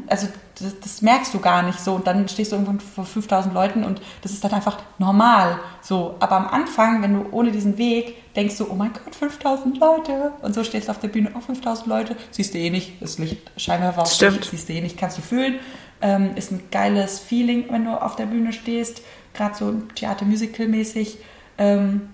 Also 0.07 0.27
das, 0.60 0.80
das 0.80 1.02
merkst 1.02 1.34
du 1.34 1.39
gar 1.39 1.63
nicht 1.63 1.80
so 1.80 1.93
und 1.93 2.08
dann 2.08 2.28
stehst 2.28 2.52
du 2.52 2.56
irgendwann 2.56 2.80
vor 2.80 3.06
5000 3.06 3.54
Leuten 3.54 3.84
und 3.84 4.02
das 4.22 4.32
ist 4.32 4.43
dann 4.43 4.52
einfach 4.52 4.78
normal. 4.98 5.60
So, 5.82 6.15
aber 6.19 6.38
am 6.38 6.48
Anfang, 6.48 7.02
wenn 7.02 7.13
du 7.13 7.30
ohne 7.32 7.52
diesen 7.52 7.78
Weg 7.78 8.34
denkst 8.36 8.58
du, 8.58 8.69
oh 8.69 8.76
mein 8.76 8.93
Gott, 8.93 9.15
5000 9.15 9.78
Leute 9.78 10.34
und 10.41 10.54
so 10.54 10.63
stehst 10.63 10.88
du 10.88 10.91
auf 10.91 11.00
der 11.00 11.08
Bühne, 11.10 11.32
oh 11.36 11.39
5000 11.39 11.88
Leute, 11.88 12.15
siehst 12.32 12.54
du 12.54 12.58
eh 12.58 12.69
nicht, 12.69 13.02
das 13.02 13.17
Licht 13.17 13.52
scheinbar 13.58 13.98
auf 13.98 14.12
Stimmt. 14.12 14.45
siehst 14.45 14.69
du 14.69 14.74
eh 14.74 14.82
nicht, 14.82 14.98
kannst 14.98 15.17
du 15.17 15.22
fühlen. 15.22 15.60
Ähm, 16.02 16.36
ist 16.36 16.52
ein 16.52 16.63
geiles 16.72 17.19
Feeling, 17.19 17.65
wenn 17.69 17.84
du 17.84 17.91
auf 17.91 18.15
der 18.15 18.26
Bühne 18.26 18.54
stehst, 18.54 19.02
gerade 19.34 19.56
so 19.56 19.74
Theater-Musical-mäßig. 19.95 21.17
Ähm, 21.58 22.10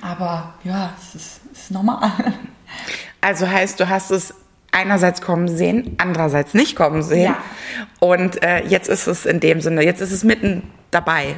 aber 0.00 0.54
ja, 0.64 0.92
es 0.98 1.14
ist, 1.14 1.40
es 1.52 1.62
ist 1.62 1.70
normal. 1.70 2.12
Also 3.20 3.48
heißt, 3.48 3.78
du 3.78 3.88
hast 3.88 4.10
es 4.10 4.34
einerseits 4.72 5.20
kommen 5.20 5.48
sehen, 5.48 5.96
andererseits 5.98 6.54
nicht 6.54 6.76
kommen 6.76 7.02
sehen. 7.02 7.34
Ja. 7.34 7.36
Und 8.00 8.42
äh, 8.42 8.64
jetzt 8.66 8.88
ist 8.88 9.06
es 9.06 9.26
in 9.26 9.40
dem 9.40 9.60
Sinne, 9.60 9.84
jetzt 9.84 10.00
ist 10.00 10.12
es 10.12 10.24
mitten 10.24 10.70
dabei. 10.90 11.36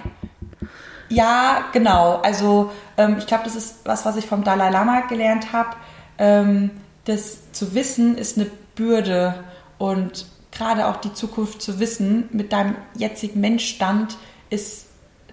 Ja, 1.09 1.67
genau. 1.73 2.21
Also 2.23 2.73
ähm, 2.97 3.17
ich 3.19 3.27
glaube, 3.27 3.45
das 3.45 3.57
ist 3.57 3.81
was, 3.85 4.05
was 4.07 4.17
ich 4.17 4.27
vom 4.27 4.45
Dalai 4.45 4.71
Lama 4.71 5.03
gelernt 5.03 5.53
habe. 5.53 5.71
Ähm, 6.19 6.71
das 7.05 7.53
zu 7.53 7.75
wissen 7.75 8.17
ist 8.17 8.39
eine 8.39 8.47
Bürde 8.75 9.35
und 9.79 10.27
gerade 10.51 10.87
auch 10.87 10.97
die 10.97 11.13
Zukunft 11.13 11.61
zu 11.61 11.81
wissen 11.81 12.29
mit 12.33 12.53
deinem 12.53 12.77
jetzigen 12.95 13.41
Menschstand 13.41 14.17
ist 14.51 14.87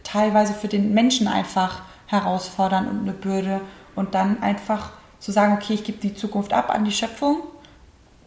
teilweise 0.04 0.54
für 0.54 0.68
den 0.68 0.94
Menschen 0.94 1.28
einfach 1.28 1.84
herausfordernd 2.08 2.90
und 2.90 3.02
eine 3.02 3.14
Bürde. 3.14 3.62
Und 3.96 4.16
dann 4.16 4.42
einfach 4.42 4.92
zu 5.20 5.32
sagen, 5.32 5.54
okay, 5.54 5.74
ich 5.74 5.84
gebe 5.84 6.00
die 6.00 6.16
Zukunft 6.16 6.54
ab 6.54 6.70
an 6.70 6.86
die 6.86 6.92
Schöpfung. 6.92 7.38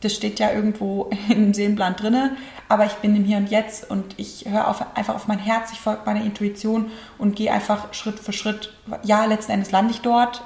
Das 0.04 0.14
steht 0.14 0.38
ja 0.38 0.52
irgendwo 0.52 1.10
im 1.30 1.54
Seelenplan 1.54 1.96
drinne, 1.96 2.36
aber 2.68 2.84
ich 2.84 2.92
bin 2.94 3.16
im 3.16 3.24
Hier 3.24 3.38
und 3.38 3.50
Jetzt 3.50 3.90
und 3.90 4.14
ich 4.18 4.44
höre 4.46 4.68
auf, 4.68 4.84
einfach 4.96 5.14
auf 5.14 5.28
mein 5.28 5.38
Herz, 5.38 5.72
ich 5.72 5.80
folge 5.80 6.02
meiner 6.04 6.22
Intuition 6.22 6.90
und 7.16 7.36
gehe 7.36 7.50
einfach 7.50 7.94
Schritt 7.94 8.20
für 8.20 8.34
Schritt. 8.34 8.74
Ja, 9.02 9.24
letzten 9.24 9.52
Endes 9.52 9.70
lande 9.70 9.92
ich 9.92 10.02
dort, 10.02 10.42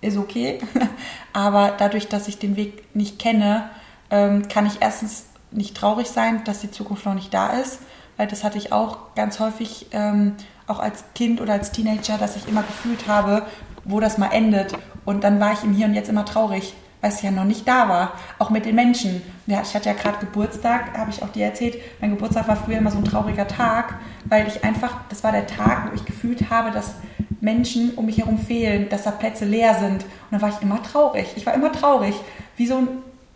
ist 0.00 0.16
okay, 0.16 0.60
aber 1.32 1.74
dadurch, 1.76 2.08
dass 2.08 2.28
ich 2.28 2.38
den 2.38 2.54
Weg 2.56 2.94
nicht 2.94 3.18
kenne, 3.18 3.68
ähm, 4.10 4.46
kann 4.48 4.66
ich 4.66 4.78
erstens 4.80 5.26
nicht 5.50 5.76
traurig 5.76 6.08
sein, 6.08 6.44
dass 6.44 6.60
die 6.60 6.70
Zukunft 6.70 7.04
noch 7.04 7.14
nicht 7.14 7.34
da 7.34 7.48
ist, 7.54 7.80
weil 8.16 8.28
das 8.28 8.44
hatte 8.44 8.58
ich 8.58 8.72
auch 8.72 9.14
ganz 9.16 9.40
häufig, 9.40 9.88
ähm, 9.90 10.36
auch 10.68 10.78
als 10.78 11.02
Kind 11.16 11.40
oder 11.40 11.54
als 11.54 11.72
Teenager, 11.72 12.16
dass 12.16 12.36
ich 12.36 12.46
immer 12.46 12.62
gefühlt 12.62 13.08
habe, 13.08 13.44
wo 13.84 13.98
das 13.98 14.18
mal 14.18 14.28
endet. 14.28 14.72
Und 15.04 15.24
dann 15.24 15.40
war 15.40 15.52
ich 15.52 15.64
im 15.64 15.72
Hier 15.72 15.86
und 15.86 15.94
Jetzt 15.94 16.08
immer 16.08 16.24
traurig, 16.24 16.74
weil 17.00 17.10
es 17.10 17.22
ja 17.22 17.30
noch 17.30 17.44
nicht 17.44 17.66
da 17.66 17.88
war. 17.88 18.12
Auch 18.38 18.50
mit 18.50 18.66
den 18.66 18.74
Menschen. 18.74 19.22
Ja, 19.46 19.62
ich 19.62 19.74
hatte 19.74 19.88
ja 19.88 19.94
gerade 19.94 20.18
Geburtstag, 20.18 20.96
habe 20.96 21.10
ich 21.10 21.22
auch 21.22 21.30
dir 21.30 21.46
erzählt. 21.46 21.76
Mein 22.00 22.10
Geburtstag 22.10 22.48
war 22.48 22.56
früher 22.56 22.78
immer 22.78 22.90
so 22.90 22.98
ein 22.98 23.04
trauriger 23.04 23.48
Tag, 23.48 23.94
weil 24.26 24.46
ich 24.46 24.64
einfach, 24.64 24.96
das 25.08 25.24
war 25.24 25.32
der 25.32 25.46
Tag, 25.46 25.90
wo 25.90 25.94
ich 25.94 26.04
gefühlt 26.04 26.50
habe, 26.50 26.70
dass 26.70 26.94
Menschen 27.40 27.94
um 27.94 28.06
mich 28.06 28.18
herum 28.18 28.38
fehlen, 28.38 28.88
dass 28.88 29.04
da 29.04 29.10
Plätze 29.10 29.44
leer 29.44 29.74
sind. 29.74 30.02
Und 30.02 30.30
dann 30.30 30.42
war 30.42 30.50
ich 30.50 30.60
immer 30.60 30.82
traurig. 30.82 31.26
Ich 31.36 31.46
war 31.46 31.54
immer 31.54 31.72
traurig. 31.72 32.14
Wie 32.56 32.66
so 32.66 32.76
ein 32.76 32.88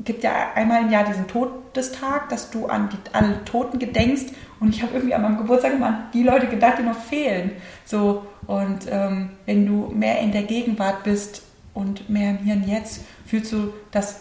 gibt 0.05 0.23
ja 0.25 0.53
einmal 0.55 0.83
im 0.83 0.91
Jahr 0.91 1.05
diesen 1.05 1.27
Todestag, 1.27 2.29
dass 2.29 2.51
du 2.51 2.67
an 2.67 2.91
die, 2.91 2.99
alle 3.13 3.45
Toten 3.45 3.79
gedenkst. 3.79 4.35
Und 4.61 4.75
ich 4.75 4.83
habe 4.83 4.95
irgendwie 4.95 5.15
an 5.15 5.23
meinem 5.23 5.39
Geburtstag 5.39 5.75
immer 5.75 5.87
an 5.87 6.07
die 6.13 6.23
Leute 6.23 6.47
gedacht, 6.47 6.79
die 6.79 6.83
noch 6.83 6.99
fehlen. 6.99 7.53
So, 7.85 8.27
und 8.47 8.87
ähm, 8.91 9.31
wenn 9.47 9.67
du 9.67 9.93
mehr 9.95 10.21
in 10.21 10.33
der 10.33 10.43
Gegenwart 10.43 11.05
bist 11.05 11.43
und 11.73 12.09
mehr 12.09 12.31
im 12.31 12.39
Hier 12.39 12.55
und 12.55 12.67
Jetzt, 12.67 13.05
fühlst 13.35 13.53
du, 13.53 13.73
dass 13.91 14.21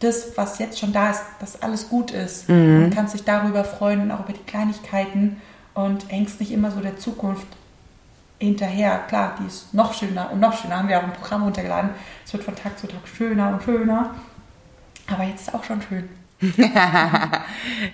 das, 0.00 0.36
was 0.36 0.58
jetzt 0.58 0.78
schon 0.78 0.92
da 0.92 1.10
ist, 1.10 1.22
dass 1.40 1.62
alles 1.62 1.88
gut 1.88 2.10
ist. 2.10 2.48
Mhm. 2.48 2.84
Und 2.84 2.94
kannst 2.94 3.14
dich 3.14 3.24
darüber 3.24 3.64
freuen 3.64 4.02
und 4.02 4.10
auch 4.10 4.20
über 4.20 4.34
die 4.34 4.44
Kleinigkeiten 4.44 5.40
und 5.72 6.10
hängst 6.10 6.40
nicht 6.40 6.52
immer 6.52 6.70
so 6.70 6.80
der 6.80 6.98
Zukunft 6.98 7.46
hinterher. 8.38 9.04
Klar, 9.08 9.36
die 9.40 9.46
ist 9.46 9.72
noch 9.72 9.94
schöner 9.94 10.30
und 10.30 10.40
noch 10.40 10.60
schöner. 10.60 10.76
Haben 10.76 10.88
wir 10.88 10.98
auch 10.98 11.04
ein 11.04 11.12
Programm 11.12 11.44
runtergeladen. 11.44 11.90
Es 12.24 12.32
wird 12.34 12.44
von 12.44 12.54
Tag 12.54 12.78
zu 12.78 12.86
Tag 12.86 13.00
schöner 13.06 13.48
und 13.48 13.62
schöner. 13.62 14.14
Aber 15.10 15.24
jetzt 15.24 15.48
ist 15.48 15.54
auch 15.54 15.64
schon 15.64 15.80
schön. 15.80 16.08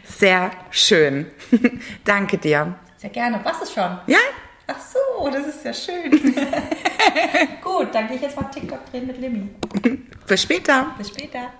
Sehr 0.05 0.51
schön. 0.71 1.27
Danke 2.05 2.39
dir. 2.39 2.75
Sehr 2.97 3.11
gerne. 3.11 3.41
Was 3.45 3.63
ist 3.63 3.73
schon? 3.73 3.99
Ja? 4.07 4.19
Ach 4.69 4.81
so, 4.81 5.31
das 5.31 5.47
ist 5.47 5.65
ja 5.65 5.73
schön. 5.73 6.11
Gut, 7.63 7.89
dann 7.93 8.09
gehe 8.09 8.17
ich 8.17 8.23
jetzt 8.23 8.37
mal 8.37 8.51
TikTok 8.51 8.91
drehen 8.91 9.07
mit 9.07 9.21
Limmy. 9.21 9.49
Bis 10.27 10.43
später. 10.43 10.95
Bis 10.99 11.09
später. 11.09 11.53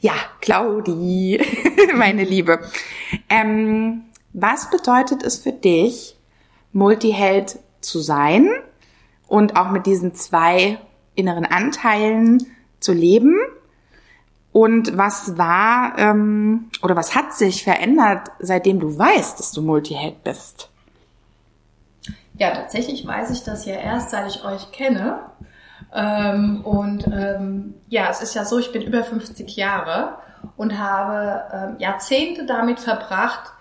Ja, 0.00 0.14
Claudi, 0.40 1.40
meine 1.94 2.22
Liebe. 2.22 2.60
Ähm, 3.28 4.04
was 4.32 4.70
bedeutet 4.70 5.24
es 5.24 5.38
für 5.38 5.52
dich, 5.52 6.16
Multiheld 6.72 7.58
zu 7.80 7.98
sein 7.98 8.48
und 9.26 9.56
auch 9.56 9.70
mit 9.70 9.86
diesen 9.86 10.14
zwei 10.14 10.78
inneren 11.16 11.44
Anteilen 11.44 12.46
zu 12.78 12.92
leben? 12.92 13.36
Und 14.52 14.98
was 14.98 15.38
war 15.38 15.98
ähm, 15.98 16.70
oder 16.82 16.94
was 16.94 17.14
hat 17.14 17.32
sich 17.34 17.64
verändert, 17.64 18.28
seitdem 18.38 18.80
du 18.80 18.98
weißt, 18.98 19.38
dass 19.38 19.52
du 19.52 19.62
Multiheld 19.62 20.22
bist? 20.22 20.68
Ja, 22.38 22.50
tatsächlich 22.50 23.06
weiß 23.06 23.30
ich 23.30 23.44
das 23.44 23.64
ja 23.64 23.74
erst, 23.74 24.10
seit 24.10 24.28
ich 24.28 24.44
euch 24.44 24.70
kenne. 24.72 25.20
Ähm, 25.94 26.62
und 26.64 27.06
ähm, 27.06 27.74
ja, 27.88 28.08
es 28.10 28.22
ist 28.22 28.34
ja 28.34 28.44
so, 28.44 28.58
ich 28.58 28.72
bin 28.72 28.82
über 28.82 29.04
50 29.04 29.56
Jahre 29.56 30.18
und 30.56 30.78
habe 30.78 31.44
ähm, 31.52 31.76
Jahrzehnte 31.78 32.44
damit 32.46 32.80
verbracht, 32.80 33.52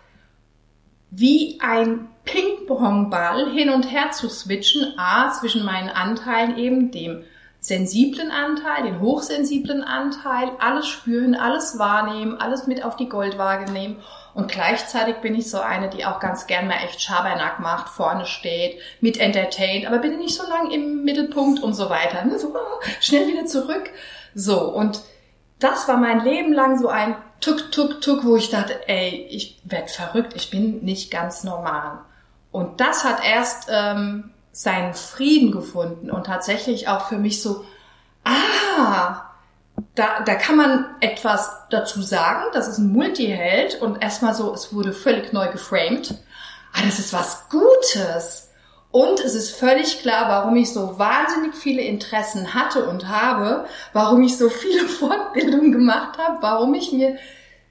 wie 1.09 1.59
ein 1.61 2.07
Ping-Pong-Ball 2.23 3.51
hin 3.51 3.69
und 3.69 3.91
her 3.91 4.11
zu 4.11 4.29
switchen, 4.29 4.93
a, 4.97 5.31
zwischen 5.31 5.65
meinen 5.65 5.89
Anteilen 5.89 6.57
eben, 6.57 6.91
dem 6.91 7.23
sensiblen 7.61 8.31
Anteil, 8.31 8.83
den 8.85 8.99
hochsensiblen 8.99 9.83
Anteil, 9.83 10.51
alles 10.59 10.87
spüren, 10.87 11.35
alles 11.35 11.77
wahrnehmen, 11.77 12.41
alles 12.41 12.65
mit 12.65 12.83
auf 12.83 12.95
die 12.95 13.07
Goldwaage 13.07 13.71
nehmen. 13.71 13.97
Und 14.33 14.51
gleichzeitig 14.51 15.17
bin 15.17 15.35
ich 15.35 15.49
so 15.49 15.59
eine, 15.59 15.89
die 15.89 16.03
auch 16.05 16.19
ganz 16.19 16.47
gern 16.47 16.67
mal 16.67 16.83
echt 16.83 17.01
Schabernack 17.01 17.59
macht, 17.59 17.89
vorne 17.89 18.25
steht, 18.25 18.79
mit 18.99 19.19
entertaint, 19.19 19.85
aber 19.85 19.99
bin 19.99 20.17
nicht 20.17 20.35
so 20.35 20.47
lang 20.49 20.71
im 20.71 21.03
Mittelpunkt 21.03 21.61
und 21.61 21.75
so 21.75 21.89
weiter. 21.89 22.25
Ne? 22.25 22.39
So 22.39 22.55
schnell 22.99 23.27
wieder 23.27 23.45
zurück. 23.45 23.91
So, 24.33 24.59
und 24.59 25.01
das 25.59 25.87
war 25.87 25.97
mein 25.97 26.23
Leben 26.23 26.53
lang 26.53 26.79
so 26.79 26.87
ein 26.87 27.15
Tuck, 27.41 27.71
Tuck, 27.71 28.01
Tuck, 28.01 28.25
wo 28.25 28.37
ich 28.37 28.49
dachte, 28.49 28.87
ey, 28.87 29.27
ich 29.29 29.61
werd 29.63 29.91
verrückt, 29.91 30.33
ich 30.35 30.49
bin 30.49 30.83
nicht 30.83 31.11
ganz 31.11 31.43
normal. 31.43 31.99
Und 32.51 32.81
das 32.81 33.03
hat 33.03 33.23
erst 33.23 33.69
ähm, 33.71 34.31
seinen 34.51 34.93
Frieden 34.93 35.51
gefunden 35.51 36.11
und 36.11 36.25
tatsächlich 36.25 36.87
auch 36.87 37.07
für 37.07 37.17
mich 37.17 37.41
so, 37.41 37.65
ah, 38.23 39.21
da, 39.95 40.21
da 40.25 40.35
kann 40.35 40.57
man 40.57 40.85
etwas 40.99 41.51
dazu 41.69 42.01
sagen, 42.01 42.45
das 42.53 42.67
ist 42.67 42.77
ein 42.77 42.91
Multiheld 42.91 43.81
und 43.81 44.01
erstmal 44.01 44.33
so, 44.33 44.53
es 44.53 44.73
wurde 44.73 44.93
völlig 44.93 45.33
neu 45.33 45.49
geframed. 45.49 46.15
Ah, 46.73 46.81
das 46.85 46.99
ist 46.99 47.13
was 47.13 47.49
Gutes. 47.49 48.49
Und 48.91 49.21
es 49.21 49.35
ist 49.35 49.55
völlig 49.55 50.01
klar, 50.01 50.27
warum 50.27 50.55
ich 50.57 50.73
so 50.73 50.99
wahnsinnig 50.99 51.55
viele 51.55 51.81
Interessen 51.81 52.53
hatte 52.53 52.85
und 52.89 53.07
habe, 53.07 53.65
warum 53.93 54.21
ich 54.21 54.37
so 54.37 54.49
viele 54.49 54.85
Fortbildungen 54.87 55.71
gemacht 55.71 56.17
habe, 56.17 56.37
warum 56.41 56.73
ich 56.73 56.91
mir 56.91 57.17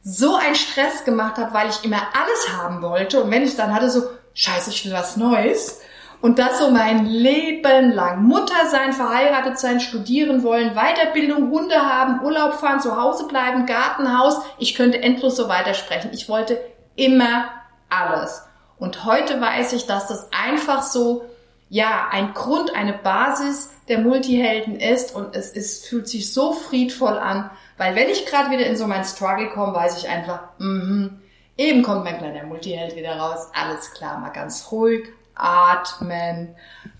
so 0.02 0.36
einen 0.36 0.54
Stress 0.54 1.04
gemacht 1.04 1.36
habe, 1.36 1.52
weil 1.52 1.68
ich 1.68 1.84
immer 1.84 2.00
alles 2.14 2.56
haben 2.56 2.80
wollte. 2.80 3.22
Und 3.22 3.30
wenn 3.30 3.42
ich 3.42 3.54
dann 3.54 3.74
hatte, 3.74 3.90
so, 3.90 4.02
scheiße, 4.32 4.70
ich 4.70 4.86
will 4.86 4.94
was 4.94 5.18
Neues. 5.18 5.80
Und 6.20 6.38
das 6.38 6.58
so 6.58 6.70
mein 6.70 7.06
Leben 7.06 7.92
lang. 7.92 8.22
Mutter 8.24 8.66
sein, 8.70 8.92
verheiratet 8.92 9.58
sein, 9.58 9.80
studieren 9.80 10.42
wollen, 10.42 10.74
Weiterbildung, 10.74 11.50
Hunde 11.50 11.76
haben, 11.76 12.22
Urlaub 12.22 12.54
fahren, 12.54 12.80
zu 12.80 13.00
Hause 13.00 13.26
bleiben, 13.26 13.64
Gartenhaus. 13.64 14.40
Ich 14.58 14.74
könnte 14.74 15.02
endlos 15.02 15.36
so 15.36 15.48
weitersprechen. 15.48 16.10
Ich 16.12 16.28
wollte 16.28 16.60
immer 16.94 17.48
alles. 17.88 18.42
Und 18.78 19.04
heute 19.04 19.40
weiß 19.40 19.72
ich, 19.72 19.86
dass 19.86 20.08
das 20.08 20.28
einfach 20.32 20.82
so, 20.82 21.24
ja, 21.68 22.08
ein 22.10 22.34
Grund, 22.34 22.74
eine 22.74 22.94
Basis 22.94 23.70
der 23.88 23.98
Multihelden 23.98 24.78
ist 24.78 25.14
und 25.14 25.34
es 25.34 25.50
ist, 25.50 25.86
fühlt 25.86 26.08
sich 26.08 26.32
so 26.32 26.52
friedvoll 26.52 27.18
an, 27.18 27.50
weil 27.76 27.94
wenn 27.94 28.08
ich 28.08 28.24
gerade 28.24 28.50
wieder 28.50 28.66
in 28.66 28.76
so 28.76 28.86
mein 28.86 29.04
Struggle 29.04 29.50
komme, 29.50 29.74
weiß 29.74 29.98
ich 29.98 30.08
einfach, 30.08 30.40
mhm, 30.58 31.20
eben 31.56 31.82
kommt 31.82 32.04
mein 32.04 32.18
kleiner 32.18 32.44
Multiheld 32.44 32.96
wieder 32.96 33.16
raus, 33.18 33.48
alles 33.52 33.92
klar, 33.92 34.18
mal 34.18 34.30
ganz 34.30 34.70
ruhig, 34.70 35.08
atmen. 35.40 36.54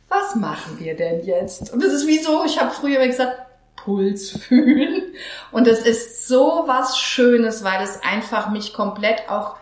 Was 0.09 0.35
machen 0.35 0.79
wir 0.79 0.97
denn 0.97 1.25
jetzt? 1.25 1.73
Und 1.73 1.85
es 1.85 1.93
ist 1.93 2.07
wie 2.07 2.19
so, 2.19 2.45
ich 2.45 2.61
habe 2.61 2.71
früher 2.71 3.07
gesagt, 3.07 3.39
Puls 3.77 4.31
fühlen. 4.31 5.15
Und 5.53 5.67
es 5.67 5.81
ist 5.81 6.29
so 6.29 6.65
was 6.67 6.99
Schönes, 6.99 7.65
weil 7.65 7.83
es 7.83 8.03
einfach 8.03 8.51
mich 8.51 8.73
komplett 8.75 9.29
auch 9.29 9.57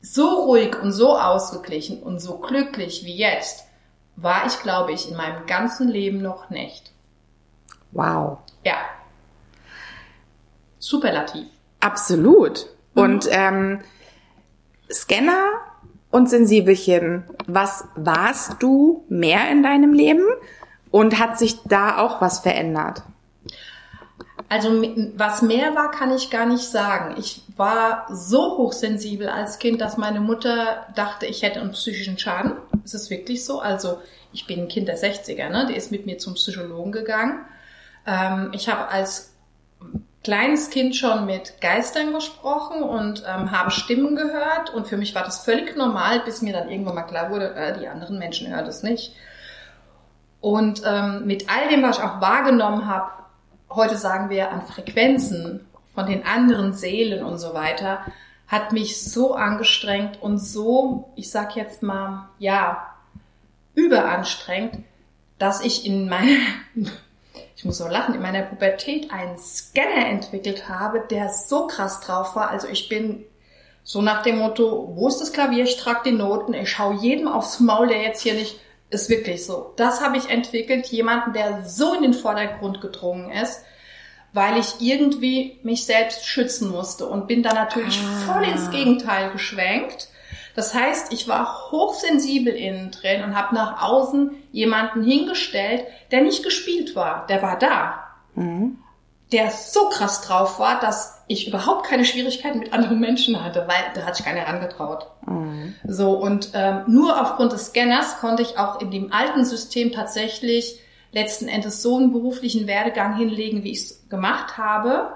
so 0.00 0.44
ruhig 0.44 0.80
und 0.80 0.92
so 0.92 1.16
ausgeglichen 1.18 2.02
und 2.02 2.18
so 2.18 2.38
glücklich 2.38 3.04
wie 3.04 3.16
jetzt 3.16 3.64
war 4.16 4.46
ich, 4.46 4.60
glaube 4.60 4.92
ich, 4.92 5.08
in 5.08 5.16
meinem 5.16 5.46
ganzen 5.46 5.88
Leben 5.88 6.20
noch 6.20 6.50
nicht. 6.50 6.92
Wow. 7.92 8.38
Ja. 8.64 8.76
Superlativ. 10.78 11.46
Absolut. 11.80 12.66
Mhm. 12.94 13.02
Und 13.02 13.28
ähm, 13.30 13.80
Scanner 14.90 15.50
und 16.12 16.30
Sensibelchen, 16.30 17.24
was 17.46 17.84
warst 17.96 18.62
du 18.62 19.04
mehr 19.08 19.50
in 19.50 19.62
deinem 19.62 19.92
Leben 19.92 20.24
und 20.90 21.18
hat 21.18 21.38
sich 21.38 21.62
da 21.64 21.98
auch 21.98 22.20
was 22.20 22.40
verändert? 22.40 23.02
Also 24.48 24.82
was 25.16 25.40
mehr 25.40 25.74
war, 25.74 25.90
kann 25.90 26.12
ich 26.12 26.28
gar 26.28 26.44
nicht 26.44 26.64
sagen. 26.64 27.14
Ich 27.18 27.42
war 27.56 28.06
so 28.10 28.58
hochsensibel 28.58 29.28
als 29.28 29.58
Kind, 29.58 29.80
dass 29.80 29.96
meine 29.96 30.20
Mutter 30.20 30.86
dachte, 30.94 31.24
ich 31.24 31.42
hätte 31.42 31.60
einen 31.60 31.72
psychischen 31.72 32.18
Schaden. 32.18 32.52
Ist 32.84 32.94
es 32.94 33.08
wirklich 33.08 33.46
so? 33.46 33.60
Also 33.60 33.98
ich 34.34 34.46
bin 34.46 34.60
ein 34.60 34.68
Kind 34.68 34.88
der 34.88 34.98
60er, 34.98 35.48
ne? 35.48 35.66
Die 35.70 35.74
ist 35.74 35.90
mit 35.90 36.04
mir 36.04 36.18
zum 36.18 36.34
Psychologen 36.34 36.92
gegangen. 36.92 37.46
Ähm, 38.06 38.50
ich 38.52 38.68
habe 38.68 38.88
als 38.88 39.31
kleines 40.22 40.70
Kind 40.70 40.94
schon 40.94 41.26
mit 41.26 41.60
Geistern 41.60 42.12
gesprochen 42.12 42.82
und 42.82 43.24
ähm, 43.26 43.50
habe 43.50 43.70
Stimmen 43.70 44.14
gehört 44.14 44.70
und 44.72 44.86
für 44.86 44.96
mich 44.96 45.14
war 45.14 45.24
das 45.24 45.44
völlig 45.44 45.76
normal, 45.76 46.20
bis 46.20 46.42
mir 46.42 46.52
dann 46.52 46.70
irgendwann 46.70 46.94
mal 46.94 47.02
klar 47.02 47.30
wurde, 47.30 47.54
äh, 47.54 47.78
die 47.78 47.88
anderen 47.88 48.18
Menschen 48.18 48.48
hören 48.48 48.64
das 48.64 48.82
nicht. 48.82 49.14
Und 50.40 50.82
ähm, 50.84 51.26
mit 51.26 51.48
all 51.48 51.68
dem, 51.68 51.82
was 51.82 51.98
ich 51.98 52.04
auch 52.04 52.20
wahrgenommen 52.20 52.86
habe, 52.86 53.10
heute 53.70 53.96
sagen 53.96 54.30
wir 54.30 54.50
an 54.50 54.62
Frequenzen 54.62 55.66
von 55.94 56.06
den 56.06 56.24
anderen 56.24 56.72
Seelen 56.72 57.24
und 57.24 57.38
so 57.38 57.54
weiter, 57.54 58.00
hat 58.48 58.72
mich 58.72 59.02
so 59.02 59.34
angestrengt 59.34 60.20
und 60.20 60.38
so, 60.38 61.10
ich 61.16 61.30
sag 61.30 61.56
jetzt 61.56 61.82
mal, 61.82 62.28
ja, 62.38 62.86
überanstrengend, 63.74 64.84
dass 65.38 65.64
ich 65.64 65.86
in 65.86 66.08
meiner, 66.08 66.38
ich 67.62 67.66
muss 67.66 67.78
so 67.78 67.86
lachen, 67.86 68.16
in 68.16 68.22
meiner 68.22 68.42
Pubertät 68.42 69.12
einen 69.12 69.38
Scanner 69.38 70.08
entwickelt 70.08 70.68
habe, 70.68 71.04
der 71.08 71.28
so 71.28 71.68
krass 71.68 72.00
drauf 72.00 72.34
war. 72.34 72.50
Also 72.50 72.66
ich 72.66 72.88
bin 72.88 73.24
so 73.84 74.02
nach 74.02 74.24
dem 74.24 74.38
Motto, 74.38 74.90
wo 74.96 75.06
ist 75.06 75.20
das 75.20 75.32
Klavier? 75.32 75.62
Ich 75.62 75.76
trage 75.76 76.00
die 76.06 76.10
Noten, 76.16 76.54
ich 76.54 76.68
schaue 76.68 76.96
jedem 76.96 77.28
aufs 77.28 77.60
Maul, 77.60 77.86
der 77.86 78.02
jetzt 78.02 78.20
hier 78.20 78.34
nicht, 78.34 78.58
ist 78.90 79.08
wirklich 79.08 79.46
so. 79.46 79.74
Das 79.76 80.00
habe 80.00 80.16
ich 80.16 80.28
entwickelt, 80.28 80.86
jemanden, 80.86 81.34
der 81.34 81.62
so 81.64 81.94
in 81.94 82.02
den 82.02 82.14
Vordergrund 82.14 82.80
gedrungen 82.80 83.30
ist, 83.30 83.62
weil 84.32 84.58
ich 84.58 84.80
irgendwie 84.80 85.60
mich 85.62 85.86
selbst 85.86 86.26
schützen 86.26 86.68
musste 86.68 87.06
und 87.06 87.28
bin 87.28 87.44
da 87.44 87.54
natürlich 87.54 88.00
ah. 88.00 88.32
voll 88.32 88.42
ins 88.42 88.72
Gegenteil 88.72 89.30
geschwenkt. 89.30 90.08
Das 90.54 90.74
heißt, 90.74 91.12
ich 91.12 91.28
war 91.28 91.70
hochsensibel 91.70 92.52
innen 92.52 92.90
drin 92.90 93.22
und 93.24 93.36
habe 93.36 93.54
nach 93.54 93.82
außen 93.82 94.32
jemanden 94.52 95.02
hingestellt, 95.02 95.84
der 96.10 96.22
nicht 96.22 96.42
gespielt 96.42 96.94
war, 96.94 97.26
der 97.26 97.42
war 97.42 97.58
da. 97.58 98.04
Mhm. 98.34 98.78
Der 99.32 99.50
so 99.50 99.88
krass 99.88 100.20
drauf 100.20 100.58
war, 100.58 100.78
dass 100.80 101.22
ich 101.26 101.48
überhaupt 101.48 101.86
keine 101.86 102.04
Schwierigkeiten 102.04 102.58
mit 102.58 102.74
anderen 102.74 103.00
Menschen 103.00 103.42
hatte, 103.42 103.66
weil 103.66 103.82
da 103.94 104.02
hat 104.02 104.16
sich 104.16 104.26
keiner 104.26 104.40
herangetraut. 104.40 105.06
Mhm. 105.26 105.74
So, 105.88 106.10
und 106.12 106.50
ähm, 106.52 106.82
nur 106.86 107.18
aufgrund 107.20 107.52
des 107.52 107.68
Scanners 107.68 108.18
konnte 108.20 108.42
ich 108.42 108.58
auch 108.58 108.80
in 108.82 108.90
dem 108.90 109.10
alten 109.10 109.46
System 109.46 109.92
tatsächlich 109.92 110.80
letzten 111.12 111.48
Endes 111.48 111.82
so 111.82 111.96
einen 111.96 112.12
beruflichen 112.12 112.66
Werdegang 112.66 113.16
hinlegen, 113.16 113.64
wie 113.64 113.72
ich 113.72 113.78
es 113.78 114.08
gemacht 114.10 114.58
habe. 114.58 115.12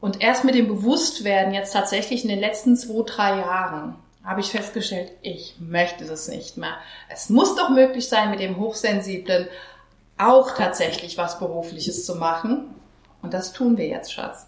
Und 0.00 0.20
erst 0.22 0.44
mit 0.44 0.54
dem 0.54 0.68
Bewusstwerden 0.68 1.54
jetzt 1.54 1.72
tatsächlich 1.72 2.24
in 2.24 2.28
den 2.28 2.40
letzten 2.40 2.76
zwei, 2.76 3.02
drei 3.06 3.38
Jahren 3.38 3.94
habe 4.24 4.40
ich 4.40 4.50
festgestellt, 4.50 5.12
ich 5.22 5.56
möchte 5.60 6.06
das 6.06 6.28
nicht 6.28 6.56
mehr. 6.56 6.76
Es 7.10 7.28
muss 7.28 7.54
doch 7.56 7.68
möglich 7.68 8.08
sein, 8.08 8.30
mit 8.30 8.40
dem 8.40 8.58
Hochsensiblen 8.58 9.48
auch 10.16 10.56
tatsächlich 10.56 11.18
was 11.18 11.38
Berufliches 11.38 12.06
zu 12.06 12.16
machen. 12.16 12.74
Und 13.22 13.34
das 13.34 13.52
tun 13.52 13.76
wir 13.76 13.86
jetzt, 13.86 14.12
Schatz. 14.12 14.46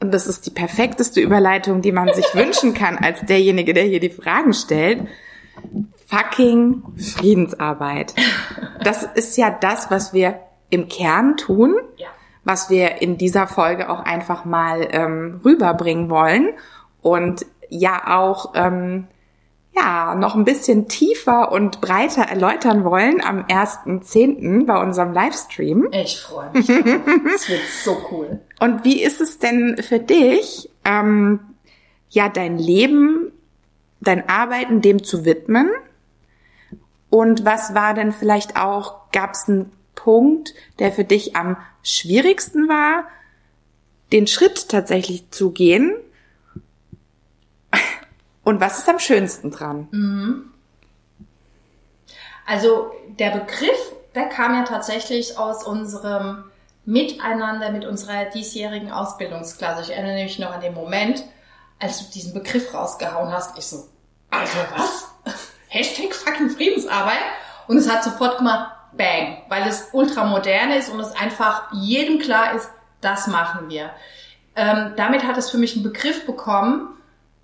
Und 0.00 0.12
das 0.12 0.26
ist 0.26 0.46
die 0.46 0.50
perfekteste 0.50 1.20
Überleitung, 1.20 1.82
die 1.82 1.92
man 1.92 2.12
sich 2.12 2.26
wünschen 2.34 2.74
kann 2.74 2.98
als 2.98 3.20
derjenige, 3.24 3.74
der 3.74 3.84
hier 3.84 4.00
die 4.00 4.10
Fragen 4.10 4.52
stellt. 4.52 5.06
Fucking 6.06 6.82
Friedensarbeit. 6.96 8.14
Das 8.82 9.02
ist 9.02 9.36
ja 9.36 9.50
das, 9.50 9.90
was 9.90 10.12
wir 10.12 10.40
im 10.70 10.88
Kern 10.88 11.36
tun, 11.36 11.76
ja. 11.96 12.08
was 12.44 12.70
wir 12.70 13.00
in 13.02 13.18
dieser 13.18 13.46
Folge 13.46 13.88
auch 13.90 14.00
einfach 14.00 14.44
mal 14.44 14.86
ähm, 14.90 15.40
rüberbringen 15.44 16.10
wollen. 16.10 16.50
Und 17.02 17.46
ja 17.68 18.18
auch 18.18 18.52
ähm, 18.54 19.08
ja 19.76 20.14
noch 20.14 20.34
ein 20.34 20.44
bisschen 20.44 20.88
tiefer 20.88 21.52
und 21.52 21.80
breiter 21.80 22.22
erläutern 22.22 22.84
wollen 22.84 23.20
am 23.20 23.44
1.10. 23.44 24.66
bei 24.66 24.80
unserem 24.80 25.12
Livestream. 25.12 25.88
Ich 25.92 26.20
freue 26.20 26.50
mich. 26.52 26.66
das 26.66 27.48
wird 27.48 27.60
so 27.84 27.96
cool. 28.10 28.40
Und 28.60 28.84
wie 28.84 29.02
ist 29.02 29.20
es 29.20 29.38
denn 29.38 29.76
für 29.82 29.98
dich, 29.98 30.70
ähm, 30.84 31.40
ja, 32.08 32.28
dein 32.28 32.58
Leben, 32.58 33.32
dein 34.00 34.28
Arbeiten 34.28 34.80
dem 34.80 35.04
zu 35.04 35.24
widmen? 35.24 35.68
Und 37.10 37.44
was 37.44 37.74
war 37.74 37.94
denn 37.94 38.12
vielleicht 38.12 38.56
auch, 38.56 39.10
gab 39.12 39.32
es 39.32 39.48
einen 39.48 39.72
Punkt, 39.94 40.54
der 40.78 40.92
für 40.92 41.04
dich 41.04 41.36
am 41.36 41.56
schwierigsten 41.82 42.68
war, 42.68 43.04
den 44.12 44.26
Schritt 44.26 44.68
tatsächlich 44.68 45.30
zu 45.30 45.50
gehen? 45.50 45.92
Und 48.46 48.60
was 48.60 48.78
ist 48.78 48.88
am 48.88 49.00
schönsten 49.00 49.50
dran? 49.50 49.88
Mhm. 49.90 50.52
Also 52.46 52.92
der 53.18 53.30
Begriff, 53.30 53.92
der 54.14 54.28
kam 54.28 54.54
ja 54.54 54.62
tatsächlich 54.62 55.36
aus 55.36 55.64
unserem 55.64 56.44
Miteinander 56.84 57.72
mit 57.72 57.84
unserer 57.84 58.26
diesjährigen 58.26 58.92
Ausbildungsklasse. 58.92 59.82
Ich 59.82 59.90
erinnere 59.90 60.22
mich 60.22 60.38
noch 60.38 60.52
an 60.52 60.60
den 60.60 60.74
Moment, 60.74 61.24
als 61.80 61.98
du 61.98 62.12
diesen 62.12 62.34
Begriff 62.34 62.72
rausgehauen 62.72 63.32
hast. 63.32 63.58
Ich 63.58 63.66
so, 63.66 63.88
Alter, 64.30 64.68
was? 64.76 65.08
Hashtag 65.68 66.14
fucking 66.14 66.50
Friedensarbeit. 66.50 67.18
Und 67.66 67.78
es 67.78 67.90
hat 67.90 68.04
sofort 68.04 68.38
gemacht, 68.38 68.70
bang, 68.96 69.38
weil 69.48 69.66
es 69.66 69.88
ultramodern 69.90 70.70
ist 70.70 70.88
und 70.88 71.00
es 71.00 71.10
einfach 71.16 71.72
jedem 71.72 72.20
klar 72.20 72.54
ist, 72.54 72.70
das 73.00 73.26
machen 73.26 73.68
wir. 73.70 73.90
Ähm, 74.54 74.92
damit 74.96 75.24
hat 75.24 75.36
es 75.36 75.50
für 75.50 75.58
mich 75.58 75.74
einen 75.74 75.82
Begriff 75.82 76.24
bekommen, 76.26 76.95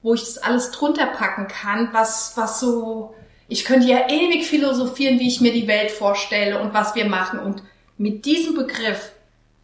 wo 0.03 0.15
ich 0.15 0.21
das 0.21 0.39
alles 0.39 0.71
drunter 0.71 1.07
packen 1.07 1.49
kann, 1.49 1.91
was, 1.93 2.37
was 2.37 2.61
so, 2.61 3.15
ich 3.49 3.65
könnte 3.65 3.87
ja 3.87 4.09
ewig 4.09 4.47
philosophieren, 4.47 5.21
wie 5.21 5.29
ich 5.29 5.41
mir 5.41 5.53
die 5.53 5.69
Welt 5.69 5.91
vorstelle 5.91 6.61
und 6.61 6.75
was 6.75 6.95
wir 6.95 7.09
machen. 7.09 7.39
Und 7.39 7.63
mit 7.99 8.25
diesem 8.25 8.55
Begriff 8.55 9.13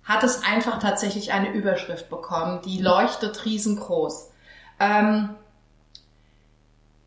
hat 0.04 0.22
es 0.24 0.42
einfach 0.44 0.78
tatsächlich 0.78 1.32
eine 1.32 1.52
Überschrift 1.52 2.08
bekommen, 2.08 2.60
die 2.64 2.80
leuchtet 2.80 3.44
riesengroß. 3.44 4.30
Ähm, 4.80 5.30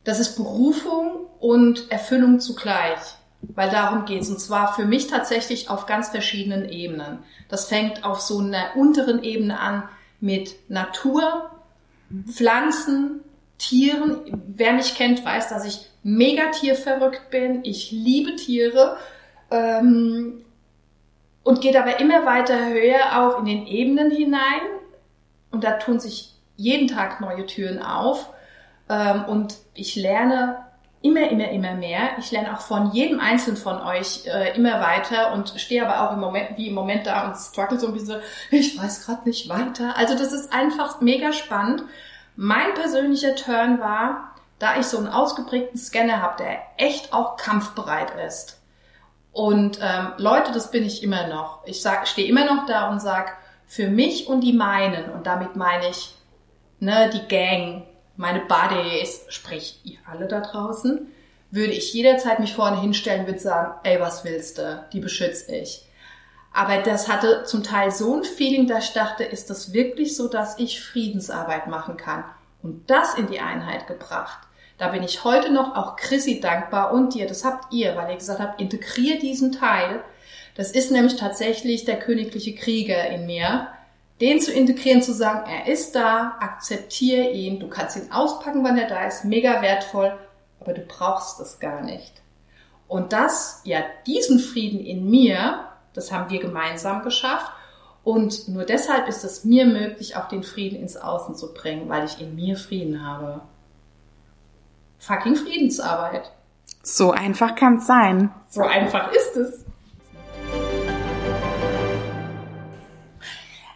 das 0.03 0.19
ist 0.19 0.35
Berufung 0.35 1.27
und 1.39 1.91
Erfüllung 1.91 2.39
zugleich, 2.39 2.99
weil 3.41 3.69
darum 3.69 4.05
geht's. 4.05 4.29
Und 4.29 4.39
zwar 4.39 4.73
für 4.73 4.85
mich 4.85 5.07
tatsächlich 5.07 5.69
auf 5.69 5.85
ganz 5.85 6.09
verschiedenen 6.09 6.67
Ebenen. 6.69 7.19
Das 7.49 7.67
fängt 7.67 8.03
auf 8.03 8.21
so 8.21 8.39
einer 8.39 8.75
unteren 8.75 9.23
Ebene 9.23 9.59
an 9.59 9.87
mit 10.19 10.69
Natur, 10.69 11.49
Pflanzen, 12.27 13.21
Tieren. 13.57 14.41
Wer 14.47 14.73
mich 14.73 14.95
kennt, 14.95 15.23
weiß, 15.23 15.49
dass 15.49 15.65
ich 15.65 15.87
mega 16.03 16.49
tierverrückt 16.49 17.29
bin. 17.29 17.63
Ich 17.63 17.91
liebe 17.91 18.35
Tiere. 18.35 18.97
Ähm, 19.51 20.41
und 21.43 21.61
geht 21.61 21.75
aber 21.75 21.99
immer 21.99 22.25
weiter 22.25 22.69
höher 22.69 23.19
auch 23.21 23.39
in 23.39 23.45
den 23.45 23.67
Ebenen 23.67 24.11
hinein. 24.11 24.61
Und 25.51 25.63
da 25.63 25.73
tun 25.73 25.99
sich 25.99 26.33
jeden 26.55 26.87
Tag 26.87 27.21
neue 27.21 27.45
Türen 27.45 27.81
auf. 27.81 28.29
Ähm, 28.89 29.25
und 29.25 29.57
ich 29.73 29.95
lerne 29.95 30.57
immer, 31.01 31.29
immer, 31.29 31.49
immer 31.49 31.73
mehr. 31.73 32.17
Ich 32.19 32.31
lerne 32.31 32.53
auch 32.53 32.61
von 32.61 32.91
jedem 32.91 33.19
Einzelnen 33.19 33.57
von 33.57 33.81
euch 33.81 34.25
äh, 34.25 34.55
immer 34.55 34.79
weiter 34.79 35.33
und 35.33 35.53
stehe 35.57 35.87
aber 35.87 36.07
auch 36.07 36.13
im 36.13 36.19
Moment, 36.19 36.57
wie 36.57 36.67
im 36.67 36.75
Moment 36.75 37.07
da 37.07 37.27
und 37.27 37.35
struggle 37.35 37.79
so 37.79 37.87
ein 37.87 37.93
bisschen, 37.93 38.21
ich 38.51 38.77
weiß 38.77 39.05
gerade 39.05 39.27
nicht 39.27 39.49
weiter. 39.49 39.97
Also 39.97 40.13
das 40.13 40.31
ist 40.31 40.53
einfach 40.53 41.01
mega 41.01 41.33
spannend. 41.33 41.83
Mein 42.35 42.73
persönlicher 42.75 43.35
Turn 43.35 43.79
war, 43.79 44.35
da 44.59 44.77
ich 44.77 44.85
so 44.85 44.97
einen 44.97 45.07
ausgeprägten 45.07 45.79
Scanner 45.79 46.21
habe, 46.21 46.43
der 46.43 46.59
echt 46.77 47.13
auch 47.13 47.35
kampfbereit 47.35 48.13
ist. 48.27 48.61
Und 49.31 49.79
ähm, 49.81 50.13
Leute, 50.17 50.51
das 50.51 50.71
bin 50.71 50.85
ich 50.85 51.03
immer 51.03 51.27
noch. 51.27 51.65
Ich 51.65 51.83
stehe 52.03 52.27
immer 52.27 52.45
noch 52.45 52.65
da 52.67 52.89
und 52.89 52.99
sag, 52.99 53.37
für 53.65 53.87
mich 53.87 54.27
und 54.27 54.41
die 54.41 54.53
meinen, 54.53 55.09
und 55.11 55.25
damit 55.25 55.55
meine 55.55 55.87
ich 55.89 56.13
ne, 56.79 57.09
die 57.13 57.27
Gang, 57.27 57.83
meine 58.17 58.41
Buddies, 58.41 59.25
sprich 59.29 59.79
ihr 59.83 59.97
alle 60.09 60.27
da 60.27 60.41
draußen, 60.41 61.07
würde 61.51 61.73
ich 61.73 61.93
jederzeit 61.93 62.39
mich 62.39 62.53
vorne 62.53 62.79
hinstellen, 62.81 63.27
würde 63.27 63.39
sagen, 63.39 63.73
ey, 63.83 63.99
was 63.99 64.23
willst 64.23 64.57
du? 64.57 64.85
Die 64.93 64.99
beschütze 64.99 65.55
ich. 65.55 65.85
Aber 66.53 66.77
das 66.77 67.07
hatte 67.07 67.43
zum 67.45 67.63
Teil 67.63 67.91
so 67.91 68.15
ein 68.15 68.23
Feeling, 68.23 68.67
dass 68.67 68.85
ich 68.85 68.93
dachte, 68.93 69.23
ist 69.23 69.49
das 69.49 69.73
wirklich 69.73 70.15
so, 70.15 70.27
dass 70.27 70.59
ich 70.59 70.81
Friedensarbeit 70.81 71.67
machen 71.67 71.97
kann? 71.97 72.23
Und 72.61 72.89
das 72.89 73.15
in 73.15 73.27
die 73.27 73.39
Einheit 73.39 73.87
gebracht. 73.87 74.39
Da 74.77 74.89
bin 74.89 75.03
ich 75.03 75.23
heute 75.23 75.51
noch 75.51 75.75
auch 75.75 75.95
Chrissy 75.95 76.41
dankbar 76.41 76.91
und 76.91 77.13
dir. 77.13 77.27
Das 77.27 77.45
habt 77.45 77.71
ihr, 77.73 77.95
weil 77.95 78.11
ihr 78.11 78.17
gesagt 78.17 78.39
habt, 78.39 78.59
integrier 78.59 79.19
diesen 79.19 79.51
Teil. 79.51 80.03
Das 80.55 80.71
ist 80.71 80.91
nämlich 80.91 81.15
tatsächlich 81.15 81.85
der 81.85 81.99
königliche 81.99 82.55
Krieger 82.55 83.07
in 83.09 83.25
mir. 83.25 83.67
Den 84.21 84.39
zu 84.39 84.53
integrieren, 84.53 85.01
zu 85.01 85.13
sagen, 85.13 85.49
er 85.49 85.71
ist 85.71 85.95
da, 85.95 86.37
akzeptiere 86.39 87.31
ihn, 87.31 87.59
du 87.59 87.67
kannst 87.67 87.97
ihn 87.97 88.11
auspacken, 88.11 88.63
wann 88.63 88.77
er 88.77 88.87
da 88.87 89.05
ist, 89.05 89.25
mega 89.25 89.61
wertvoll, 89.63 90.15
aber 90.59 90.73
du 90.73 90.81
brauchst 90.81 91.39
es 91.39 91.59
gar 91.59 91.81
nicht. 91.81 92.21
Und 92.87 93.13
das, 93.13 93.61
ja, 93.63 93.79
diesen 94.05 94.37
Frieden 94.37 94.79
in 94.79 95.09
mir, 95.09 95.65
das 95.93 96.11
haben 96.11 96.29
wir 96.29 96.39
gemeinsam 96.39 97.03
geschafft. 97.03 97.51
Und 98.03 98.47
nur 98.47 98.65
deshalb 98.65 99.07
ist 99.07 99.23
es 99.23 99.43
mir 99.43 99.65
möglich, 99.65 100.15
auch 100.15 100.27
den 100.27 100.43
Frieden 100.43 100.79
ins 100.79 100.97
Außen 100.97 101.35
zu 101.35 101.53
bringen, 101.53 101.89
weil 101.89 102.05
ich 102.05 102.19
in 102.19 102.35
mir 102.35 102.57
Frieden 102.57 103.05
habe. 103.05 103.41
Fucking 104.99 105.35
Friedensarbeit. 105.35 106.31
So 106.83 107.11
einfach 107.11 107.55
kann 107.55 107.77
es 107.77 107.87
sein. 107.87 108.31
So 108.49 108.61
einfach 108.61 109.11
ist 109.11 109.37
es. 109.37 109.65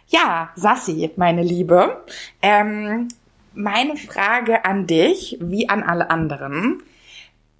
Ja, 0.08 0.50
Sassi, 0.54 1.10
meine 1.16 1.42
Liebe. 1.42 2.04
Ähm, 2.42 3.08
meine 3.54 3.96
Frage 3.96 4.64
an 4.64 4.86
dich, 4.86 5.38
wie 5.40 5.68
an 5.68 5.82
alle 5.82 6.10
anderen. 6.10 6.82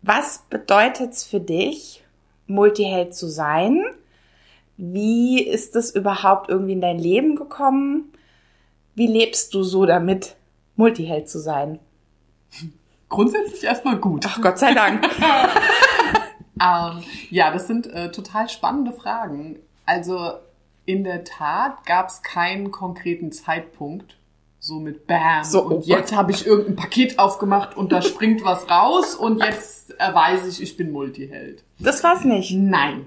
Was 0.03 0.45
bedeutet 0.49 1.13
es 1.13 1.25
für 1.25 1.41
dich, 1.41 2.05
Multiheld 2.47 3.15
zu 3.15 3.29
sein? 3.29 3.85
Wie 4.77 5.43
ist 5.43 5.75
es 5.75 5.95
überhaupt 5.95 6.49
irgendwie 6.49 6.75
in 6.75 6.81
dein 6.81 6.99
Leben 6.99 7.35
gekommen? 7.35 8.13
Wie 8.95 9.07
lebst 9.07 9.55
du 9.55 9.63
so 9.63 9.87
damit, 9.87 10.37
Multiheld 10.77 11.29
zu 11.29 11.41
sein? 11.41 11.81
Grundsätzlich 13.09 13.65
erstmal 13.65 13.97
gut. 13.97 14.25
Ach 14.29 14.41
Gott 14.41 14.59
sei 14.59 14.75
Dank. 14.75 15.09
Ähm, 16.59 17.03
ja, 17.29 17.51
das 17.51 17.67
sind 17.67 17.87
äh, 17.87 18.11
total 18.11 18.49
spannende 18.49 18.93
Fragen. 18.93 19.59
Also 19.85 20.33
in 20.87 21.05
der 21.05 21.25
Tat 21.25 21.85
gab 21.85 22.09
es 22.09 22.23
keinen 22.23 22.71
konkreten 22.71 23.33
Zeitpunkt, 23.33 24.17
so 24.61 24.79
mit 24.79 25.07
Bam. 25.07 25.45
So, 25.45 25.63
und 25.63 25.73
oh 25.73 25.83
jetzt 25.85 26.15
habe 26.15 26.31
ich 26.33 26.47
irgendein 26.47 26.77
Paket 26.77 27.19
aufgemacht 27.19 27.77
und 27.77 27.93
da 27.93 28.01
springt 28.01 28.45
was 28.45 28.71
raus 28.71 29.15
und 29.15 29.43
jetzt 29.43 29.91
erweise 29.99 30.49
ich, 30.49 30.63
ich 30.63 30.77
bin 30.77 30.93
Multiheld. 30.93 31.65
Das 31.79 32.03
war's 32.03 32.25
nicht. 32.25 32.53
Nein. 32.53 33.07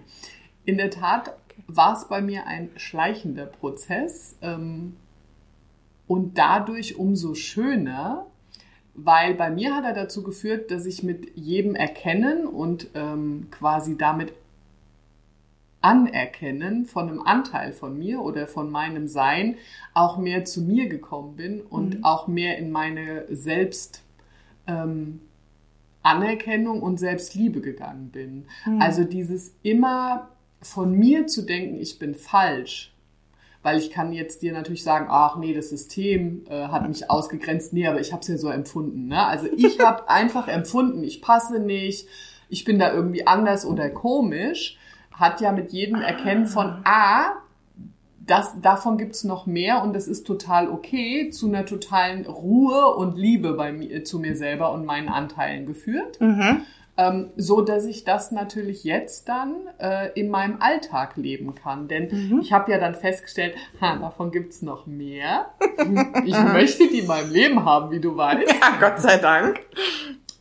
In 0.65 0.77
der 0.77 0.91
Tat 0.91 1.35
war 1.67 1.93
es 1.93 2.07
bei 2.07 2.21
mir 2.21 2.45
ein 2.45 2.69
schleichender 2.75 3.45
Prozess 3.45 4.35
ähm, 4.41 4.97
und 6.07 6.37
dadurch 6.37 6.97
umso 6.97 7.33
schöner, 7.33 8.25
weil 8.93 9.35
bei 9.35 9.49
mir 9.49 9.75
hat 9.75 9.85
er 9.85 9.93
dazu 9.93 10.23
geführt, 10.23 10.71
dass 10.71 10.85
ich 10.85 11.03
mit 11.03 11.31
jedem 11.35 11.75
Erkennen 11.75 12.45
und 12.45 12.87
ähm, 12.93 13.47
quasi 13.51 13.97
damit 13.97 14.33
Anerkennen 15.81 16.85
von 16.85 17.09
einem 17.09 17.21
Anteil 17.21 17.71
von 17.71 17.97
mir 17.97 18.21
oder 18.21 18.47
von 18.47 18.69
meinem 18.69 19.07
Sein 19.07 19.55
auch 19.93 20.17
mehr 20.17 20.45
zu 20.45 20.61
mir 20.61 20.89
gekommen 20.89 21.35
bin 21.35 21.61
und 21.61 22.03
auch 22.03 22.27
mehr 22.27 22.57
in 22.57 22.71
meine 22.71 23.25
Selbst 23.29 24.03
ähm, 24.67 25.21
Anerkennung 26.01 26.81
und 26.81 26.99
Selbstliebe 26.99 27.61
gegangen 27.61 28.09
bin. 28.09 28.45
Also 28.79 29.03
dieses 29.03 29.53
immer 29.63 30.29
von 30.61 30.91
mir 30.91 31.27
zu 31.27 31.43
denken, 31.43 31.79
ich 31.79 31.99
bin 31.99 32.15
falsch, 32.15 32.93
weil 33.61 33.77
ich 33.77 33.91
kann 33.91 34.13
jetzt 34.13 34.41
dir 34.41 34.53
natürlich 34.53 34.83
sagen, 34.83 35.07
ach 35.09 35.37
nee, 35.37 35.53
das 35.53 35.69
System 35.69 36.45
äh, 36.49 36.67
hat 36.67 36.87
mich 36.87 37.09
ausgegrenzt, 37.09 37.73
nee, 37.73 37.87
aber 37.87 37.99
ich 37.99 38.13
habe 38.13 38.21
es 38.21 38.27
ja 38.27 38.37
so 38.37 38.49
empfunden. 38.49 39.07
Ne? 39.07 39.25
Also 39.25 39.47
ich 39.55 39.79
habe 39.79 40.09
einfach 40.09 40.47
empfunden, 40.47 41.03
ich 41.03 41.21
passe 41.21 41.59
nicht, 41.59 42.07
ich 42.49 42.63
bin 42.63 42.79
da 42.79 42.93
irgendwie 42.93 43.27
anders 43.27 43.65
oder 43.65 43.89
komisch, 43.89 44.78
hat 45.19 45.41
ja 45.41 45.51
mit 45.51 45.71
jedem 45.71 46.01
Erkennen 46.01 46.45
von, 46.47 46.81
ah, 46.85 47.33
das, 48.25 48.53
davon 48.61 48.97
gibt's 48.97 49.23
noch 49.23 49.45
mehr 49.47 49.81
und 49.83 49.93
das 49.93 50.07
ist 50.07 50.25
total 50.27 50.69
okay, 50.69 51.29
zu 51.31 51.47
einer 51.47 51.65
totalen 51.65 52.25
Ruhe 52.27 52.93
und 52.95 53.17
Liebe 53.17 53.53
bei 53.53 53.71
mir, 53.71 54.03
zu 54.05 54.19
mir 54.19 54.35
selber 54.35 54.71
und 54.71 54.85
meinen 54.85 55.09
Anteilen 55.09 55.65
geführt. 55.65 56.19
Ähm, 56.97 57.29
so 57.37 57.61
dass 57.61 57.85
ich 57.85 58.03
das 58.03 58.31
natürlich 58.31 58.83
jetzt 58.83 59.29
dann 59.29 59.55
äh, 59.79 60.11
in 60.19 60.29
meinem 60.29 60.61
Alltag 60.61 61.15
leben 61.15 61.55
kann. 61.55 61.87
Denn 61.87 62.39
ich 62.41 62.51
habe 62.51 62.71
ja 62.71 62.77
dann 62.77 62.93
festgestellt, 62.93 63.55
ha, 63.79 63.95
davon 63.95 64.31
gibt's 64.31 64.61
noch 64.61 64.85
mehr. 64.85 65.47
Ich 66.25 66.37
möchte 66.37 66.87
die 66.89 66.99
in 66.99 67.07
meinem 67.07 67.31
Leben 67.31 67.63
haben, 67.65 67.89
wie 67.91 68.01
du 68.01 68.15
weißt. 68.17 68.51
Ja, 68.51 68.77
Gott 68.81 68.99
sei 68.99 69.17
Dank. 69.17 69.61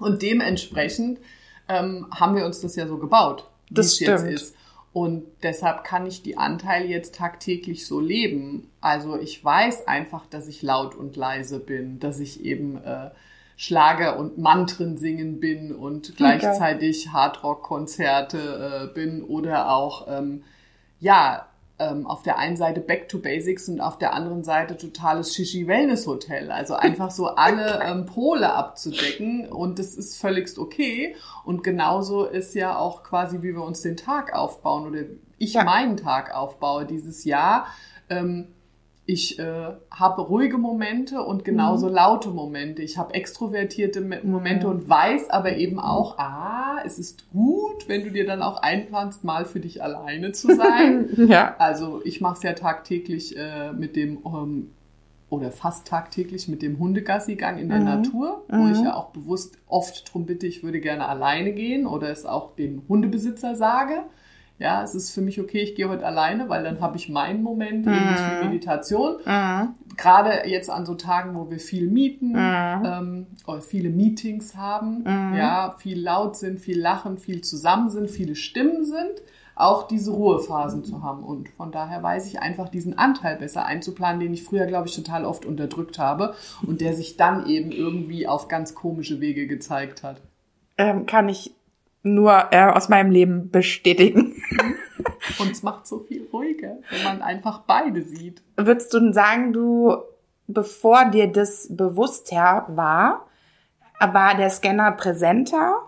Und 0.01 0.21
dementsprechend 0.23 1.21
ähm, 1.69 2.07
haben 2.11 2.35
wir 2.37 2.45
uns 2.45 2.61
das 2.61 2.75
ja 2.77 2.87
so 2.89 2.99
gebaut, 2.99 3.49
wie 3.69 3.75
Das 3.75 3.87
es 3.87 4.01
jetzt 4.01 4.21
stimmt. 4.23 4.35
ist. 4.35 4.55
Und 4.99 5.27
deshalb 5.45 5.85
kann 5.85 6.07
ich 6.07 6.25
die 6.25 6.37
Anteile 6.37 6.87
jetzt 6.87 7.15
tagtäglich 7.15 7.87
so 7.87 8.01
leben. 8.01 8.69
Also 8.81 9.17
ich 9.17 9.45
weiß 9.45 9.87
einfach, 9.87 10.27
dass 10.27 10.49
ich 10.49 10.61
laut 10.61 10.97
und 10.97 11.15
leise 11.15 11.61
bin, 11.61 12.01
dass 12.01 12.19
ich 12.19 12.45
eben 12.45 12.83
äh, 12.83 13.11
Schlager 13.57 14.19
und 14.19 14.39
Mantren 14.39 14.99
singen 14.99 15.39
bin 15.39 15.73
und 15.73 16.17
gleichzeitig 16.17 17.13
Hardrock-Konzerte 17.13 18.89
äh, 18.91 18.93
bin 18.93 19.23
oder 19.23 19.71
auch 19.71 20.09
ähm, 20.09 20.43
ja 20.99 21.47
ähm, 21.79 22.07
auf 22.07 22.23
der 22.23 22.39
einen 22.39 22.57
Seite 22.57 22.81
Back 22.81 23.09
to 23.09 23.19
Basics 23.19 23.69
und 23.69 23.81
auf 23.81 23.99
der 23.99 24.13
anderen 24.15 24.43
Seite 24.45 24.77
totales 24.77 25.35
Shishi-Wellness-Hotel. 25.35 26.51
Also 26.51 26.75
einfach 26.75 27.11
so 27.11 27.29
alle 27.29 27.81
ähm, 27.85 28.07
Pole 28.07 28.53
abzudecken 28.53 29.49
und 29.49 29.79
das 29.79 29.95
ist 29.95 30.21
völligst 30.21 30.59
okay. 30.59 31.15
Und 31.45 31.63
genauso 31.63 32.25
ist 32.25 32.55
ja 32.55 32.77
auch 32.77 33.03
quasi, 33.05 33.39
wie 33.43 33.55
wir 33.55 33.63
uns 33.63 33.83
den 33.83 33.97
Tag 33.97 34.35
aufbauen 34.35 34.87
oder 34.89 35.03
ich 35.39 35.55
Ja. 35.55 35.65
meinen 35.65 35.97
Tag 35.97 36.35
aufbaue 36.35 36.85
dieses 36.85 37.25
Jahr. 37.25 37.67
Ähm, 38.11 38.49
ich 39.11 39.39
äh, 39.39 39.71
habe 39.91 40.21
ruhige 40.21 40.59
Momente 40.59 41.23
und 41.23 41.43
genauso 41.43 41.89
laute 41.89 42.29
Momente. 42.29 42.83
Ich 42.83 42.99
habe 42.99 43.15
extrovertierte 43.15 44.03
Me- 44.03 44.21
Momente 44.23 44.69
und 44.69 44.87
weiß 44.87 45.31
aber 45.31 45.57
eben 45.57 45.81
auch, 45.81 46.19
ah, 46.19 46.77
es 46.85 46.99
ist 46.99 47.31
gut, 47.33 47.89
wenn 47.89 48.05
du 48.05 48.11
dir 48.11 48.27
dann 48.27 48.43
auch 48.43 48.59
einplanst, 48.63 49.25
mal 49.25 49.47
für 49.47 49.61
dich 49.61 49.83
alleine 49.83 50.33
zu 50.33 50.55
sein. 50.55 51.09
Ja. 51.17 51.57
Also 51.59 52.03
ich 52.05 52.21
mache 52.21 52.35
es 52.37 52.43
ja 52.43 52.53
tagtäglich 52.53 53.35
äh, 53.39 53.73
mit 53.73 53.97
dem 53.97 54.19
ähm, 54.27 54.71
oder 55.31 55.53
fast 55.53 55.87
tagtäglich 55.87 56.47
mit 56.49 56.61
dem 56.61 56.79
Hundegassigang 56.79 57.57
in 57.59 57.71
der 57.71 57.79
Natur, 57.97 58.45
wo 58.49 58.67
ich 58.73 58.79
ja 58.85 58.95
auch 58.95 59.07
bewusst 59.11 59.57
oft 59.69 60.13
drum 60.13 60.27
bitte, 60.27 60.47
ich 60.47 60.63
würde 60.63 60.81
gerne 60.81 61.09
alleine 61.09 61.53
gehen 61.53 61.87
oder 61.87 62.11
es 62.11 62.27
auch 62.27 62.55
dem 62.57 62.83
Hundebesitzer 62.91 63.57
sage. 63.57 64.03
Ja, 64.59 64.83
es 64.83 64.95
ist 64.95 65.13
für 65.13 65.21
mich 65.21 65.41
okay, 65.41 65.61
ich 65.61 65.75
gehe 65.77 65.89
heute 65.89 66.05
alleine, 66.05 66.49
weil 66.49 66.65
dann 66.65 66.81
habe 66.81 66.97
ich 66.97 67.09
meinen 67.09 67.43
Moment, 67.43 67.87
ähnlich 67.87 68.19
wie 68.19 68.47
Meditation. 68.47 69.19
Gerade 69.97 70.49
jetzt 70.49 70.69
an 70.69 70.85
so 70.85 70.95
Tagen, 70.95 71.37
wo 71.37 71.51
wir 71.51 71.61
viel 71.61 71.89
mieten 71.89 72.35
ähm, 72.37 73.27
oder 73.47 73.61
viele 73.61 73.91
Meetings 73.91 74.57
haben, 74.57 75.05
ja, 75.07 75.75
viel 75.79 76.01
laut 76.01 76.37
sind, 76.37 76.61
viel 76.61 76.81
lachen, 76.81 77.19
viel 77.19 77.43
zusammen 77.43 77.91
sind, 77.91 78.11
viele 78.11 78.35
Stimmen 78.35 78.85
sind, 78.85 79.23
auch 79.59 79.89
diese 79.89 80.13
Ruhephasen 80.13 80.85
zu 80.85 81.03
haben. 81.03 81.25
Und 81.25 81.49
von 81.51 81.73
daher 81.73 82.03
weiß 82.03 82.27
ich 82.27 82.41
einfach, 82.41 82.69
diesen 82.69 82.97
Anteil 82.97 83.37
besser 83.37 83.67
einzuplanen, 83.67 84.21
den 84.21 84.33
ich 84.33 84.45
früher, 84.45 84.67
glaube 84.67 84.89
ich, 84.89 84.95
total 84.95 85.25
oft 85.25 85.45
unterdrückt 85.45 85.99
habe 85.99 86.35
und 86.67 86.81
der 86.81 86.95
sich 86.95 87.17
dann 87.17 87.47
eben 87.47 87.73
irgendwie 87.73 88.29
auf 88.29 88.49
ganz 88.49 88.75
komische 88.75 89.21
Wege 89.21 89.47
gezeigt 89.47 90.03
hat. 90.03 90.21
Ähm, 90.79 91.07
kann 91.07 91.29
ich 91.29 91.53
nur 92.05 92.53
äh, 92.53 92.71
aus 92.71 92.89
meinem 92.89 93.11
Leben 93.11 93.51
bestätigen. 93.51 94.38
Und 95.39 95.51
es 95.51 95.63
macht 95.63 95.87
so 95.87 95.99
viel 95.99 96.29
ruhiger, 96.33 96.79
wenn 96.91 97.05
man 97.05 97.23
einfach 97.23 97.61
beide 97.61 98.03
sieht. 98.03 98.43
Würdest 98.57 98.93
du 98.95 99.01
denn 99.01 99.13
sagen, 99.13 99.53
du, 99.53 99.97
bevor 100.47 101.07
dir 101.07 101.31
das 101.31 101.69
bewusster 101.71 102.67
war, 102.69 103.27
war 104.01 104.37
der 104.37 104.51
Scanner 104.51 104.93
präsenter? 104.93 105.83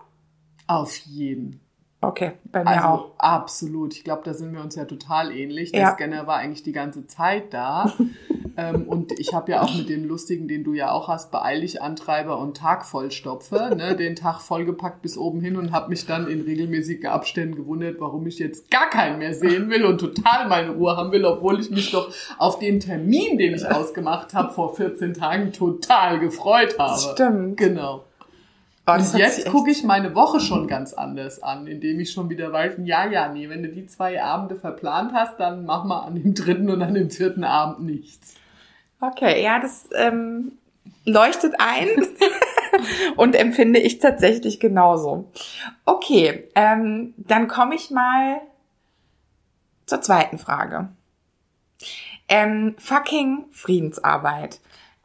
Auf 0.67 0.95
jeden. 0.97 1.60
Okay, 2.03 2.31
bei 2.51 2.63
mir 2.63 2.69
Also 2.71 2.87
auch. 2.87 3.11
absolut. 3.19 3.93
Ich 3.93 4.03
glaube, 4.03 4.23
da 4.25 4.33
sind 4.33 4.53
wir 4.53 4.61
uns 4.61 4.75
ja 4.75 4.85
total 4.85 5.31
ähnlich. 5.31 5.71
Der 5.71 5.81
Ja. 5.81 5.93
Scanner 5.93 6.25
war 6.25 6.37
eigentlich 6.37 6.63
die 6.63 6.71
ganze 6.71 7.05
Zeit 7.05 7.53
da. 7.53 7.93
ähm, 8.57 8.87
und 8.87 9.19
ich 9.19 9.35
habe 9.35 9.51
ja 9.51 9.61
auch 9.61 9.75
mit 9.75 9.87
dem 9.87 10.05
lustigen, 10.07 10.47
den 10.47 10.63
du 10.63 10.73
ja 10.73 10.91
auch 10.91 11.07
hast, 11.07 11.29
beeil 11.31 11.61
dich 11.61 11.79
Antreiber 11.79 12.39
und 12.39 12.57
Tag 12.57 12.85
vollstopfe, 12.85 13.75
ne, 13.77 13.95
den 13.95 14.15
Tag 14.15 14.41
vollgepackt 14.41 15.03
bis 15.03 15.15
oben 15.15 15.41
hin 15.41 15.57
und 15.57 15.71
habe 15.71 15.89
mich 15.89 16.07
dann 16.07 16.27
in 16.27 16.41
regelmäßigen 16.41 17.05
Abständen 17.07 17.55
gewundert, 17.55 17.97
warum 17.99 18.25
ich 18.25 18.39
jetzt 18.39 18.71
gar 18.71 18.89
keinen 18.89 19.19
mehr 19.19 19.35
sehen 19.35 19.69
will 19.69 19.85
und 19.85 19.99
total 19.99 20.47
meine 20.47 20.71
Ruhe 20.71 20.97
haben 20.97 21.11
will, 21.11 21.23
obwohl 21.23 21.59
ich 21.59 21.69
mich 21.69 21.91
doch 21.91 22.11
auf 22.39 22.57
den 22.57 22.79
Termin, 22.79 23.37
den 23.37 23.53
ich 23.53 23.69
ausgemacht 23.69 24.33
habe 24.33 24.51
vor 24.51 24.75
14 24.75 25.13
Tagen, 25.13 25.53
total 25.53 26.19
gefreut 26.19 26.79
habe. 26.79 26.99
Stimmt. 26.99 27.57
Genau. 27.57 28.05
Oh, 28.87 28.93
Und 28.93 29.13
jetzt 29.13 29.45
gucke 29.47 29.69
ich 29.69 29.83
meine 29.83 30.15
Woche 30.15 30.39
schon 30.39 30.67
ganz 30.67 30.93
anders 30.93 31.43
an, 31.43 31.67
indem 31.67 31.99
ich 31.99 32.11
schon 32.11 32.29
wieder 32.29 32.51
weiß, 32.51 32.73
ja, 32.83 33.05
ja, 33.05 33.27
nee, 33.31 33.47
wenn 33.47 33.61
du 33.61 33.69
die 33.69 33.85
zwei 33.85 34.21
Abende 34.21 34.55
verplant 34.55 35.13
hast, 35.13 35.39
dann 35.39 35.65
mach 35.65 35.83
mal 35.83 35.99
an 35.99 36.15
dem 36.15 36.33
dritten 36.33 36.69
und 36.69 36.81
an 36.81 36.95
dem 36.95 37.11
vierten 37.11 37.43
Abend 37.43 37.81
nichts. 37.85 38.35
Okay, 38.99 39.43
ja, 39.43 39.59
das 39.59 39.87
ähm, 39.95 40.53
leuchtet 41.05 41.55
ein 41.59 41.89
und 43.17 43.35
empfinde 43.35 43.79
ich 43.79 43.99
tatsächlich 43.99 44.59
genauso. 44.59 45.31
Okay, 45.85 46.47
ähm, 46.55 47.13
dann 47.17 47.47
komme 47.47 47.75
ich 47.75 47.91
mal 47.91 48.41
zur 49.85 50.01
zweiten 50.01 50.39
Frage. 50.39 50.89
Ähm, 52.27 52.75
fucking 52.77 53.45
Friedensarbeit. 53.51 54.59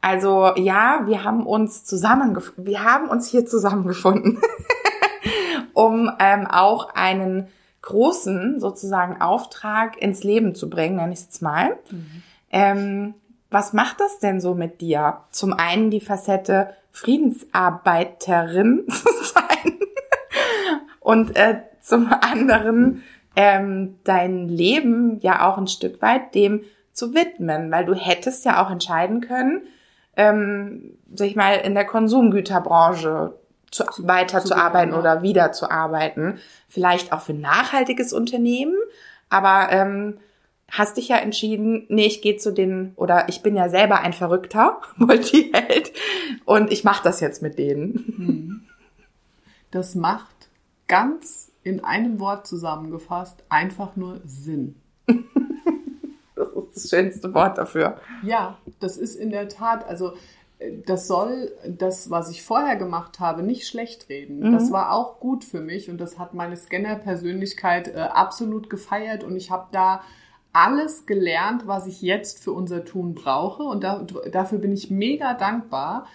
Also 0.07 0.53
ja, 0.55 1.01
wir 1.05 1.25
haben 1.25 1.45
uns 1.45 1.83
zusammengef 1.83 2.53
wir 2.55 2.81
haben 2.81 3.09
uns 3.09 3.27
hier 3.27 3.45
zusammengefunden, 3.45 4.39
um 5.73 6.09
ähm, 6.19 6.47
auch 6.47 6.95
einen 6.95 7.49
großen 7.81 8.61
sozusagen 8.61 9.19
Auftrag 9.19 10.01
ins 10.01 10.23
Leben 10.23 10.55
zu 10.55 10.69
bringen, 10.69 10.95
nenne 10.95 11.11
ich 11.11 11.19
es 11.19 11.25
jetzt 11.25 11.41
mal. 11.41 11.77
Ähm, 12.51 13.15
was 13.49 13.73
macht 13.73 13.99
das 13.99 14.19
denn 14.19 14.39
so 14.39 14.55
mit 14.55 14.79
dir? 14.79 15.23
Zum 15.31 15.51
einen 15.51 15.91
die 15.91 15.99
Facette 15.99 16.69
Friedensarbeiterin 16.93 18.85
zu 18.89 19.09
sein 19.25 19.77
und 21.01 21.35
äh, 21.35 21.63
zum 21.81 22.13
anderen 22.13 23.03
ähm, 23.35 23.97
dein 24.05 24.47
Leben 24.47 25.19
ja 25.19 25.49
auch 25.49 25.57
ein 25.57 25.67
Stück 25.67 26.01
weit 26.01 26.33
dem 26.33 26.61
zu 26.93 27.13
widmen, 27.13 27.71
weil 27.71 27.83
du 27.83 27.93
hättest 27.93 28.45
ja 28.45 28.63
auch 28.65 28.71
entscheiden 28.71 29.19
können, 29.19 29.67
ähm, 30.17 30.97
sag 31.13 31.27
ich 31.27 31.35
mal, 31.35 31.53
in 31.53 31.75
der 31.75 31.85
Konsumgüterbranche 31.85 33.35
zu, 33.71 33.83
weiter 33.99 34.41
zu, 34.41 34.49
zu 34.49 34.57
arbeiten 34.57 34.91
ja. 34.91 34.99
oder 34.99 35.21
wieder 35.21 35.51
zu 35.51 35.69
arbeiten. 35.71 36.39
Vielleicht 36.67 37.13
auch 37.13 37.21
für 37.21 37.33
ein 37.33 37.41
nachhaltiges 37.41 38.11
Unternehmen, 38.11 38.75
aber 39.29 39.71
ähm, 39.71 40.17
hast 40.69 40.97
dich 40.97 41.07
ja 41.09 41.17
entschieden, 41.17 41.85
nee, 41.87 42.07
ich 42.07 42.21
gehe 42.21 42.37
zu 42.37 42.51
den, 42.51 42.93
oder 42.95 43.29
ich 43.29 43.41
bin 43.41 43.55
ja 43.55 43.69
selber 43.69 43.99
ein 44.01 44.13
Verrückter, 44.13 44.81
Multiheld, 44.97 45.93
und 46.45 46.71
ich 46.71 46.83
mache 46.83 47.03
das 47.03 47.19
jetzt 47.19 47.41
mit 47.41 47.57
denen. 47.57 48.67
Das 49.71 49.95
macht 49.95 50.49
ganz 50.87 51.51
in 51.63 51.83
einem 51.83 52.19
Wort 52.19 52.47
zusammengefasst, 52.47 53.43
einfach 53.49 53.95
nur 53.95 54.21
Sinn. 54.25 54.81
Das 56.83 56.89
schönste 56.89 57.33
Wort 57.33 57.57
dafür. 57.57 57.97
Ja, 58.23 58.57
das 58.79 58.97
ist 58.97 59.15
in 59.15 59.29
der 59.29 59.49
Tat, 59.49 59.87
also 59.87 60.13
äh, 60.59 60.71
das 60.85 61.07
soll 61.07 61.51
das, 61.67 62.09
was 62.09 62.29
ich 62.29 62.43
vorher 62.43 62.75
gemacht 62.75 63.19
habe, 63.19 63.43
nicht 63.43 63.67
schlecht 63.67 64.09
reden. 64.09 64.51
Das 64.51 64.71
war 64.71 64.91
auch 64.91 65.19
gut 65.19 65.43
für 65.43 65.61
mich 65.61 65.89
und 65.89 65.99
das 65.99 66.17
hat 66.19 66.33
meine 66.33 66.57
Scanner-Persönlichkeit 66.57 67.89
äh, 67.89 67.99
absolut 67.99 68.69
gefeiert 68.69 69.23
und 69.23 69.35
ich 69.35 69.51
habe 69.51 69.67
da 69.71 70.01
alles 70.53 71.05
gelernt, 71.05 71.67
was 71.67 71.85
ich 71.85 72.01
jetzt 72.01 72.43
für 72.43 72.51
unser 72.51 72.83
Tun 72.83 73.13
brauche 73.13 73.61
und 73.63 73.83
da, 73.83 74.05
dafür 74.31 74.57
bin 74.57 74.71
ich 74.71 74.89
mega 74.89 75.35
dankbar. 75.35 76.07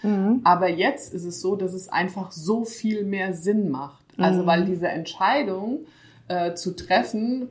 Aber 0.43 0.67
jetzt 0.67 1.13
ist 1.13 1.23
es 1.23 1.39
so, 1.39 1.55
dass 1.55 1.73
es 1.73 1.87
einfach 1.87 2.31
so 2.31 2.65
viel 2.65 3.05
mehr 3.05 3.33
Sinn 3.33 3.69
macht. 3.69 4.03
Also 4.17 4.45
weil 4.45 4.65
diese 4.65 4.89
Entscheidung 4.89 5.85
äh, 6.27 6.55
zu 6.55 6.75
treffen, 6.75 7.47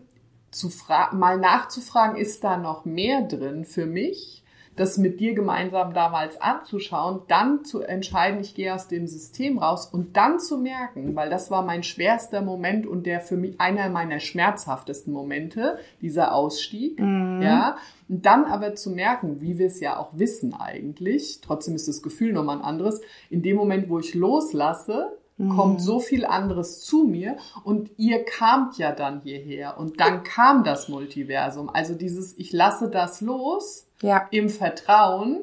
zu 0.53 0.71
mal 1.13 1.39
nachzufragen, 1.39 2.17
ist 2.17 2.45
da 2.45 2.57
noch 2.57 2.85
mehr 2.85 3.23
drin 3.23 3.65
für 3.65 3.87
mich? 3.87 4.39
Das 4.75 4.97
mit 4.97 5.21
dir 5.21 5.35
gemeinsam 5.35 5.93
damals 5.93 6.41
anzuschauen, 6.41 7.21
dann 7.29 7.63
zu 7.63 7.83
entscheiden, 7.83 8.41
ich 8.41 8.55
gehe 8.55 8.75
aus 8.75 8.89
dem 8.89 9.07
System 9.07 9.59
raus 9.59 9.85
und 9.85 10.17
dann 10.17 10.41
zu 10.41 10.57
merken, 10.57 11.15
weil 11.15 11.29
das 11.29 11.51
war 11.51 11.63
mein 11.63 11.83
schwerster 11.83 12.41
Moment 12.41 12.87
und 12.87 13.05
der 13.05 13.21
für 13.21 13.37
mich 13.37 13.61
einer 13.61 13.91
meiner 13.91 14.19
schmerzhaftesten 14.19 15.13
Momente, 15.13 15.79
dieser 16.01 16.35
Ausstieg, 16.35 16.99
ja, 16.99 17.77
und 18.09 18.25
dann 18.25 18.47
aber 18.47 18.75
zu 18.75 18.91
merken, 18.91 19.43
wie 19.43 19.59
wir 19.59 19.67
es 19.67 19.79
ja 19.81 19.99
auch 19.99 20.17
wissen 20.17 20.55
eigentlich, 20.55 21.41
trotzdem 21.43 21.75
ist 21.75 21.87
das 21.87 22.03
Gefühl 22.03 22.33
nochmal 22.33 22.57
ein 22.57 22.65
anderes, 22.65 23.03
in 23.29 23.43
dem 23.43 23.57
Moment, 23.57 23.91
wo 23.91 23.99
ich 23.99 24.15
loslasse, 24.15 25.19
kommt 25.39 25.81
so 25.81 25.99
viel 25.99 26.25
anderes 26.25 26.81
zu 26.81 27.05
mir 27.05 27.37
und 27.65 27.91
ihr 27.97 28.25
kamt 28.25 28.79
ja 28.79 28.93
dann 28.93 29.23
hierher 29.23 29.77
und 29.79 29.99
dann 29.99 30.23
kam 30.23 30.63
das 30.63 30.89
Multiversum. 30.89 31.69
Also 31.69 31.95
dieses, 31.95 32.39
ich 32.39 32.53
lasse 32.53 32.89
das 32.91 33.21
los 33.21 33.89
Ja. 34.03 34.29
im 34.31 34.49
Vertrauen, 34.49 35.41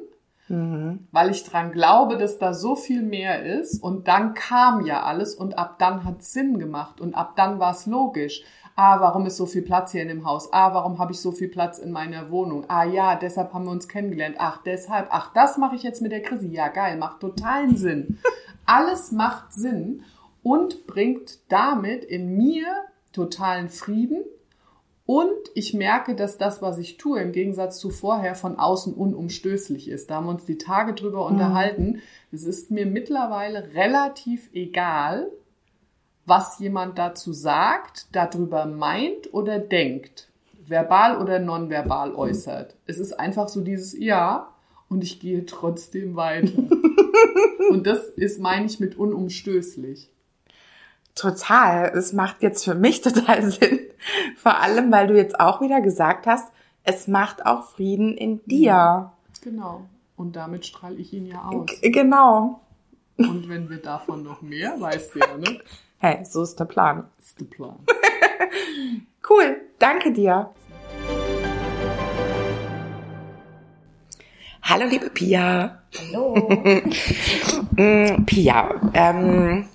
weil 1.11 1.29
ich 1.29 1.43
dran 1.43 1.71
glaube, 1.71 2.17
dass 2.17 2.39
da 2.39 2.53
so 2.55 2.75
viel 2.75 3.03
mehr 3.03 3.43
ist 3.43 3.83
und 3.83 4.07
dann 4.07 4.33
kam 4.33 4.83
ja 4.85 5.03
alles 5.03 5.35
und 5.35 5.59
ab 5.59 5.77
dann 5.77 6.03
hat 6.05 6.23
Sinn 6.23 6.57
gemacht 6.57 6.99
und 7.01 7.13
ab 7.13 7.35
dann 7.35 7.59
war 7.59 7.71
es 7.73 7.85
logisch. 7.85 8.43
Ah, 8.81 9.01
warum 9.01 9.25
ist 9.25 9.35
so 9.35 9.45
viel 9.45 9.61
Platz 9.61 9.91
hier 9.91 10.03
in 10.03 10.07
dem 10.07 10.23
Haus? 10.23 10.53
Ah, 10.53 10.73
warum 10.73 10.99
habe 10.99 11.11
ich 11.11 11.19
so 11.19 11.33
viel 11.33 11.49
Platz 11.49 11.79
in 11.79 11.91
meiner 11.91 12.31
Wohnung? 12.31 12.63
Ah 12.69 12.85
ja, 12.85 13.17
deshalb 13.17 13.53
haben 13.53 13.65
wir 13.65 13.71
uns 13.71 13.89
kennengelernt. 13.89 14.37
Ach, 14.39 14.63
deshalb. 14.63 15.07
Ach, 15.09 15.33
das 15.33 15.57
mache 15.57 15.75
ich 15.75 15.83
jetzt 15.83 16.01
mit 16.01 16.13
der 16.13 16.21
Chrissy. 16.21 16.47
Ja, 16.47 16.69
geil, 16.69 16.95
macht 16.95 17.19
totalen 17.19 17.75
Sinn. 17.75 18.19
Alles 18.65 19.11
macht 19.11 19.51
Sinn 19.51 20.03
und 20.43 20.87
bringt 20.87 21.39
damit 21.49 22.05
in 22.05 22.37
mir 22.37 22.67
totalen 23.11 23.67
Frieden. 23.67 24.23
Und 25.05 25.35
ich 25.55 25.73
merke, 25.73 26.15
dass 26.15 26.37
das, 26.37 26.61
was 26.61 26.77
ich 26.77 26.95
tue, 26.95 27.19
im 27.19 27.33
Gegensatz 27.33 27.79
zu 27.79 27.89
vorher 27.89 28.33
von 28.33 28.57
außen 28.57 28.93
unumstößlich 28.93 29.89
ist. 29.89 30.09
Da 30.09 30.15
haben 30.15 30.27
wir 30.27 30.31
uns 30.31 30.45
die 30.45 30.57
Tage 30.57 30.93
drüber 30.93 31.25
unterhalten. 31.25 32.01
Es 32.31 32.45
ist 32.45 32.71
mir 32.71 32.85
mittlerweile 32.85 33.73
relativ 33.73 34.49
egal, 34.53 35.29
was 36.25 36.59
jemand 36.59 36.97
dazu 36.97 37.33
sagt, 37.33 38.07
darüber 38.11 38.65
meint 38.65 39.33
oder 39.33 39.59
denkt, 39.59 40.29
verbal 40.67 41.17
oder 41.21 41.39
nonverbal 41.39 42.13
äußert. 42.13 42.75
Es 42.85 42.99
ist 42.99 43.13
einfach 43.19 43.47
so 43.49 43.61
dieses 43.61 43.97
Ja 43.97 44.49
und 44.89 45.03
ich 45.03 45.19
gehe 45.19 45.45
trotzdem 45.45 46.15
weiter. 46.15 46.51
und 47.69 47.87
das 47.87 48.05
ist, 48.09 48.39
meine 48.39 48.65
ich, 48.67 48.79
mit 48.79 48.95
unumstößlich. 48.97 50.09
Total. 51.15 51.91
Es 51.95 52.13
macht 52.13 52.41
jetzt 52.41 52.63
für 52.63 52.75
mich 52.75 53.01
total 53.01 53.49
Sinn. 53.51 53.79
Vor 54.37 54.57
allem, 54.59 54.91
weil 54.91 55.07
du 55.07 55.15
jetzt 55.17 55.39
auch 55.39 55.61
wieder 55.61 55.81
gesagt 55.81 56.27
hast, 56.27 56.51
es 56.83 57.07
macht 57.07 57.45
auch 57.45 57.65
Frieden 57.71 58.15
in 58.15 58.43
dir. 58.45 59.11
Genau. 59.41 59.85
Und 60.15 60.35
damit 60.35 60.65
strahle 60.65 60.95
ich 60.95 61.13
ihn 61.13 61.25
ja 61.25 61.43
aus. 61.43 61.65
G- 61.81 61.89
Genau. 61.91 62.61
Und 63.17 63.49
wenn 63.49 63.69
wir 63.69 63.77
davon 63.81 64.23
noch 64.23 64.41
mehr, 64.41 64.79
weißt 64.79 65.15
du 65.15 65.19
ja, 65.19 65.37
ne? 65.37 65.59
Hey, 66.01 66.23
so 66.23 66.43
ist 66.43 66.57
der 66.57 66.63
Plan. 66.65 67.09
Ist 67.19 67.39
der 67.39 67.45
Plan. 67.45 67.79
Cool. 69.29 69.61
Danke 69.77 70.11
dir. 70.11 70.49
Hallo, 74.63 74.85
liebe 74.87 75.09
Pia. 75.09 75.83
Hallo. 75.99 76.35
Mm, 77.75 78.25
Pia, 78.25 78.81
ähm, 78.93 79.69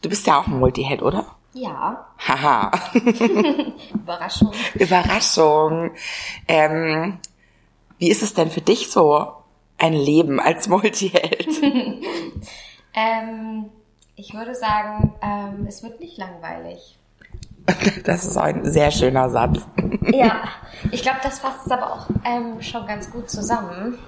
du 0.00 0.08
bist 0.08 0.26
ja 0.26 0.38
auch 0.38 0.46
ein 0.46 0.58
Multihead, 0.58 1.02
oder? 1.02 1.26
Ja, 1.52 2.06
Haha. 2.18 2.70
Überraschung. 3.94 4.52
Überraschung. 4.74 5.90
Ähm, 6.46 7.18
wie 7.98 8.10
ist 8.10 8.22
es 8.22 8.32
denn 8.32 8.50
für 8.50 8.60
dich 8.60 8.90
so, 8.90 9.32
ein 9.78 9.92
Leben 9.92 10.40
als 10.40 10.68
Multiheld? 10.68 11.48
Ähm, 12.94 13.70
ich 14.16 14.34
würde 14.34 14.54
sagen, 14.54 15.12
ähm, 15.22 15.66
es 15.68 15.82
wird 15.82 16.00
nicht 16.00 16.18
langweilig. 16.18 16.98
Das 18.04 18.24
ist 18.24 18.36
ein 18.36 18.70
sehr 18.70 18.90
schöner 18.90 19.30
Satz. 19.30 19.60
Ja, 20.12 20.42
ich 20.90 21.00
glaube, 21.00 21.18
das 21.22 21.38
fasst 21.38 21.64
es 21.64 21.72
aber 21.72 21.90
auch 21.90 22.06
ähm, 22.26 22.60
schon 22.60 22.86
ganz 22.86 23.10
gut 23.10 23.30
zusammen. 23.30 23.98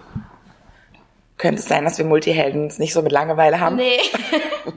Könnte 1.38 1.60
es 1.60 1.66
sein, 1.66 1.84
dass 1.84 1.96
wir 1.96 2.04
Multihelden 2.04 2.70
nicht 2.76 2.92
so 2.92 3.00
mit 3.00 3.12
Langeweile 3.12 3.58
haben? 3.60 3.76
Nee. 3.76 3.98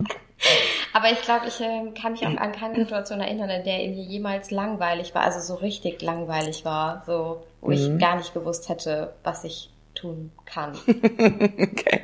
aber 0.94 1.12
ich 1.12 1.22
glaube, 1.22 1.48
ich 1.48 1.60
ähm, 1.60 1.94
kann 1.94 2.14
mich 2.14 2.26
auch 2.26 2.38
an 2.38 2.54
keine 2.54 2.76
Situation 2.76 3.20
erinnern, 3.20 3.50
in 3.50 3.64
der 3.66 3.78
mir 3.80 4.04
jemals 4.04 4.50
langweilig 4.50 5.14
war, 5.14 5.24
also 5.24 5.42
so 5.42 5.56
richtig 5.56 6.02
langweilig 6.02 6.64
war, 6.64 7.04
so 7.06 7.44
wo 7.60 7.72
ich 7.72 8.00
gar 8.00 8.16
nicht 8.16 8.34
gewusst 8.34 8.70
hätte, 8.70 9.14
was 9.24 9.44
ich 9.44 9.70
tun 9.94 10.32
kann. 10.46 10.74
Okay. 10.88 12.02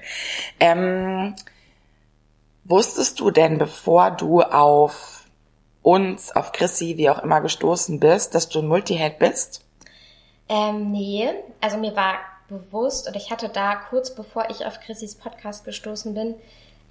Ähm, 0.59 1.35
wusstest 2.65 3.19
du 3.19 3.31
denn, 3.31 3.57
bevor 3.57 4.11
du 4.11 4.41
auf 4.41 5.23
uns, 5.81 6.35
auf 6.35 6.51
Chrissy, 6.51 6.97
wie 6.97 7.09
auch 7.09 7.19
immer 7.19 7.41
gestoßen 7.41 7.99
bist, 7.99 8.35
dass 8.35 8.49
du 8.49 8.59
ein 8.59 8.67
Multiheld 8.67 9.19
bist? 9.19 9.63
Ähm, 10.49 10.91
nee, 10.91 11.29
also 11.61 11.77
mir 11.77 11.95
war 11.95 12.15
bewusst, 12.47 13.07
und 13.07 13.15
ich 13.15 13.31
hatte 13.31 13.49
da 13.49 13.75
kurz 13.75 14.13
bevor 14.13 14.49
ich 14.49 14.65
auf 14.65 14.79
Chrissys 14.79 15.15
Podcast 15.15 15.65
gestoßen 15.65 16.13
bin, 16.13 16.35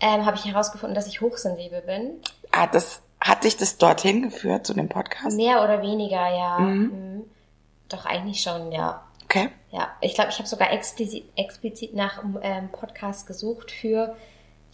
ähm, 0.01 0.27
habe 0.27 0.37
ich 0.37 0.45
herausgefunden, 0.45 0.95
dass 0.95 1.07
ich 1.07 1.20
hochsensibel 1.20 1.81
bin. 1.83 2.20
Ah, 2.51 2.66
das 2.66 3.03
hat 3.20 3.45
dich 3.45 3.57
das 3.57 3.79
dorthin 3.79 4.22
geführt 4.22 4.66
zu 4.66 4.75
dem 4.75 4.89
Podcast? 4.89 5.37
Mehr 5.37 5.62
oder 5.62 5.83
weniger, 5.83 6.29
ja. 6.37 6.59
Mhm. 6.59 7.25
Doch 7.89 8.05
eigentlich 8.05 8.43
schon, 8.43 8.72
ja. 8.72 9.03
Okay. 9.25 9.51
Ja, 9.70 9.89
ich 10.01 10.14
glaube, 10.14 10.31
ich 10.31 10.39
habe 10.39 10.49
sogar 10.49 10.72
explizit, 10.72 11.25
explizit 11.37 11.95
nach 11.95 12.22
ähm, 12.43 12.68
Podcast 12.70 13.27
gesucht 13.27 13.70
für 13.70 14.16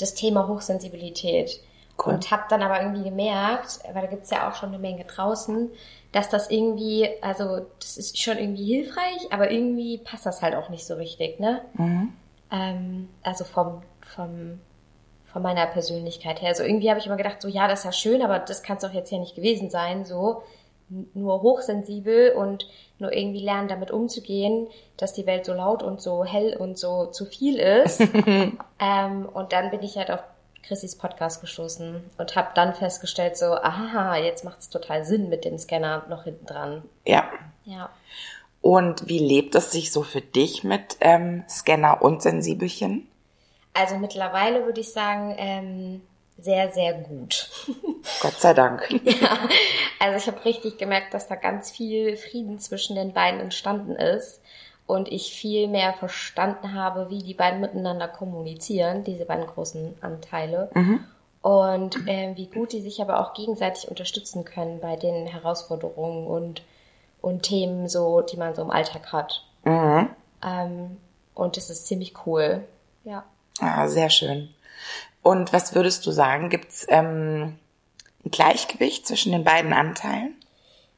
das 0.00 0.14
Thema 0.14 0.48
Hochsensibilität. 0.48 1.60
Cool. 2.04 2.14
Und 2.14 2.30
habe 2.30 2.44
dann 2.48 2.62
aber 2.62 2.80
irgendwie 2.80 3.04
gemerkt, 3.04 3.80
weil 3.92 4.02
da 4.02 4.06
gibt's 4.06 4.30
ja 4.30 4.48
auch 4.48 4.54
schon 4.54 4.70
eine 4.70 4.78
Menge 4.78 5.04
draußen, 5.04 5.70
dass 6.12 6.28
das 6.28 6.50
irgendwie, 6.50 7.08
also 7.20 7.66
das 7.78 7.96
ist 7.96 8.20
schon 8.20 8.38
irgendwie 8.38 8.64
hilfreich, 8.64 9.28
aber 9.30 9.50
irgendwie 9.50 9.98
passt 9.98 10.26
das 10.26 10.42
halt 10.42 10.54
auch 10.54 10.70
nicht 10.70 10.86
so 10.86 10.94
richtig, 10.94 11.38
ne? 11.40 11.60
Ähm, 12.50 13.08
also 13.22 13.44
vom, 13.44 13.82
vom, 14.00 14.60
von 15.26 15.42
meiner 15.42 15.66
Persönlichkeit 15.66 16.40
her. 16.40 16.48
Also 16.48 16.64
irgendwie 16.64 16.88
habe 16.90 16.98
ich 16.98 17.06
immer 17.06 17.16
gedacht, 17.16 17.42
so 17.42 17.48
ja, 17.48 17.68
das 17.68 17.80
ist 17.80 17.84
ja 17.84 17.92
schön, 17.92 18.22
aber 18.22 18.38
das 18.38 18.62
kann 18.62 18.78
es 18.78 18.82
doch 18.82 18.92
jetzt 18.92 19.12
ja 19.12 19.18
nicht 19.18 19.36
gewesen 19.36 19.70
sein, 19.70 20.04
so 20.04 20.42
nur 21.14 21.42
hochsensibel 21.42 22.32
und 22.32 22.68
nur 22.98 23.12
irgendwie 23.12 23.42
lernen, 23.42 23.68
damit 23.68 23.90
umzugehen, 23.90 24.68
dass 24.96 25.12
die 25.12 25.26
Welt 25.26 25.46
so 25.46 25.54
laut 25.54 25.82
und 25.82 26.00
so 26.00 26.24
hell 26.24 26.56
und 26.56 26.78
so 26.78 27.06
zu 27.06 27.24
viel 27.24 27.58
ist. 27.58 28.00
ähm, 28.78 29.28
und 29.32 29.52
dann 29.52 29.70
bin 29.70 29.82
ich 29.82 29.96
halt 29.96 30.10
auf 30.10 30.22
Chrissys 30.62 30.96
Podcast 30.96 31.40
gestoßen 31.40 32.02
und 32.18 32.36
habe 32.36 32.50
dann 32.54 32.74
festgestellt, 32.74 33.36
so, 33.36 33.46
aha, 33.46 34.16
jetzt 34.16 34.44
macht 34.44 34.60
es 34.60 34.68
total 34.68 35.04
Sinn 35.04 35.28
mit 35.28 35.44
dem 35.44 35.58
Scanner 35.58 36.04
noch 36.08 36.24
hinten 36.24 36.46
dran. 36.46 36.82
Ja. 37.06 37.24
Ja. 37.64 37.90
Und 38.60 39.08
wie 39.08 39.18
lebt 39.18 39.54
es 39.54 39.70
sich 39.70 39.90
so 39.90 40.02
für 40.02 40.20
dich 40.20 40.64
mit 40.64 40.96
ähm, 41.00 41.44
Scanner 41.48 42.02
und 42.02 42.22
Sensibelchen? 42.22 43.08
Also 43.72 43.96
mittlerweile 43.96 44.66
würde 44.66 44.80
ich 44.80 44.92
sagen, 44.92 45.34
ähm, 45.38 46.02
sehr, 46.40 46.72
sehr 46.72 46.94
gut. 46.94 47.50
Gott 48.20 48.40
sei 48.40 48.54
Dank. 48.54 48.88
Also 50.02 50.16
ich 50.16 50.26
habe 50.34 50.42
richtig 50.46 50.78
gemerkt, 50.78 51.12
dass 51.12 51.28
da 51.28 51.34
ganz 51.34 51.70
viel 51.70 52.16
Frieden 52.16 52.58
zwischen 52.58 52.96
den 52.96 53.12
beiden 53.12 53.38
entstanden 53.38 53.96
ist 53.96 54.40
und 54.86 55.12
ich 55.12 55.34
viel 55.34 55.68
mehr 55.68 55.92
verstanden 55.92 56.72
habe, 56.72 57.10
wie 57.10 57.22
die 57.22 57.34
beiden 57.34 57.60
miteinander 57.60 58.08
kommunizieren, 58.08 59.04
diese 59.04 59.26
beiden 59.26 59.46
großen 59.46 59.98
Anteile. 60.00 60.70
Und 61.42 61.98
ähm, 62.06 62.34
wie 62.36 62.46
gut 62.46 62.72
die 62.72 62.80
sich 62.80 63.02
aber 63.02 63.20
auch 63.20 63.34
gegenseitig 63.34 63.88
unterstützen 63.88 64.46
können 64.46 64.80
bei 64.80 64.96
den 64.96 65.26
Herausforderungen 65.26 66.26
und, 66.26 66.62
und 67.20 67.42
Themen, 67.42 67.86
so, 67.86 68.22
die 68.22 68.38
man 68.38 68.54
so 68.54 68.62
im 68.62 68.70
Alltag 68.70 69.12
hat. 69.12 69.44
Ähm, 70.42 70.96
und 71.34 71.56
das 71.58 71.68
ist 71.68 71.86
ziemlich 71.86 72.14
cool. 72.26 72.64
Ja. 73.04 73.24
Ah, 73.60 73.86
sehr 73.86 74.08
schön. 74.10 74.48
Und 75.22 75.52
was 75.52 75.74
würdest 75.74 76.06
du 76.06 76.10
sagen? 76.10 76.48
Gibt's 76.48 76.86
ähm, 76.88 77.58
ein 78.24 78.30
Gleichgewicht 78.30 79.06
zwischen 79.06 79.32
den 79.32 79.44
beiden 79.44 79.72
Anteilen? 79.72 80.34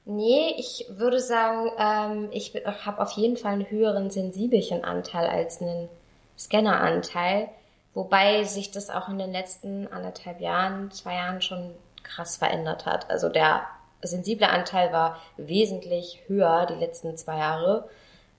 Nee, 0.04 0.54
ich 0.58 0.86
würde 0.90 1.20
sagen, 1.20 1.70
ähm, 1.78 2.28
ich 2.32 2.54
habe 2.84 3.00
auf 3.00 3.12
jeden 3.12 3.36
Fall 3.36 3.52
einen 3.52 3.70
höheren 3.70 4.10
sensibelchen 4.10 4.84
Anteil 4.84 5.26
als 5.26 5.60
einen 5.60 5.88
Scanneranteil, 6.36 7.48
wobei 7.94 8.42
sich 8.44 8.72
das 8.72 8.90
auch 8.90 9.08
in 9.08 9.18
den 9.18 9.32
letzten 9.32 9.86
anderthalb 9.92 10.40
Jahren, 10.40 10.90
zwei 10.90 11.14
Jahren 11.14 11.40
schon 11.40 11.74
krass 12.02 12.36
verändert 12.36 12.84
hat. 12.84 13.10
Also 13.10 13.28
der 13.28 13.62
sensible 14.02 14.48
Anteil 14.48 14.92
war 14.92 15.18
wesentlich 15.36 16.20
höher 16.26 16.66
die 16.66 16.74
letzten 16.74 17.16
zwei 17.16 17.38
Jahre 17.38 17.88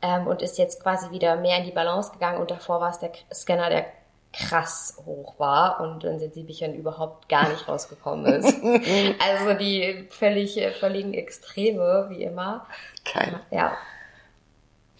ähm, 0.01 0.27
und 0.27 0.41
ist 0.41 0.57
jetzt 0.57 0.83
quasi 0.83 1.11
wieder 1.11 1.37
mehr 1.37 1.59
in 1.59 1.65
die 1.65 1.71
Balance 1.71 2.11
gegangen 2.11 2.41
und 2.41 2.51
davor 2.51 2.81
war 2.81 2.89
es 2.89 2.99
der 2.99 3.11
Scanner, 3.33 3.69
der 3.69 3.85
krass 4.33 4.97
hoch 5.05 5.39
war 5.39 5.79
und 5.79 6.03
in 6.03 6.19
Sensibelchen 6.19 6.73
überhaupt 6.73 7.29
gar 7.29 7.49
nicht 7.49 7.67
rausgekommen 7.67 8.25
ist. 8.25 8.53
also 9.19 9.53
die 9.53 10.07
völlig, 10.09 10.59
völligen 10.79 11.13
Extreme, 11.13 12.07
wie 12.09 12.23
immer. 12.23 12.65
Geil. 13.13 13.39
Ja. 13.51 13.77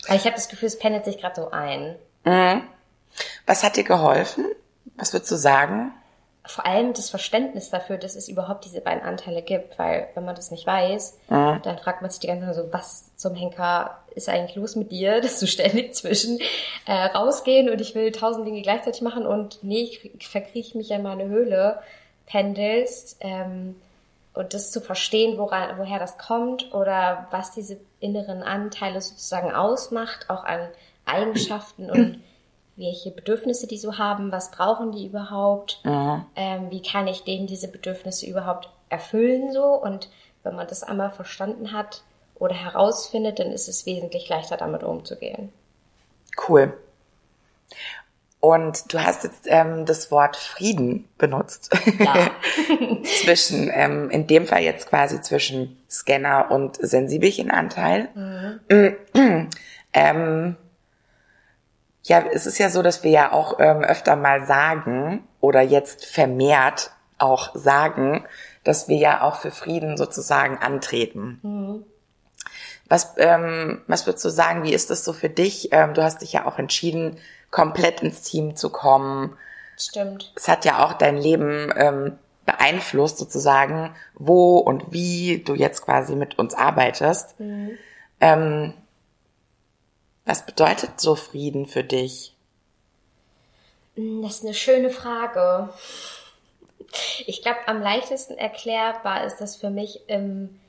Aber 0.06 0.16
ich 0.16 0.26
habe 0.26 0.36
das 0.36 0.50
Gefühl, 0.50 0.68
es 0.68 0.78
pendelt 0.78 1.06
sich 1.06 1.18
gerade 1.18 1.36
so 1.36 1.52
ein. 1.52 1.96
Mhm. 2.26 2.64
Was 3.46 3.64
hat 3.64 3.76
dir 3.76 3.84
geholfen? 3.84 4.46
Was 4.98 5.14
würdest 5.14 5.32
du 5.32 5.36
sagen? 5.36 5.92
Vor 6.46 6.66
allem 6.66 6.92
das 6.94 7.10
Verständnis 7.10 7.70
dafür, 7.70 7.98
dass 7.98 8.16
es 8.16 8.28
überhaupt 8.28 8.66
diese 8.66 8.82
beiden 8.82 9.02
Anteile 9.02 9.42
gibt, 9.42 9.80
weil 9.80 10.10
wenn 10.14 10.26
man 10.26 10.36
das 10.36 10.52
nicht 10.52 10.68
weiß, 10.68 11.18
Mhm. 11.30 11.62
dann 11.64 11.78
fragt 11.80 12.02
man 12.02 12.12
sich 12.12 12.20
die 12.20 12.28
ganze 12.28 12.46
Zeit 12.48 12.56
so, 12.56 12.74
was 12.74 13.16
zum 13.16 13.34
Henker 13.34 13.98
ist 14.14 14.28
eigentlich 14.28 14.56
los 14.56 14.76
mit 14.76 14.92
dir, 14.92 15.22
dass 15.22 15.40
du 15.40 15.48
ständig 15.48 15.96
zwischen 15.96 16.40
äh, 16.86 16.92
rausgehen 17.16 17.70
und 17.70 17.80
ich 17.80 17.96
will 17.96 18.12
tausend 18.12 18.46
Dinge 18.46 18.62
gleichzeitig 18.62 19.02
machen 19.02 19.26
und 19.26 19.60
nee, 19.64 19.98
ich 20.18 20.28
verkrieche 20.28 20.78
mich 20.78 20.92
in 20.92 21.02
meine 21.02 21.26
Höhle, 21.26 21.80
pendelst 22.26 23.18
ähm, 23.22 23.76
und 24.34 24.54
das 24.54 24.72
zu 24.72 24.82
verstehen, 24.82 25.38
woran, 25.38 25.78
woher 25.78 26.00
das 26.00 26.18
kommt 26.18 26.74
oder 26.74 27.28
was 27.32 27.52
diese 27.52 27.78
inneren 28.00 28.42
Anteile 28.44 29.02
sozusagen 29.02 29.54
ausmacht, 29.54 30.30
auch 30.30 30.44
an 30.44 30.68
Eigenschaften 31.06 31.90
und 31.90 32.22
welche 32.76 33.12
Bedürfnisse 33.12 33.68
die 33.68 33.78
so 33.78 33.98
haben, 33.98 34.32
was 34.32 34.52
brauchen 34.52 34.92
die 34.92 35.06
überhaupt, 35.06 35.82
ähm, 35.86 36.72
wie 36.72 36.82
kann 36.82 37.08
ich 37.08 37.24
denen 37.24 37.48
diese 37.48 37.68
Bedürfnisse 37.68 38.26
überhaupt 38.26 38.70
erfüllen 38.90 39.52
so 39.52 39.66
und 39.66 40.10
wenn 40.44 40.56
man 40.56 40.68
das 40.68 40.84
einmal 40.84 41.12
verstanden 41.12 41.72
hat 41.72 42.04
oder 42.36 42.56
herausfindet, 42.56 43.40
dann 43.40 43.52
ist 43.52 43.68
es 43.68 43.86
wesentlich 43.86 44.28
leichter 44.30 44.58
damit 44.58 44.84
umzugehen. 44.84 45.52
Cool. 46.48 46.74
Und 48.40 48.94
du 48.94 49.00
hast 49.00 49.24
jetzt 49.24 49.46
ähm, 49.46 49.86
das 49.86 50.12
Wort 50.12 50.36
Frieden 50.36 51.08
benutzt. 51.18 51.70
Ja. 51.98 52.30
zwischen, 53.24 53.72
ähm, 53.74 54.10
in 54.10 54.28
dem 54.28 54.46
Fall 54.46 54.64
jetzt 54.64 54.90
quasi 54.90 55.22
zwischen 55.22 55.82
Scanner 55.90 56.52
und 56.52 56.76
Sensibelchenanteil. 56.76 58.10
ähm, 59.94 60.58
ja, 62.04 62.24
es 62.32 62.46
ist 62.46 62.58
ja 62.58 62.70
so, 62.70 62.82
dass 62.82 63.04
wir 63.04 63.12
ja 63.12 63.32
auch 63.32 63.60
ähm, 63.60 63.84
öfter 63.84 64.16
mal 64.16 64.46
sagen 64.46 65.24
oder 65.40 65.62
jetzt 65.62 66.06
vermehrt 66.06 66.92
auch 67.18 67.56
sagen, 67.56 68.26
dass 68.64 68.88
wir 68.88 68.98
ja 68.98 69.22
auch 69.22 69.38
für 69.38 69.52
Frieden 69.52 69.98
sozusagen 69.98 70.58
antreten. 70.58 71.86
Was, 72.90 73.14
ähm, 73.18 73.82
was 73.88 74.06
würdest 74.06 74.26
du 74.26 74.30
sagen, 74.30 74.64
wie 74.64 74.74
ist 74.74 74.90
das 74.90 75.06
so 75.06 75.14
für 75.14 75.30
dich? 75.30 75.70
Ähm, 75.72 75.94
du 75.94 76.04
hast 76.04 76.22
dich 76.22 76.34
ja 76.34 76.46
auch 76.46 76.60
entschieden, 76.60 77.18
komplett 77.50 78.02
ins 78.02 78.24
Team 78.24 78.56
zu 78.56 78.70
kommen. 78.70 79.38
Stimmt. 79.78 80.34
Es 80.36 80.48
hat 80.48 80.66
ja 80.66 80.86
auch 80.86 80.94
dein 80.94 81.18
Leben 81.18 81.72
ähm, 81.76 82.18
beeinflusst, 82.46 83.18
sozusagen, 83.18 83.96
wo 84.16 84.58
und 84.58 84.92
wie 84.92 85.44
du 85.46 85.56
jetzt 85.56 85.84
quasi 85.84 86.16
mit 86.16 86.38
uns 86.38 86.54
arbeitest. 86.54 87.36
Ähm, 88.20 88.74
was 90.26 90.46
bedeutet 90.46 91.00
so 91.00 91.16
Frieden 91.16 91.66
für 91.66 91.84
dich? 91.84 92.34
Das 93.96 94.36
ist 94.36 94.44
eine 94.44 94.54
schöne 94.54 94.90
Frage. 94.90 95.70
Ich 97.26 97.42
glaube, 97.42 97.60
am 97.68 97.82
leichtesten 97.82 98.38
erklärbar 98.38 99.26
ist 99.26 99.38
das 99.38 99.56
für 99.56 99.70
mich 99.70 100.02
im, 100.08 100.60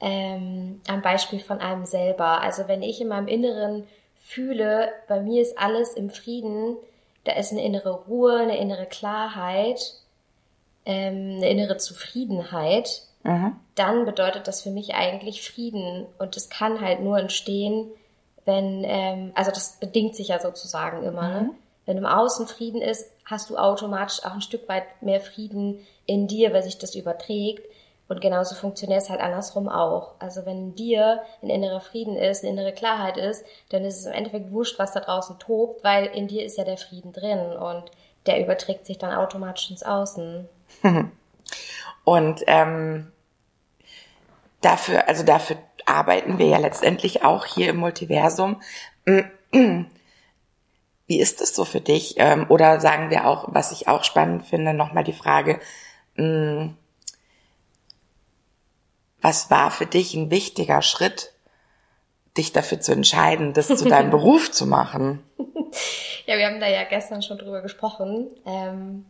ähm, 0.00 0.80
am 0.86 1.02
Beispiel 1.02 1.40
von 1.40 1.60
einem 1.60 1.86
selber. 1.86 2.40
Also 2.40 2.68
wenn 2.68 2.82
ich 2.82 3.00
in 3.00 3.08
meinem 3.08 3.28
Inneren 3.28 3.86
fühle, 4.16 4.92
bei 5.08 5.20
mir 5.20 5.42
ist 5.42 5.58
alles 5.58 5.94
im 5.94 6.10
Frieden, 6.10 6.76
da 7.24 7.32
ist 7.32 7.52
eine 7.52 7.64
innere 7.64 7.92
Ruhe, 7.92 8.38
eine 8.38 8.58
innere 8.58 8.86
Klarheit, 8.86 9.94
ähm, 10.84 11.36
eine 11.36 11.48
innere 11.48 11.76
Zufriedenheit, 11.76 13.02
dann 13.74 14.04
bedeutet 14.04 14.46
das 14.46 14.62
für 14.62 14.70
mich 14.70 14.94
eigentlich 14.94 15.42
Frieden. 15.42 16.06
Und 16.18 16.36
es 16.36 16.48
kann 16.48 16.80
halt 16.80 17.00
nur 17.00 17.18
entstehen, 17.18 17.90
wenn, 18.46 18.84
ähm, 18.84 19.32
also 19.34 19.50
das 19.50 19.78
bedingt 19.78 20.16
sich 20.16 20.28
ja 20.28 20.40
sozusagen 20.40 21.02
immer, 21.02 21.28
ne? 21.28 21.50
Wenn 21.84 21.98
im 21.98 22.06
Außen 22.06 22.48
Frieden 22.48 22.82
ist, 22.82 23.08
hast 23.24 23.48
du 23.48 23.56
automatisch 23.56 24.24
auch 24.24 24.32
ein 24.32 24.40
Stück 24.40 24.68
weit 24.68 24.84
mehr 25.02 25.20
Frieden 25.20 25.86
in 26.04 26.26
dir, 26.26 26.52
weil 26.52 26.64
sich 26.64 26.78
das 26.78 26.96
überträgt. 26.96 27.64
Und 28.08 28.20
genauso 28.20 28.54
funktioniert 28.54 29.02
es 29.02 29.10
halt 29.10 29.20
andersrum 29.20 29.68
auch. 29.68 30.12
Also 30.18 30.46
wenn 30.46 30.58
in 30.58 30.74
dir 30.74 31.22
ein 31.42 31.50
innerer 31.50 31.80
Frieden 31.80 32.16
ist, 32.16 32.42
eine 32.42 32.52
innere 32.52 32.72
Klarheit 32.72 33.16
ist, 33.16 33.44
dann 33.68 33.84
ist 33.84 34.00
es 34.00 34.06
im 34.06 34.12
Endeffekt 34.12 34.50
wurscht, 34.52 34.78
was 34.78 34.92
da 34.92 35.00
draußen 35.00 35.38
tobt, 35.38 35.82
weil 35.84 36.06
in 36.06 36.28
dir 36.28 36.44
ist 36.44 36.58
ja 36.58 36.64
der 36.64 36.76
Frieden 36.76 37.12
drin 37.12 37.52
und 37.52 37.84
der 38.26 38.40
überträgt 38.40 38.86
sich 38.86 38.98
dann 38.98 39.14
automatisch 39.14 39.70
ins 39.70 39.82
Außen. 39.84 40.48
Und 42.04 42.44
ähm, 42.46 43.10
dafür, 44.60 45.08
also 45.08 45.24
dafür 45.24 45.56
arbeiten 45.86 46.38
wir 46.38 46.46
ja 46.46 46.58
letztendlich 46.58 47.24
auch 47.24 47.46
hier 47.46 47.70
im 47.70 47.76
Multiversum. 47.76 48.60
Wie 51.06 51.20
ist 51.20 51.40
es 51.40 51.54
so 51.54 51.64
für 51.64 51.80
dich? 51.80 52.14
Ähm, 52.18 52.46
oder 52.48 52.80
sagen 52.80 53.10
wir 53.10 53.26
auch, 53.26 53.46
was 53.48 53.72
ich 53.72 53.88
auch 53.88 54.04
spannend 54.04 54.44
finde, 54.46 54.74
nochmal 54.74 55.04
die 55.04 55.12
Frage, 55.12 55.60
mh, 56.16 56.74
was 59.20 59.50
war 59.50 59.70
für 59.70 59.86
dich 59.86 60.14
ein 60.14 60.30
wichtiger 60.30 60.82
Schritt, 60.82 61.32
dich 62.36 62.52
dafür 62.52 62.80
zu 62.80 62.92
entscheiden, 62.92 63.52
das 63.54 63.68
zu 63.68 63.88
deinem 63.88 64.10
Beruf 64.12 64.50
zu 64.50 64.66
machen? 64.66 65.22
Ja, 66.26 66.36
wir 66.36 66.46
haben 66.46 66.60
da 66.60 66.68
ja 66.68 66.84
gestern 66.84 67.22
schon 67.22 67.38
drüber 67.38 67.62
gesprochen, 67.62 68.28
ähm, 68.44 69.06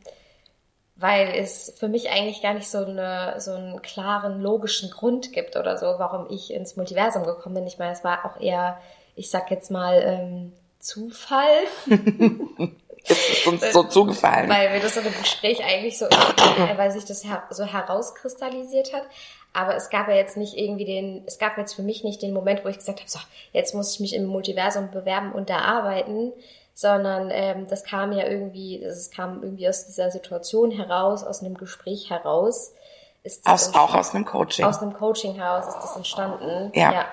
weil 0.97 1.28
es 1.34 1.74
für 1.78 1.88
mich 1.88 2.11
eigentlich 2.11 2.42
gar 2.42 2.55
nicht 2.55 2.68
so, 2.68 2.84
eine, 2.84 3.34
so 3.38 3.53
einen 3.53 3.82
klaren, 3.82 4.40
logischen 4.40 4.90
Grund 4.90 5.32
gibt 5.32 5.57
oder 5.57 5.76
so, 5.76 5.86
warum 5.99 6.26
ich 6.30 6.53
ins 6.53 6.76
Multiversum 6.76 7.24
gekommen 7.24 7.57
bin. 7.57 7.66
Ich 7.66 7.78
meine, 7.78 7.92
es 7.92 8.03
war 8.03 8.24
auch 8.24 8.40
eher, 8.40 8.78
ich 9.14 9.30
sag 9.30 9.51
jetzt 9.51 9.70
mal, 9.70 10.03
ähm, 10.03 10.53
Zufall, 10.78 11.64
Ist 13.09 13.47
uns 13.47 13.72
so 13.72 13.84
zugefallen? 13.84 14.49
weil 14.49 14.72
wir 14.72 14.80
das 14.80 14.97
in 14.97 15.05
dem 15.05 15.16
Gespräch 15.20 15.62
eigentlich 15.64 15.97
so, 15.99 16.07
äh, 16.07 16.76
weil 16.76 16.90
sich 16.90 17.05
das 17.05 17.24
so 17.51 17.64
herauskristallisiert 17.64 18.92
hat. 18.92 19.05
Aber 19.53 19.74
es 19.76 19.90
gab 19.90 20.09
ja 20.09 20.14
jetzt 20.16 20.36
nicht 20.36 20.57
irgendwie 20.57 20.84
den, 20.84 21.22
es 21.26 21.38
gab 21.38 21.57
jetzt 21.57 21.74
für 21.74 21.82
mich 21.82 22.05
nicht 22.05 22.20
den 22.20 22.34
Moment, 22.34 22.64
wo 22.64 22.68
ich 22.68 22.78
gesagt 22.78 23.01
habe, 23.01 23.09
so, 23.09 23.18
jetzt 23.53 23.74
muss 23.74 23.94
ich 23.94 24.01
mich 24.01 24.14
im 24.14 24.26
Multiversum 24.26 24.90
bewerben 24.90 25.32
und 25.32 25.51
da 25.51 25.59
arbeiten, 25.59 26.32
sondern 26.77 27.31
ähm, 27.33 27.66
das 27.70 27.85
kam 27.85 28.12
ja 28.12 28.27
irgendwie, 28.27 28.83
es 28.83 29.11
kam 29.11 29.43
irgendwie 29.43 29.66
aus 29.66 29.87
dieser 29.87 30.11
Situation 30.11 30.70
heraus, 30.70 31.24
aus 31.24 31.43
einem 31.43 31.57
Gespräch 31.57 32.11
heraus. 32.11 32.74
Ist 33.22 33.47
das 33.47 33.68
Aus, 33.68 33.74
auch 33.74 33.95
aus 33.95 34.14
einem 34.14 34.27
Coaching. 34.27 34.66
aus 34.66 34.83
einem 34.83 34.93
Coaching 34.93 35.35
heraus 35.37 35.66
ist 35.68 35.79
das 35.79 35.97
entstanden. 35.97 36.70
Ja. 36.74 37.07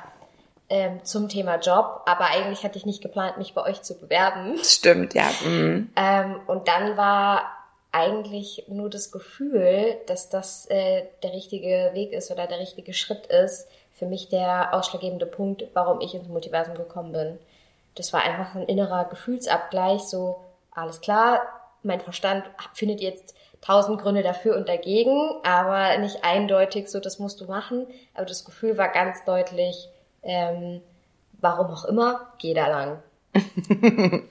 Ähm, 0.69 1.05
zum 1.05 1.29
Thema 1.29 1.59
Job, 1.59 2.01
aber 2.05 2.25
eigentlich 2.25 2.65
hatte 2.65 2.77
ich 2.77 2.85
nicht 2.85 3.01
geplant, 3.01 3.37
mich 3.37 3.53
bei 3.53 3.63
euch 3.63 3.81
zu 3.83 3.97
bewerben. 3.97 4.57
Stimmt, 4.63 5.13
ja. 5.13 5.29
Mhm. 5.45 5.91
Ähm, 5.95 6.41
und 6.47 6.67
dann 6.67 6.97
war 6.97 7.43
eigentlich 7.93 8.65
nur 8.67 8.89
das 8.89 9.13
Gefühl, 9.13 9.95
dass 10.07 10.27
das 10.29 10.65
äh, 10.65 11.03
der 11.23 11.31
richtige 11.31 11.91
Weg 11.93 12.11
ist 12.11 12.31
oder 12.31 12.47
der 12.47 12.59
richtige 12.59 12.93
Schritt 12.93 13.27
ist, 13.27 13.69
für 13.93 14.07
mich 14.07 14.27
der 14.27 14.73
ausschlaggebende 14.73 15.25
Punkt, 15.25 15.63
warum 15.73 16.01
ich 16.01 16.13
ins 16.13 16.27
Multiversum 16.27 16.75
gekommen 16.75 17.13
bin. 17.13 17.39
Das 17.95 18.13
war 18.13 18.21
einfach 18.21 18.55
ein 18.55 18.63
innerer 18.63 19.05
Gefühlsabgleich, 19.05 20.01
so 20.01 20.43
alles 20.71 21.01
klar, 21.01 21.41
mein 21.83 21.99
Verstand 21.99 22.45
findet 22.73 23.01
jetzt 23.01 23.35
tausend 23.61 24.01
Gründe 24.01 24.23
dafür 24.23 24.57
und 24.57 24.67
dagegen, 24.67 25.35
aber 25.43 25.97
nicht 25.97 26.23
eindeutig, 26.23 26.89
so 26.89 26.99
das 26.99 27.19
musst 27.19 27.39
du 27.41 27.45
machen. 27.45 27.87
Aber 28.13 28.25
das 28.25 28.45
Gefühl 28.45 28.77
war 28.77 28.89
ganz 28.89 29.23
deutlich, 29.25 29.89
ähm, 30.23 30.81
warum 31.39 31.67
auch 31.67 31.85
immer, 31.85 32.33
geh 32.39 32.53
da 32.53 32.67
lang. 32.67 33.03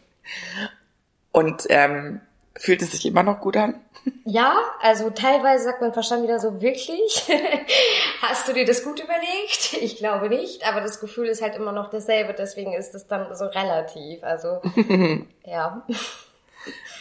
Und 1.32 1.64
ähm, 1.70 2.20
fühlt 2.56 2.82
es 2.82 2.92
sich 2.92 3.06
immer 3.06 3.22
noch 3.22 3.40
gut 3.40 3.56
an? 3.56 3.80
Ja, 4.24 4.56
also 4.80 5.10
teilweise 5.10 5.64
sagt 5.64 5.80
mein 5.80 5.92
Verstand 5.92 6.24
wieder 6.24 6.40
so, 6.40 6.60
wirklich? 6.60 7.22
Hast 8.20 8.48
du 8.48 8.52
dir 8.52 8.64
das 8.64 8.82
gut 8.82 9.00
überlegt? 9.00 9.74
Ich 9.80 9.96
glaube 9.96 10.28
nicht, 10.28 10.66
aber 10.66 10.80
das 10.80 11.00
Gefühl 11.00 11.28
ist 11.28 11.42
halt 11.42 11.54
immer 11.54 11.72
noch 11.72 11.90
dasselbe, 11.90 12.34
deswegen 12.36 12.72
ist 12.72 12.94
es 12.94 13.06
dann 13.06 13.34
so 13.36 13.44
relativ. 13.44 14.22
Also, 14.24 14.60
ja, 15.44 15.86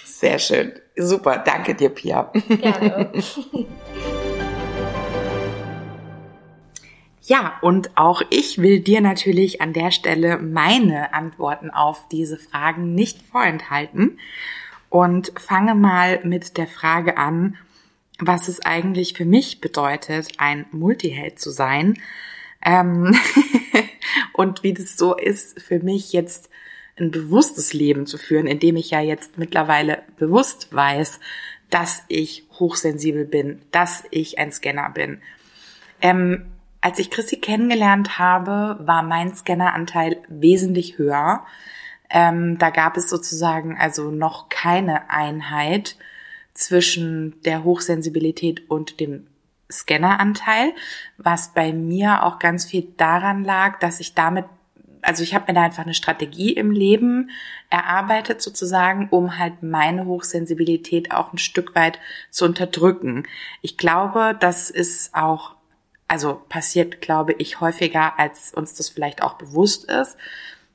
Sehr 0.06 0.38
schön. 0.38 0.74
Super. 0.96 1.38
Danke 1.40 1.74
dir, 1.76 1.90
Pia. 1.90 2.32
gerne. 2.48 3.12
Ja, 7.24 7.60
und 7.62 7.92
auch 7.96 8.24
ich 8.30 8.58
will 8.58 8.82
dir 8.82 9.00
natürlich 9.00 9.62
an 9.62 9.74
der 9.74 9.92
Stelle 9.92 10.38
meine 10.38 11.14
Antworten 11.14 11.70
auf 11.70 12.08
diese 12.12 12.36
Fragen 12.36 12.94
nicht 12.96 13.22
vorenthalten 13.22 14.18
und 14.92 15.32
fange 15.40 15.74
mal 15.74 16.20
mit 16.24 16.58
der 16.58 16.68
Frage 16.68 17.18
an, 17.18 17.58
was 18.20 18.50
es 18.50 18.60
eigentlich 18.64 19.14
für 19.14 19.26
mich 19.26 19.62
bedeutet, 19.62 20.34
ein 20.38 20.66
Multiheld 20.72 21.40
zu 21.40 21.50
sein. 21.50 21.98
Ähm 22.64 23.18
und 24.34 24.64
wie 24.64 24.74
das 24.74 24.98
so 24.98 25.16
ist, 25.16 25.60
für 25.62 25.80
mich 25.80 26.12
jetzt 26.12 26.50
ein 27.00 27.10
bewusstes 27.10 27.74
Leben 27.74 28.06
zu 28.06 28.18
führen, 28.18 28.46
indem 28.46 28.76
ich 28.76 28.92
ja 28.92 29.00
jetzt 29.00 29.38
mittlerweile 29.38 30.04
bewusst 30.18 30.76
weiß, 30.76 31.22
dass 31.70 32.04
ich 32.10 32.46
hochsensibel 32.60 33.24
bin, 33.24 33.62
dass 33.72 34.04
ich 34.12 34.40
ein 34.40 34.52
Scanner 34.52 34.90
bin. 34.90 35.22
Ähm, 36.02 36.48
als 36.82 37.00
ich 37.00 37.10
Chrissy 37.10 37.38
kennengelernt 37.38 38.20
habe, 38.20 38.78
war 38.86 39.04
mein 39.04 39.34
Scanneranteil 39.34 40.18
wesentlich 40.28 40.98
höher. 40.98 41.46
Ähm, 42.12 42.58
da 42.58 42.70
gab 42.70 42.98
es 42.98 43.10
sozusagen 43.10 43.78
also 43.78 44.12
noch 44.12 44.50
keine 44.50 45.10
Einheit 45.10 45.96
zwischen 46.54 47.42
der 47.44 47.64
Hochsensibilität 47.64 48.70
und 48.70 49.00
dem 49.00 49.28
Scanneranteil, 49.72 50.74
was 51.18 51.54
bei 51.54 51.72
mir 51.72 52.24
auch 52.24 52.40
ganz 52.40 52.66
viel 52.66 52.88
daran 52.98 53.46
lag, 53.46 53.80
dass 53.80 54.02
ich 54.02 54.14
damit, 54.14 54.46
also 55.02 55.24
ich 55.24 55.34
habe 55.34 55.46
mir 55.48 55.54
da 55.54 55.64
einfach 55.64 55.84
eine 55.84 55.94
Strategie 55.94 56.52
im 56.52 56.72
Leben 56.72 57.30
erarbeitet 57.70 58.42
sozusagen, 58.42 59.08
um 59.10 59.38
halt 59.38 59.64
meine 59.64 60.06
Hochsensibilität 60.06 61.12
auch 61.12 61.32
ein 61.32 61.38
Stück 61.38 61.74
weit 61.74 62.00
zu 62.30 62.44
unterdrücken. 62.44 63.24
Ich 63.62 63.78
glaube, 63.78 64.36
das 64.38 64.70
ist 64.70 65.16
auch 65.16 65.56
also 66.12 66.42
passiert, 66.50 67.00
glaube 67.00 67.32
ich, 67.38 67.62
häufiger, 67.62 68.20
als 68.20 68.54
uns 68.54 68.74
das 68.74 68.90
vielleicht 68.90 69.24
auch 69.24 69.36
bewusst 69.36 69.86
ist. 69.86 70.18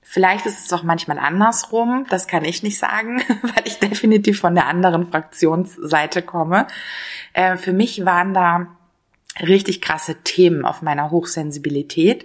Vielleicht 0.08 0.46
ist 0.46 0.64
es 0.64 0.72
auch 0.72 0.84
manchmal 0.84 1.18
andersrum, 1.18 2.06
das 2.08 2.28
kann 2.28 2.44
ich 2.44 2.62
nicht 2.62 2.78
sagen, 2.78 3.20
weil 3.42 3.64
ich 3.64 3.80
definitiv 3.80 4.38
von 4.38 4.54
der 4.54 4.68
anderen 4.68 5.10
Fraktionsseite 5.10 6.22
komme. 6.22 6.68
Äh, 7.32 7.56
für 7.56 7.72
mich 7.72 8.04
waren 8.04 8.32
da 8.32 8.68
richtig 9.42 9.82
krasse 9.82 10.22
Themen 10.22 10.64
auf 10.64 10.80
meiner 10.80 11.10
Hochsensibilität. 11.10 12.24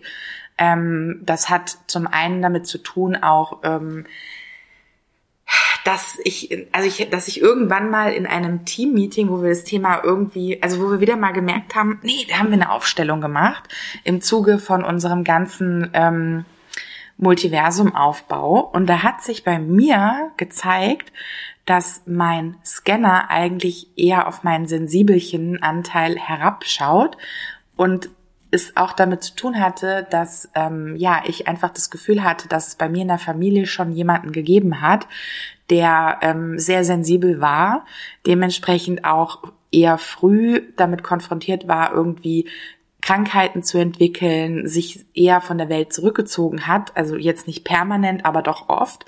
Ähm, 0.60 1.22
das 1.24 1.50
hat 1.50 1.76
zum 1.88 2.06
einen 2.06 2.44
damit 2.44 2.68
zu 2.68 2.78
tun, 2.78 3.16
auch 3.16 3.62
ähm, 3.64 4.06
dass 5.84 6.20
ich, 6.24 6.68
also 6.72 6.88
ich, 6.88 7.10
dass 7.10 7.28
ich 7.28 7.42
irgendwann 7.42 7.90
mal 7.90 8.14
in 8.14 8.28
einem 8.28 8.64
Team-Meeting, 8.64 9.30
wo 9.30 9.42
wir 9.42 9.50
das 9.50 9.64
Thema 9.64 10.04
irgendwie, 10.04 10.62
also 10.62 10.80
wo 10.80 10.92
wir 10.92 11.00
wieder 11.00 11.18
mal 11.18 11.34
gemerkt 11.34 11.74
haben, 11.74 12.00
nee, 12.04 12.28
da 12.30 12.38
haben 12.38 12.50
wir 12.50 12.54
eine 12.54 12.72
Aufstellung 12.72 13.22
gemacht 13.22 13.64
im 14.04 14.22
Zuge 14.22 14.60
von 14.60 14.84
unserem 14.84 15.24
ganzen 15.24 15.90
ähm, 15.94 16.46
Multiversum-Aufbau. 17.22 18.60
Und 18.60 18.88
da 18.88 19.04
hat 19.04 19.22
sich 19.22 19.44
bei 19.44 19.60
mir 19.60 20.32
gezeigt, 20.38 21.14
dass 21.66 22.02
mein 22.06 22.58
Scanner 22.66 23.30
eigentlich 23.30 23.88
eher 23.96 24.28
auf 24.28 24.44
meinen 24.44 24.68
sensibelchen 24.68 25.62
Anteil 25.64 26.18
herabschaut 26.18 27.18
und 27.78 28.10
es 28.50 28.76
auch 28.76 28.92
damit 28.92 29.24
zu 29.24 29.36
tun 29.36 29.60
hatte, 29.60 30.06
dass 30.10 30.50
ähm, 30.56 30.96
ja 30.98 31.24
ich 31.26 31.48
einfach 31.48 31.70
das 31.70 31.90
Gefühl 31.90 32.24
hatte, 32.24 32.50
dass 32.50 32.68
es 32.68 32.76
bei 32.76 32.90
mir 32.90 33.04
in 33.04 33.08
der 33.08 33.18
Familie 33.18 33.66
schon 33.66 33.94
jemanden 33.94 34.34
gegeben 34.34 34.82
hat, 34.82 35.08
der 35.70 36.20
ähm, 36.22 36.60
sehr 36.60 36.84
sensibel 36.84 37.40
war, 37.40 37.86
dementsprechend 38.28 39.06
auch 39.06 39.44
eher 39.72 39.98
früh 39.98 40.74
damit 40.76 41.02
konfrontiert 41.02 41.68
war, 41.68 41.94
irgendwie 41.94 42.50
Krankheiten 43.02 43.64
zu 43.64 43.80
entwickeln, 43.80 44.68
sich 44.68 45.06
eher 45.16 45.42
von 45.42 45.58
der 45.58 45.70
Welt 45.70 45.92
zurückgezogen 45.92 46.68
hat, 46.68 46.96
also 46.96 47.16
jetzt 47.16 47.48
nicht 47.48 47.64
permanent, 47.64 48.26
aber 48.26 48.44
doch 48.44 48.70
oft. 48.70 49.06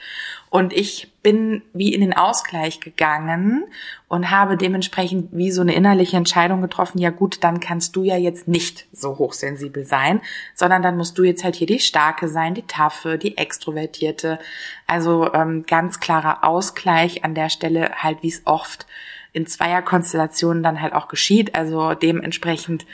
Und 0.49 0.73
ich 0.73 1.11
bin 1.21 1.61
wie 1.73 1.93
in 1.93 2.01
den 2.01 2.13
Ausgleich 2.13 2.79
gegangen 2.79 3.65
und 4.07 4.31
habe 4.31 4.57
dementsprechend 4.57 5.29
wie 5.31 5.51
so 5.51 5.61
eine 5.61 5.73
innerliche 5.73 6.17
Entscheidung 6.17 6.61
getroffen, 6.61 6.99
ja 6.99 7.11
gut, 7.11 7.43
dann 7.43 7.59
kannst 7.59 7.95
du 7.95 8.03
ja 8.03 8.17
jetzt 8.17 8.47
nicht 8.47 8.87
so 8.91 9.17
hochsensibel 9.17 9.85
sein, 9.85 10.21
sondern 10.55 10.81
dann 10.81 10.97
musst 10.97 11.17
du 11.17 11.23
jetzt 11.23 11.43
halt 11.43 11.55
hier 11.55 11.67
die 11.67 11.79
Starke 11.79 12.27
sein, 12.27 12.55
die 12.55 12.67
Taffe, 12.67 13.17
die 13.17 13.37
Extrovertierte. 13.37 14.39
Also 14.87 15.31
ähm, 15.33 15.65
ganz 15.67 15.99
klarer 15.99 16.43
Ausgleich 16.43 17.23
an 17.23 17.35
der 17.35 17.49
Stelle 17.49 17.91
halt, 17.95 18.23
wie 18.23 18.29
es 18.29 18.41
oft 18.45 18.87
in 19.33 19.47
Zweierkonstellationen 19.47 20.63
dann 20.63 20.81
halt 20.81 20.93
auch 20.93 21.07
geschieht. 21.07 21.55
Also 21.55 21.93
dementsprechend 21.95 22.85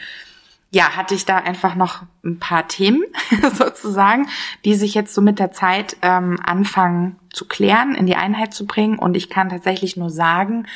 ja, 0.72 0.96
hatte 0.96 1.16
ich 1.16 1.26
da 1.26 1.38
einfach 1.38 1.76
noch 1.76 2.04
ein 2.24 2.40
paar 2.40 2.68
Themen 2.68 3.04
sozusagen, 3.54 4.28
die 4.66 4.76
sich 4.76 4.94
jetzt 4.94 5.14
so 5.14 5.22
mit 5.22 5.40
der 5.40 5.52
Zeit 5.52 5.98
ähm, 6.02 6.40
anfangen 6.44 7.18
zu 7.32 7.48
klären, 7.48 7.96
in 7.96 8.06
die 8.06 8.16
Einheit 8.16 8.54
zu 8.54 8.68
bringen. 8.68 9.00
Und 9.00 9.18
ich 9.18 9.30
kann 9.30 9.50
tatsächlich 9.50 9.98
nur 9.98 10.12
sagen, 10.12 10.68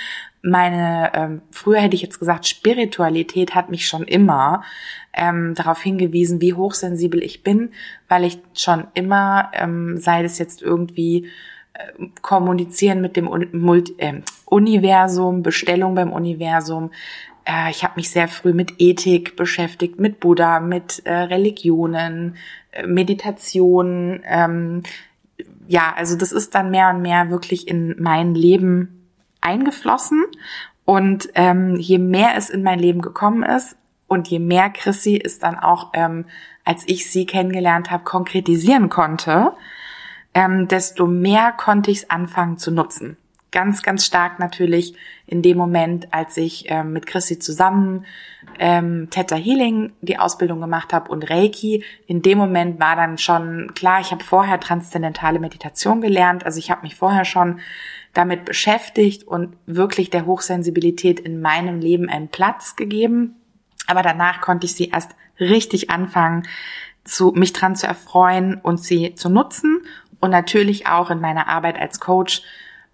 meine, 0.41 1.11
ähm, 1.13 1.41
früher 1.51 1.79
hätte 1.79 1.95
ich 1.95 2.01
jetzt 2.01 2.19
gesagt, 2.19 2.45
Spiritualität 2.47 3.55
hat 3.55 3.69
mich 3.69 3.87
schon 3.87 4.03
immer 4.03 4.63
ähm, 5.13 5.53
darauf 5.55 5.81
hingewiesen, 5.81 6.41
wie 6.41 6.53
hochsensibel 6.53 7.23
ich 7.23 7.43
bin, 7.43 7.71
weil 8.09 8.25
ich 8.25 8.39
schon 8.53 8.87
immer, 8.93 9.51
ähm, 9.53 9.97
sei 9.97 10.23
es 10.23 10.39
jetzt 10.39 10.61
irgendwie 10.61 11.29
äh, 11.73 12.07
kommunizieren 12.21 12.99
mit 12.99 13.15
dem 13.15 13.29
Mult 13.53 13.97
äh, 13.99 14.21
Universum, 14.45 15.43
Bestellung 15.43 15.95
beim 15.95 16.11
Universum, 16.11 16.91
äh, 17.45 17.71
ich 17.71 17.83
habe 17.83 17.93
mich 17.97 18.09
sehr 18.09 18.27
früh 18.27 18.53
mit 18.53 18.75
Ethik 18.79 19.35
beschäftigt, 19.35 19.99
mit 19.99 20.19
Buddha, 20.19 20.59
mit 20.59 21.05
äh, 21.05 21.13
Religionen, 21.13 22.37
äh, 22.71 22.87
Meditation. 22.87 24.21
Ähm, 24.25 24.83
ja, 25.67 25.93
also 25.95 26.17
das 26.17 26.31
ist 26.31 26.55
dann 26.55 26.71
mehr 26.71 26.89
und 26.89 27.01
mehr 27.01 27.29
wirklich 27.29 27.67
in 27.67 27.95
mein 28.01 28.35
Leben 28.35 29.09
eingeflossen. 29.41 30.23
Und 30.85 31.29
ähm, 31.35 31.77
je 31.77 31.97
mehr 31.97 32.35
es 32.35 32.49
in 32.49 32.63
mein 32.63 32.79
Leben 32.79 33.01
gekommen 33.01 33.43
ist 33.43 33.77
und 34.07 34.27
je 34.27 34.39
mehr 34.39 34.69
Chrissy 34.69 35.19
es 35.23 35.39
dann 35.39 35.57
auch, 35.57 35.91
ähm, 35.93 36.25
als 36.65 36.83
ich 36.87 37.09
sie 37.09 37.25
kennengelernt 37.25 37.89
habe, 37.89 38.03
konkretisieren 38.03 38.89
konnte, 38.89 39.53
ähm, 40.33 40.67
desto 40.67 41.07
mehr 41.07 41.53
konnte 41.53 41.91
ich 41.91 41.99
es 41.99 42.09
anfangen 42.09 42.57
zu 42.57 42.71
nutzen 42.71 43.17
ganz, 43.53 43.81
ganz 43.83 44.05
stark 44.05 44.39
natürlich 44.39 44.95
in 45.25 45.41
dem 45.41 45.57
Moment, 45.57 46.13
als 46.13 46.35
ich 46.35 46.65
ähm, 46.67 46.91
mit 46.91 47.05
Chrissy 47.05 47.39
zusammen 47.39 48.05
ähm, 48.59 49.07
Theta 49.09 49.37
Healing 49.37 49.93
die 50.01 50.19
Ausbildung 50.19 50.59
gemacht 50.59 50.91
habe 50.91 51.09
und 51.09 51.29
Reiki. 51.29 51.85
In 52.05 52.21
dem 52.21 52.37
Moment 52.37 52.81
war 52.81 52.97
dann 52.97 53.17
schon 53.17 53.71
klar, 53.73 54.01
ich 54.01 54.11
habe 54.11 54.23
vorher 54.23 54.59
transzendentale 54.59 55.39
Meditation 55.39 56.01
gelernt, 56.01 56.45
also 56.45 56.59
ich 56.59 56.69
habe 56.69 56.81
mich 56.81 56.95
vorher 56.95 57.23
schon 57.23 57.61
damit 58.13 58.43
beschäftigt 58.43 59.23
und 59.23 59.55
wirklich 59.65 60.09
der 60.09 60.25
Hochsensibilität 60.25 61.19
in 61.19 61.41
meinem 61.41 61.79
Leben 61.79 62.09
einen 62.09 62.27
Platz 62.27 62.75
gegeben. 62.75 63.35
Aber 63.87 64.01
danach 64.01 64.41
konnte 64.41 64.65
ich 64.65 64.75
sie 64.75 64.89
erst 64.89 65.11
richtig 65.39 65.89
anfangen, 65.89 66.43
zu, 67.03 67.33
mich 67.35 67.53
dran 67.53 67.75
zu 67.75 67.87
erfreuen 67.87 68.59
und 68.61 68.83
sie 68.83 69.15
zu 69.15 69.29
nutzen 69.29 69.81
und 70.19 70.29
natürlich 70.29 70.87
auch 70.87 71.09
in 71.09 71.19
meiner 71.19 71.47
Arbeit 71.47 71.79
als 71.79 71.99
Coach 71.99 72.43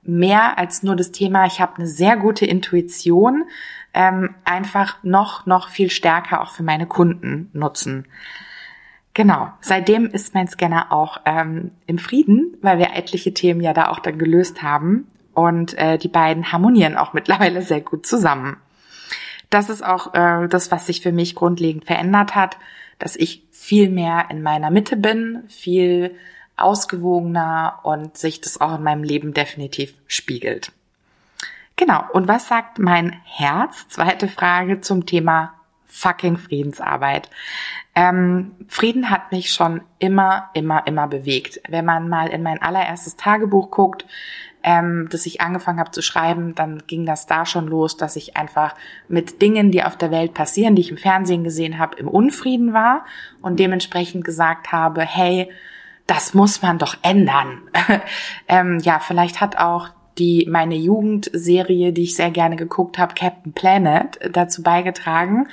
mehr 0.03 0.57
als 0.57 0.83
nur 0.83 0.95
das 0.95 1.11
Thema, 1.11 1.45
ich 1.45 1.61
habe 1.61 1.77
eine 1.77 1.87
sehr 1.87 2.17
gute 2.17 2.45
Intuition, 2.45 3.45
ähm, 3.93 4.35
einfach 4.45 5.03
noch, 5.03 5.45
noch 5.45 5.69
viel 5.69 5.89
stärker 5.89 6.41
auch 6.41 6.51
für 6.51 6.63
meine 6.63 6.85
Kunden 6.85 7.49
nutzen. 7.53 8.05
Genau, 9.13 9.51
seitdem 9.59 10.05
ist 10.05 10.33
mein 10.33 10.47
Scanner 10.47 10.91
auch 10.91 11.21
ähm, 11.25 11.71
im 11.87 11.97
Frieden, 11.97 12.57
weil 12.61 12.77
wir 12.77 12.93
etliche 12.93 13.33
Themen 13.33 13.61
ja 13.61 13.73
da 13.73 13.89
auch 13.89 13.99
dann 13.99 14.19
gelöst 14.19 14.61
haben 14.61 15.07
und 15.33 15.77
äh, 15.77 15.97
die 15.97 16.07
beiden 16.07 16.51
harmonieren 16.51 16.95
auch 16.95 17.13
mittlerweile 17.13 17.61
sehr 17.61 17.81
gut 17.81 18.05
zusammen. 18.05 18.57
Das 19.49 19.69
ist 19.69 19.83
auch 19.83 20.13
äh, 20.13 20.47
das, 20.47 20.71
was 20.71 20.85
sich 20.85 21.01
für 21.01 21.11
mich 21.11 21.33
grundlegend 21.33 21.85
verändert 21.85 22.35
hat, 22.35 22.57
dass 22.99 23.15
ich 23.15 23.43
viel 23.51 23.89
mehr 23.89 24.27
in 24.29 24.43
meiner 24.43 24.69
Mitte 24.69 24.95
bin, 24.95 25.43
viel 25.47 26.15
ausgewogener 26.61 27.79
und 27.83 28.17
sich 28.17 28.41
das 28.41 28.59
auch 28.59 28.75
in 28.75 28.83
meinem 28.83 29.03
Leben 29.03 29.33
definitiv 29.33 29.93
spiegelt. 30.07 30.71
Genau. 31.75 32.03
Und 32.11 32.27
was 32.27 32.47
sagt 32.47 32.77
mein 32.79 33.15
Herz? 33.23 33.87
Zweite 33.87 34.27
Frage 34.27 34.81
zum 34.81 35.05
Thema 35.05 35.53
fucking 35.87 36.37
Friedensarbeit. 36.37 37.29
Ähm, 37.95 38.51
Frieden 38.67 39.09
hat 39.09 39.31
mich 39.31 39.51
schon 39.51 39.81
immer, 39.97 40.49
immer, 40.53 40.85
immer 40.87 41.07
bewegt. 41.07 41.61
Wenn 41.67 41.85
man 41.85 42.07
mal 42.07 42.27
in 42.27 42.43
mein 42.43 42.61
allererstes 42.61 43.15
Tagebuch 43.15 43.71
guckt, 43.71 44.05
ähm, 44.61 45.07
das 45.09 45.25
ich 45.25 45.41
angefangen 45.41 45.79
habe 45.79 45.91
zu 45.91 46.01
schreiben, 46.01 46.53
dann 46.53 46.83
ging 46.85 47.05
das 47.05 47.25
da 47.25 47.45
schon 47.45 47.67
los, 47.67 47.97
dass 47.97 48.15
ich 48.15 48.35
einfach 48.35 48.75
mit 49.07 49.41
Dingen, 49.41 49.71
die 49.71 49.83
auf 49.83 49.97
der 49.97 50.11
Welt 50.11 50.33
passieren, 50.33 50.75
die 50.75 50.81
ich 50.81 50.91
im 50.91 50.97
Fernsehen 50.97 51.43
gesehen 51.43 51.79
habe, 51.79 51.97
im 51.97 52.07
Unfrieden 52.07 52.73
war 52.73 53.05
und 53.41 53.59
dementsprechend 53.59 54.25
gesagt 54.25 54.71
habe, 54.71 55.01
hey, 55.01 55.49
das 56.09 56.33
muss 56.33 56.63
man 56.63 56.79
doch 56.79 56.97
ändern. 57.03 57.61
ähm, 58.47 58.79
ja, 58.79 58.99
vielleicht 58.99 59.41
hat 59.41 59.57
auch 59.57 59.89
die 60.17 60.47
meine 60.49 60.75
Jugendserie, 60.75 61.93
die 61.93 62.03
ich 62.03 62.15
sehr 62.15 62.31
gerne 62.31 62.55
geguckt 62.55 62.97
habe, 62.97 63.13
Captain 63.13 63.53
Planet, 63.53 64.19
dazu 64.31 64.63
beigetragen, 64.63 65.47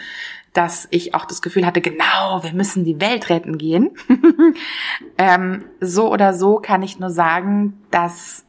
dass 0.55 0.89
ich 0.91 1.15
auch 1.15 1.27
das 1.27 1.43
Gefühl 1.43 1.67
hatte, 1.67 1.83
genau, 1.83 2.43
wir 2.43 2.55
müssen 2.55 2.85
die 2.85 2.99
Welt 3.01 3.29
retten 3.29 3.59
gehen. 3.59 3.91
ähm, 5.19 5.67
so 5.81 6.11
oder 6.11 6.33
so 6.33 6.57
kann 6.57 6.83
ich 6.83 6.99
nur 6.99 7.11
sagen, 7.11 7.75
dass 7.91 8.47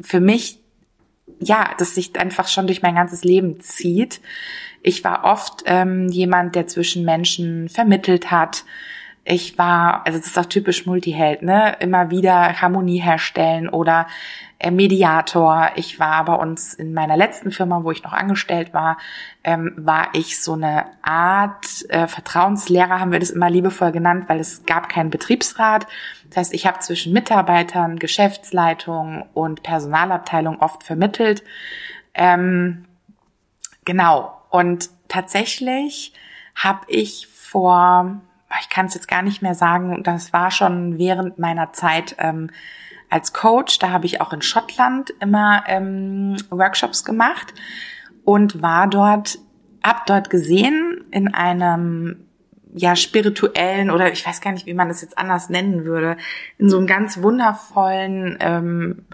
für 0.00 0.20
mich, 0.20 0.58
ja, 1.38 1.70
das 1.78 1.94
sich 1.94 2.18
einfach 2.18 2.48
schon 2.48 2.66
durch 2.66 2.82
mein 2.82 2.96
ganzes 2.96 3.22
Leben 3.22 3.60
zieht. 3.60 4.20
Ich 4.82 5.04
war 5.04 5.24
oft 5.24 5.62
ähm, 5.66 6.08
jemand, 6.08 6.56
der 6.56 6.66
zwischen 6.66 7.04
Menschen 7.04 7.68
vermittelt 7.68 8.32
hat, 8.32 8.64
ich 9.24 9.56
war, 9.56 10.06
also 10.06 10.18
das 10.18 10.28
ist 10.28 10.38
auch 10.38 10.46
typisch 10.46 10.84
Multiheld, 10.84 11.42
ne? 11.42 11.76
Immer 11.80 12.10
wieder 12.10 12.60
Harmonie 12.60 13.00
herstellen 13.00 13.70
oder 13.70 14.06
äh, 14.58 14.70
Mediator. 14.70 15.70
Ich 15.76 15.98
war 15.98 16.26
bei 16.26 16.34
uns 16.34 16.74
in 16.74 16.92
meiner 16.92 17.16
letzten 17.16 17.50
Firma, 17.50 17.84
wo 17.84 17.90
ich 17.90 18.02
noch 18.02 18.12
angestellt 18.12 18.74
war, 18.74 18.98
ähm, 19.42 19.72
war 19.76 20.08
ich 20.12 20.42
so 20.42 20.52
eine 20.52 20.86
Art 21.02 21.66
äh, 21.88 22.06
Vertrauenslehrer, 22.06 23.00
haben 23.00 23.12
wir 23.12 23.18
das 23.18 23.30
immer 23.30 23.48
liebevoll 23.48 23.92
genannt, 23.92 24.24
weil 24.28 24.40
es 24.40 24.66
gab 24.66 24.90
keinen 24.90 25.08
Betriebsrat. 25.08 25.86
Das 26.28 26.36
heißt, 26.36 26.54
ich 26.54 26.66
habe 26.66 26.80
zwischen 26.80 27.14
Mitarbeitern, 27.14 27.98
Geschäftsleitung 27.98 29.24
und 29.32 29.62
Personalabteilung 29.62 30.60
oft 30.60 30.82
vermittelt. 30.82 31.44
Ähm, 32.12 32.84
genau. 33.86 34.38
Und 34.50 34.90
tatsächlich 35.08 36.12
habe 36.54 36.80
ich 36.88 37.26
vor 37.26 38.20
ich 38.60 38.68
kann 38.68 38.86
es 38.86 38.94
jetzt 38.94 39.08
gar 39.08 39.22
nicht 39.22 39.42
mehr 39.42 39.54
sagen, 39.54 40.02
das 40.02 40.32
war 40.32 40.50
schon 40.50 40.98
während 40.98 41.38
meiner 41.38 41.72
Zeit 41.72 42.16
ähm, 42.18 42.50
als 43.10 43.32
Coach. 43.32 43.78
Da 43.78 43.90
habe 43.90 44.06
ich 44.06 44.20
auch 44.20 44.32
in 44.32 44.42
Schottland 44.42 45.10
immer 45.20 45.64
ähm, 45.66 46.36
Workshops 46.50 47.04
gemacht 47.04 47.54
und 48.24 48.62
war 48.62 48.88
dort, 48.88 49.38
ab 49.82 50.06
dort 50.06 50.30
gesehen 50.30 51.04
in 51.10 51.32
einem 51.34 52.26
ja 52.74 52.96
spirituellen 52.96 53.90
oder 53.90 54.10
ich 54.10 54.26
weiß 54.26 54.40
gar 54.40 54.52
nicht, 54.52 54.66
wie 54.66 54.74
man 54.74 54.88
das 54.88 55.00
jetzt 55.00 55.16
anders 55.16 55.48
nennen 55.48 55.84
würde, 55.84 56.16
in 56.58 56.68
so 56.68 56.76
einem 56.76 56.86
ganz 56.86 57.22
wundervollen 57.22 58.36
ähm, 58.40 59.06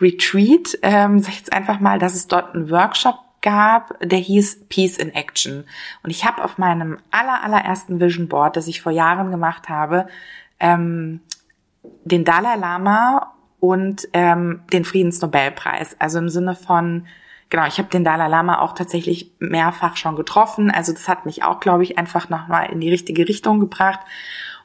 Retreat, 0.00 0.78
ähm, 0.82 1.20
sag 1.20 1.30
ich 1.30 1.38
jetzt 1.38 1.52
einfach 1.52 1.78
mal, 1.78 1.98
dass 1.98 2.14
es 2.14 2.26
dort 2.26 2.54
einen 2.54 2.70
Workshop 2.70 3.16
gab, 3.42 3.98
der 4.00 4.18
hieß 4.18 4.66
Peace 4.68 4.98
in 4.98 5.14
Action. 5.14 5.64
Und 6.02 6.10
ich 6.10 6.24
habe 6.24 6.44
auf 6.44 6.58
meinem 6.58 6.98
aller, 7.10 7.42
allerersten 7.42 8.00
Vision 8.00 8.28
Board, 8.28 8.56
das 8.56 8.66
ich 8.66 8.82
vor 8.82 8.92
Jahren 8.92 9.30
gemacht 9.30 9.68
habe, 9.68 10.08
ähm, 10.58 11.20
den 12.04 12.24
Dalai 12.24 12.56
Lama 12.56 13.34
und 13.58 14.08
ähm, 14.12 14.62
den 14.72 14.84
Friedensnobelpreis. 14.84 15.96
Also 15.98 16.18
im 16.18 16.28
Sinne 16.28 16.54
von, 16.54 17.06
genau, 17.48 17.66
ich 17.66 17.78
habe 17.78 17.88
den 17.88 18.04
Dalai 18.04 18.28
Lama 18.28 18.60
auch 18.60 18.74
tatsächlich 18.74 19.32
mehrfach 19.38 19.96
schon 19.96 20.16
getroffen. 20.16 20.70
Also 20.70 20.92
das 20.92 21.08
hat 21.08 21.26
mich 21.26 21.42
auch, 21.42 21.60
glaube 21.60 21.82
ich, 21.82 21.98
einfach 21.98 22.28
nochmal 22.28 22.70
in 22.70 22.80
die 22.80 22.90
richtige 22.90 23.28
Richtung 23.28 23.60
gebracht. 23.60 24.00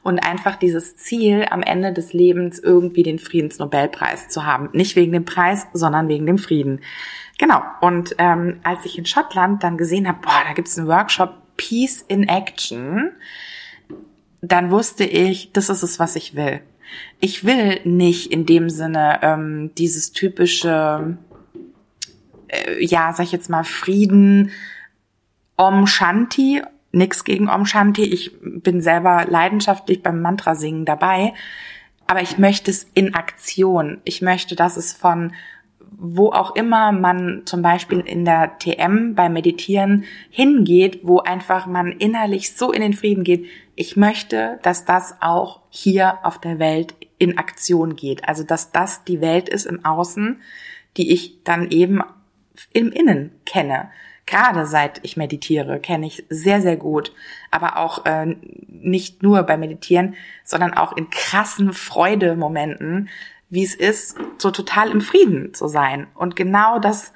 Und 0.02 0.20
einfach 0.20 0.54
dieses 0.54 0.96
Ziel, 0.96 1.46
am 1.50 1.62
Ende 1.62 1.92
des 1.92 2.12
Lebens 2.12 2.60
irgendwie 2.60 3.02
den 3.02 3.18
Friedensnobelpreis 3.18 4.28
zu 4.28 4.46
haben. 4.46 4.68
Nicht 4.72 4.94
wegen 4.94 5.10
dem 5.10 5.24
Preis, 5.24 5.66
sondern 5.72 6.06
wegen 6.06 6.26
dem 6.26 6.38
Frieden. 6.38 6.80
Genau. 7.38 7.62
Und 7.80 8.14
ähm, 8.18 8.60
als 8.62 8.84
ich 8.84 8.98
in 8.98 9.06
Schottland 9.06 9.62
dann 9.62 9.76
gesehen 9.76 10.08
habe, 10.08 10.18
boah, 10.22 10.42
da 10.46 10.52
gibt's 10.54 10.78
einen 10.78 10.88
Workshop 10.88 11.34
Peace 11.56 12.04
in 12.06 12.28
Action, 12.28 13.12
dann 14.40 14.70
wusste 14.70 15.04
ich, 15.04 15.52
das 15.52 15.68
ist 15.68 15.82
es, 15.82 15.98
was 15.98 16.16
ich 16.16 16.34
will. 16.34 16.60
Ich 17.20 17.44
will 17.44 17.80
nicht 17.84 18.32
in 18.32 18.46
dem 18.46 18.70
Sinne 18.70 19.18
ähm, 19.22 19.72
dieses 19.76 20.12
typische, 20.12 21.16
äh, 22.48 22.84
ja, 22.84 23.12
sag 23.12 23.24
ich 23.24 23.32
jetzt 23.32 23.50
mal, 23.50 23.64
Frieden, 23.64 24.52
Om 25.56 25.86
Shanti, 25.86 26.62
nix 26.92 27.24
gegen 27.24 27.48
Om 27.48 27.66
Shanti. 27.66 28.04
Ich 28.04 28.32
bin 28.40 28.80
selber 28.80 29.26
leidenschaftlich 29.28 30.02
beim 30.02 30.22
Mantra 30.22 30.54
singen 30.54 30.84
dabei. 30.84 31.34
Aber 32.06 32.22
ich 32.22 32.38
möchte 32.38 32.70
es 32.70 32.86
in 32.94 33.14
Aktion. 33.14 34.00
Ich 34.04 34.22
möchte, 34.22 34.54
dass 34.54 34.76
es 34.76 34.92
von 34.92 35.32
wo 35.98 36.30
auch 36.30 36.54
immer 36.56 36.92
man 36.92 37.42
zum 37.46 37.62
Beispiel 37.62 38.00
in 38.00 38.24
der 38.24 38.58
TM 38.58 39.14
beim 39.14 39.32
Meditieren 39.32 40.04
hingeht, 40.30 41.00
wo 41.02 41.20
einfach 41.20 41.66
man 41.66 41.92
innerlich 41.92 42.54
so 42.54 42.72
in 42.72 42.82
den 42.82 42.92
Frieden 42.92 43.24
geht. 43.24 43.46
Ich 43.74 43.96
möchte, 43.96 44.58
dass 44.62 44.84
das 44.84 45.16
auch 45.20 45.60
hier 45.70 46.18
auf 46.22 46.38
der 46.38 46.58
Welt 46.58 46.94
in 47.18 47.38
Aktion 47.38 47.96
geht. 47.96 48.28
Also, 48.28 48.42
dass 48.42 48.72
das 48.72 49.04
die 49.04 49.20
Welt 49.20 49.48
ist 49.48 49.66
im 49.66 49.84
Außen, 49.84 50.40
die 50.96 51.12
ich 51.12 51.42
dann 51.44 51.70
eben 51.70 52.02
im 52.72 52.92
Innen 52.92 53.32
kenne. 53.44 53.90
Gerade 54.26 54.66
seit 54.66 55.00
ich 55.04 55.16
meditiere, 55.16 55.78
kenne 55.78 56.06
ich 56.06 56.24
sehr, 56.28 56.60
sehr 56.60 56.76
gut. 56.76 57.12
Aber 57.50 57.76
auch 57.76 58.04
äh, 58.06 58.34
nicht 58.66 59.22
nur 59.22 59.44
beim 59.44 59.60
Meditieren, 59.60 60.16
sondern 60.42 60.74
auch 60.74 60.96
in 60.96 61.10
krassen 61.10 61.72
Freudemomenten, 61.72 63.08
wie 63.48 63.64
es 63.64 63.74
ist, 63.74 64.18
so 64.38 64.50
total 64.50 64.90
im 64.90 65.00
Frieden 65.00 65.54
zu 65.54 65.68
sein. 65.68 66.08
Und 66.14 66.36
genau 66.36 66.78
das 66.78 67.12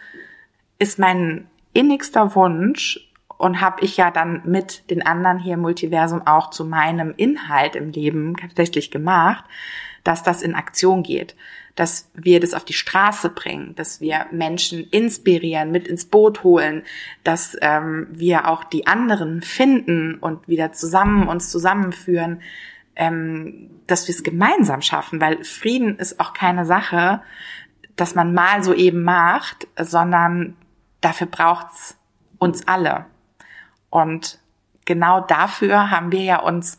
ist 0.78 0.99
mein 0.99 1.49
innigster 1.72 2.35
Wunsch 2.35 3.11
und 3.41 3.61
habe 3.61 3.83
ich 3.83 3.97
ja 3.97 4.11
dann 4.11 4.43
mit 4.45 4.91
den 4.91 5.05
anderen 5.05 5.39
hier 5.39 5.55
im 5.55 5.61
Multiversum 5.61 6.26
auch 6.26 6.51
zu 6.51 6.64
meinem 6.64 7.14
Inhalt 7.16 7.74
im 7.74 7.91
Leben 7.91 8.37
tatsächlich 8.37 8.91
gemacht, 8.91 9.45
dass 10.05 10.22
das 10.22 10.43
in 10.43 10.55
Aktion 10.55 11.03
geht, 11.03 11.37
dass 11.74 12.11
wir 12.14 12.41
das 12.41 12.55
auf 12.55 12.64
die 12.64 12.74
Straße 12.74 13.31
bringen, 13.31 13.74
dass 13.76 14.01
wir 14.01 14.26
Menschen 14.31 14.87
inspirieren, 14.91 15.70
mit 15.70 15.89
ins 15.89 16.05
Boot 16.05 16.43
holen, 16.43 16.83
dass 17.24 17.57
ähm, 17.61 18.09
wir 18.11 18.49
auch 18.49 18.64
die 18.64 18.87
anderen 18.87 19.43
finden 19.43 20.14
und 20.14 20.49
wieder 20.49 20.72
zusammen 20.72 21.28
uns 21.28 21.51
zusammenführen, 21.51 22.43
ähm, 23.01 23.70
dass 23.86 24.07
wir 24.07 24.14
es 24.14 24.22
gemeinsam 24.22 24.82
schaffen, 24.82 25.22
weil 25.22 25.42
Frieden 25.42 25.96
ist 25.96 26.20
auch 26.20 26.34
keine 26.34 26.66
Sache, 26.66 27.22
dass 27.96 28.14
man 28.14 28.34
mal 28.34 28.62
so 28.62 28.74
eben 28.74 29.03
macht, 29.03 29.66
sondern 29.78 30.55
dafür 31.01 31.26
braucht's 31.26 31.96
uns 32.38 32.68
alle. 32.68 33.07
Und 33.88 34.38
genau 34.84 35.22
dafür 35.22 35.90
haben 35.90 36.12
wir 36.12 36.22
ja 36.22 36.40
uns, 36.40 36.78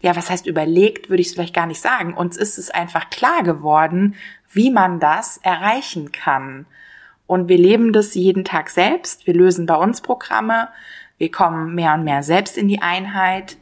ja, 0.00 0.16
was 0.16 0.28
heißt 0.28 0.46
überlegt, 0.48 1.08
würde 1.08 1.20
ich 1.20 1.28
es 1.28 1.34
vielleicht 1.34 1.54
gar 1.54 1.66
nicht 1.66 1.80
sagen. 1.80 2.12
Uns 2.12 2.36
ist 2.36 2.58
es 2.58 2.70
einfach 2.70 3.10
klar 3.10 3.44
geworden, 3.44 4.16
wie 4.50 4.72
man 4.72 4.98
das 4.98 5.38
erreichen 5.38 6.10
kann. 6.10 6.66
Und 7.28 7.48
wir 7.48 7.58
leben 7.58 7.92
das 7.92 8.14
jeden 8.14 8.44
Tag 8.44 8.70
selbst. 8.70 9.28
Wir 9.28 9.34
lösen 9.34 9.66
bei 9.66 9.76
uns 9.76 10.00
Programme. 10.00 10.68
Wir 11.16 11.30
kommen 11.30 11.76
mehr 11.76 11.94
und 11.94 12.02
mehr 12.02 12.24
selbst 12.24 12.58
in 12.58 12.66
die 12.66 12.82
Einheit. 12.82 13.56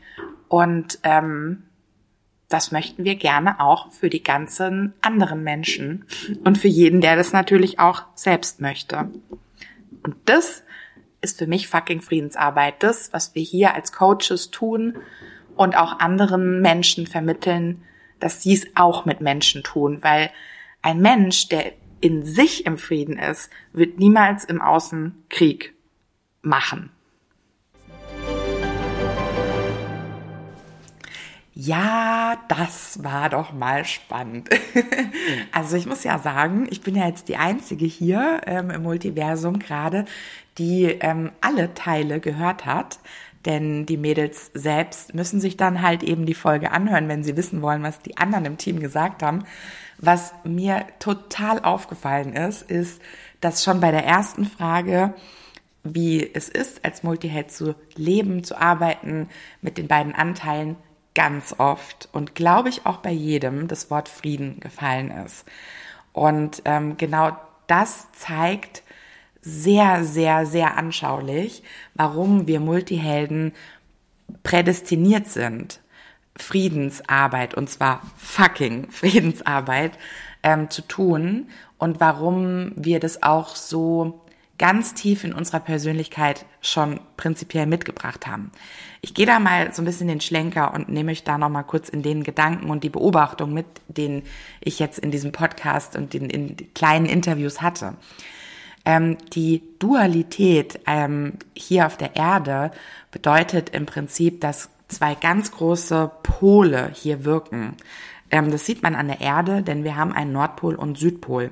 Und 0.53 0.99
ähm, 1.03 1.63
das 2.51 2.73
möchten 2.73 3.05
wir 3.05 3.15
gerne 3.15 3.59
auch 3.59 3.91
für 3.91 4.11
die 4.11 4.23
ganzen 4.23 4.93
anderen 5.01 5.43
Menschen 5.43 6.05
und 6.45 6.59
für 6.59 6.69
jeden, 6.69 7.01
der 7.01 7.17
das 7.17 7.33
natürlich 7.33 7.79
auch 7.79 8.03
selbst 8.15 8.61
möchte. 8.61 9.11
Und 10.03 10.15
das 10.27 10.63
ist 11.23 11.39
für 11.39 11.47
mich 11.47 11.69
fucking 11.69 12.03
Friedensarbeit. 12.03 12.83
Das, 12.83 13.15
was 13.15 13.35
wir 13.35 13.43
hier 13.43 13.73
als 13.73 13.93
Coaches 13.93 14.51
tun 14.51 14.99
und 15.57 15.75
auch 15.75 16.01
anderen 16.01 16.61
Menschen 16.61 17.07
vermitteln, 17.07 17.83
dass 18.21 18.43
sie 18.43 18.53
es 18.53 18.67
auch 18.75 19.07
mit 19.07 19.23
Menschen 19.23 19.63
tun, 19.63 20.01
weil 20.03 20.31
ein 20.83 21.01
Mensch, 21.01 21.49
der 21.49 21.73
in 22.03 22.27
sich 22.27 22.67
im 22.67 22.77
Frieden 22.77 23.19
ist, 23.19 23.49
wird 23.73 23.99
niemals 23.99 24.45
im 24.45 24.61
Außen 24.61 25.15
Krieg 25.31 25.73
machen. 26.43 26.91
Ja, 31.55 32.39
das 32.49 33.05
war 33.05 33.29
doch 33.29 33.53
mal 33.53 33.85
spannend. 33.85 34.49
also 35.53 35.77
ich 35.77 35.85
muss 35.87 36.03
ja 36.03 36.19
sagen, 36.19 36.67
ich 36.71 36.81
bin 36.81 36.97
ja 36.97 37.07
jetzt 37.07 37.29
die 37.29 37.37
Einzige 37.37 37.85
hier 37.85 38.41
ähm, 38.47 38.71
im 38.71 38.83
Multiversum 38.83 39.59
gerade, 39.59 40.07
die 40.57 40.85
ähm, 40.85 41.31
alle 41.43 41.75
Teile 41.75 42.21
gehört 42.21 42.65
hat. 42.65 42.99
Denn 43.45 43.87
die 43.87 43.97
Mädels 43.97 44.51
selbst 44.55 45.15
müssen 45.15 45.41
sich 45.41 45.57
dann 45.57 45.83
halt 45.83 46.03
eben 46.05 46.27
die 46.27 46.35
Folge 46.35 46.71
anhören, 46.71 47.09
wenn 47.09 47.25
sie 47.25 47.37
wissen 47.37 47.61
wollen, 47.61 47.83
was 47.83 47.99
die 48.01 48.17
anderen 48.17 48.45
im 48.45 48.57
Team 48.57 48.81
gesagt 48.81 49.23
haben. 49.23 49.45
Was 49.99 50.33
mir 50.45 50.87
total 51.01 51.61
aufgefallen 51.61 52.35
ist, 52.35 52.63
ist, 52.63 53.03
dass 53.41 53.65
schon 53.65 53.81
bei 53.81 53.91
der 53.91 54.07
ersten 54.07 54.47
Frage, 54.47 55.15
wie 55.83 56.31
es 56.33 56.49
ist, 56.49 56.85
als 56.85 57.03
Multiheld 57.03 57.51
zu 57.51 57.75
leben, 57.97 58.45
zu 58.45 58.57
arbeiten, 58.57 59.29
mit 59.61 59.77
den 59.77 59.89
beiden 59.89 60.15
Anteilen, 60.15 60.77
ganz 61.15 61.55
oft 61.59 62.09
und 62.13 62.35
glaube 62.35 62.69
ich 62.69 62.87
auch 62.87 62.99
bei 62.99 63.11
jedem 63.11 63.69
das 63.69 63.91
Wort 63.91 64.09
Frieden 64.09 64.61
gefallen 64.61 65.11
ist. 65.11 65.45
Und 66.13 66.63
ähm, 66.65 66.97
genau 66.97 67.37
das 67.67 68.11
zeigt 68.13 68.83
sehr, 69.41 70.05
sehr, 70.05 70.47
sehr 70.47 70.77
anschaulich, 70.77 71.63
warum 71.95 72.47
wir 72.47 72.61
Multihelden 72.61 73.53
prädestiniert 74.43 75.29
sind, 75.29 75.81
Friedensarbeit, 76.37 77.55
und 77.55 77.69
zwar 77.69 78.03
fucking 78.17 78.91
Friedensarbeit, 78.91 79.99
ähm, 80.43 80.71
zu 80.71 80.83
tun 80.83 81.49
und 81.79 82.01
warum 82.01 82.73
wir 82.77 83.01
das 83.01 83.23
auch 83.23 83.57
so 83.57 84.22
ganz 84.63 84.95
tief 84.95 85.25
in 85.25 85.33
unserer 85.33 85.59
Persönlichkeit 85.59 86.47
schon 86.61 87.01
prinzipiell 87.17 87.67
mitgebracht 87.67 88.29
haben. 88.29 88.53
Ich 89.01 89.13
gehe 89.13 89.27
da 89.27 89.41
mal 89.41 89.75
so 89.75 89.83
ein 89.83 89.85
bisschen 89.85 90.07
den 90.07 90.21
Schlenker 90.21 90.73
und 90.73 90.89
nehme 90.89 91.11
euch 91.11 91.25
da 91.25 91.37
nochmal 91.37 91.65
kurz 91.65 91.89
in 91.89 92.05
den 92.05 92.23
Gedanken 92.23 92.71
und 92.71 92.85
die 92.85 92.89
Beobachtung 92.89 93.53
mit, 93.53 93.67
denen 93.89 94.23
ich 94.61 94.79
jetzt 94.79 95.01
in 95.01 95.11
diesem 95.11 95.33
Podcast 95.33 95.97
und 95.97 96.15
in, 96.15 96.31
in 96.31 96.57
kleinen 96.75 97.07
Interviews 97.07 97.61
hatte. 97.61 97.95
Ähm, 98.85 99.19
die 99.33 99.65
Dualität 99.81 100.79
ähm, 100.87 101.39
hier 101.57 101.87
auf 101.87 101.97
der 101.97 102.15
Erde 102.15 102.71
bedeutet 103.11 103.71
im 103.71 103.85
Prinzip, 103.85 104.41
dass 104.43 104.71
zwei 104.87 105.17
ganz 105.17 105.51
große 105.51 106.09
Pole 106.23 106.93
hier 106.95 107.25
wirken. 107.25 107.77
Ähm, 108.33 108.51
das 108.51 108.67
sieht 108.67 108.83
man 108.83 108.97
an 108.97 109.07
der 109.07 109.21
Erde, 109.21 109.63
denn 109.63 109.85
wir 109.85 109.95
haben 109.95 110.13
einen 110.13 110.33
Nordpol 110.33 110.75
und 110.75 110.99
Südpol. 110.99 111.51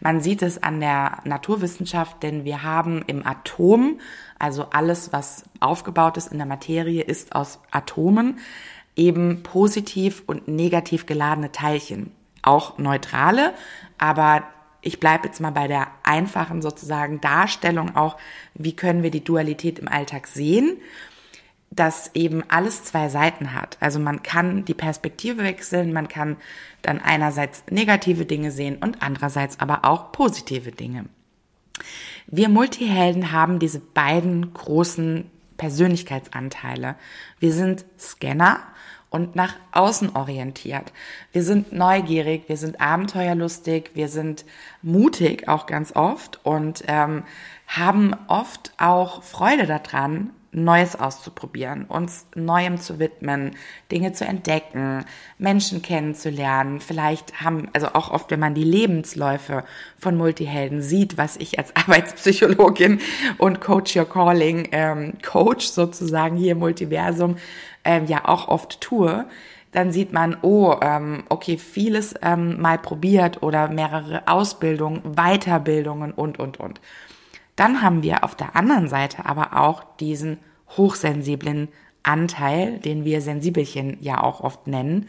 Man 0.00 0.20
sieht 0.20 0.42
es 0.42 0.62
an 0.62 0.78
der 0.78 1.18
Naturwissenschaft, 1.24 2.22
denn 2.22 2.44
wir 2.44 2.62
haben 2.62 3.02
im 3.06 3.26
Atom, 3.26 3.98
also 4.38 4.66
alles, 4.70 5.12
was 5.12 5.44
aufgebaut 5.58 6.18
ist 6.18 6.30
in 6.30 6.38
der 6.38 6.46
Materie, 6.46 7.02
ist 7.02 7.34
aus 7.34 7.60
Atomen, 7.70 8.38
eben 8.94 9.42
positiv 9.42 10.22
und 10.26 10.46
negativ 10.46 11.06
geladene 11.06 11.50
Teilchen. 11.50 12.12
Auch 12.42 12.78
neutrale, 12.78 13.54
aber 13.96 14.44
ich 14.80 15.00
bleibe 15.00 15.26
jetzt 15.26 15.40
mal 15.40 15.50
bei 15.50 15.66
der 15.66 15.88
einfachen 16.04 16.62
sozusagen 16.62 17.20
Darstellung 17.20 17.96
auch, 17.96 18.16
wie 18.54 18.76
können 18.76 19.02
wir 19.02 19.10
die 19.10 19.24
Dualität 19.24 19.78
im 19.78 19.88
Alltag 19.88 20.26
sehen 20.26 20.76
dass 21.70 22.10
eben 22.14 22.42
alles 22.48 22.84
zwei 22.84 23.08
Seiten 23.08 23.54
hat. 23.54 23.76
Also 23.80 23.98
man 23.98 24.22
kann 24.22 24.64
die 24.64 24.74
Perspektive 24.74 25.42
wechseln, 25.42 25.92
man 25.92 26.08
kann 26.08 26.36
dann 26.82 27.00
einerseits 27.00 27.64
negative 27.70 28.24
Dinge 28.24 28.50
sehen 28.50 28.76
und 28.80 29.02
andererseits 29.02 29.60
aber 29.60 29.84
auch 29.84 30.12
positive 30.12 30.72
Dinge. 30.72 31.04
Wir 32.26 32.48
Multihelden 32.48 33.32
haben 33.32 33.58
diese 33.58 33.80
beiden 33.80 34.52
großen 34.52 35.30
Persönlichkeitsanteile. 35.56 36.96
Wir 37.38 37.52
sind 37.52 37.84
Scanner 37.98 38.60
und 39.10 39.36
nach 39.36 39.54
außen 39.72 40.14
orientiert. 40.14 40.92
Wir 41.32 41.42
sind 41.42 41.72
neugierig, 41.72 42.48
wir 42.48 42.56
sind 42.56 42.80
abenteuerlustig, 42.80 43.90
wir 43.94 44.08
sind 44.08 44.44
mutig 44.82 45.48
auch 45.48 45.66
ganz 45.66 45.96
oft 45.96 46.44
und 46.44 46.84
ähm, 46.86 47.24
haben 47.66 48.14
oft 48.28 48.72
auch 48.78 49.22
Freude 49.22 49.66
daran, 49.66 50.30
Neues 50.64 50.96
auszuprobieren, 50.98 51.84
uns 51.84 52.26
Neuem 52.34 52.78
zu 52.78 52.98
widmen, 52.98 53.52
Dinge 53.90 54.12
zu 54.12 54.24
entdecken, 54.24 55.04
Menschen 55.38 55.82
kennenzulernen. 55.82 56.80
Vielleicht 56.80 57.40
haben, 57.40 57.68
also 57.72 57.88
auch 57.94 58.10
oft, 58.10 58.30
wenn 58.30 58.40
man 58.40 58.54
die 58.54 58.64
Lebensläufe 58.64 59.64
von 59.98 60.16
Multihelden 60.16 60.82
sieht, 60.82 61.18
was 61.18 61.36
ich 61.36 61.58
als 61.58 61.74
Arbeitspsychologin 61.76 63.00
und 63.38 63.60
Coach 63.60 63.96
Your 63.96 64.08
Calling, 64.08 64.68
ähm, 64.72 65.14
Coach 65.22 65.66
sozusagen 65.66 66.36
hier 66.36 66.52
im 66.52 66.58
Multiversum, 66.58 67.36
ähm, 67.84 68.06
ja 68.06 68.26
auch 68.26 68.48
oft 68.48 68.80
tue, 68.80 69.26
dann 69.72 69.92
sieht 69.92 70.12
man, 70.12 70.36
oh, 70.42 70.76
ähm, 70.80 71.24
okay, 71.28 71.58
vieles 71.58 72.14
ähm, 72.22 72.60
mal 72.60 72.78
probiert 72.78 73.42
oder 73.42 73.68
mehrere 73.68 74.26
Ausbildungen, 74.26 75.02
Weiterbildungen 75.14 76.12
und, 76.12 76.38
und, 76.38 76.58
und. 76.58 76.80
Dann 77.56 77.82
haben 77.82 78.02
wir 78.02 78.24
auf 78.24 78.34
der 78.34 78.54
anderen 78.56 78.88
Seite 78.88 79.26
aber 79.26 79.58
auch 79.60 79.82
diesen 79.98 80.38
hochsensiblen 80.76 81.68
Anteil, 82.02 82.78
den 82.78 83.04
wir 83.04 83.20
Sensibelchen 83.20 83.98
ja 84.00 84.22
auch 84.22 84.40
oft 84.40 84.66
nennen, 84.66 85.08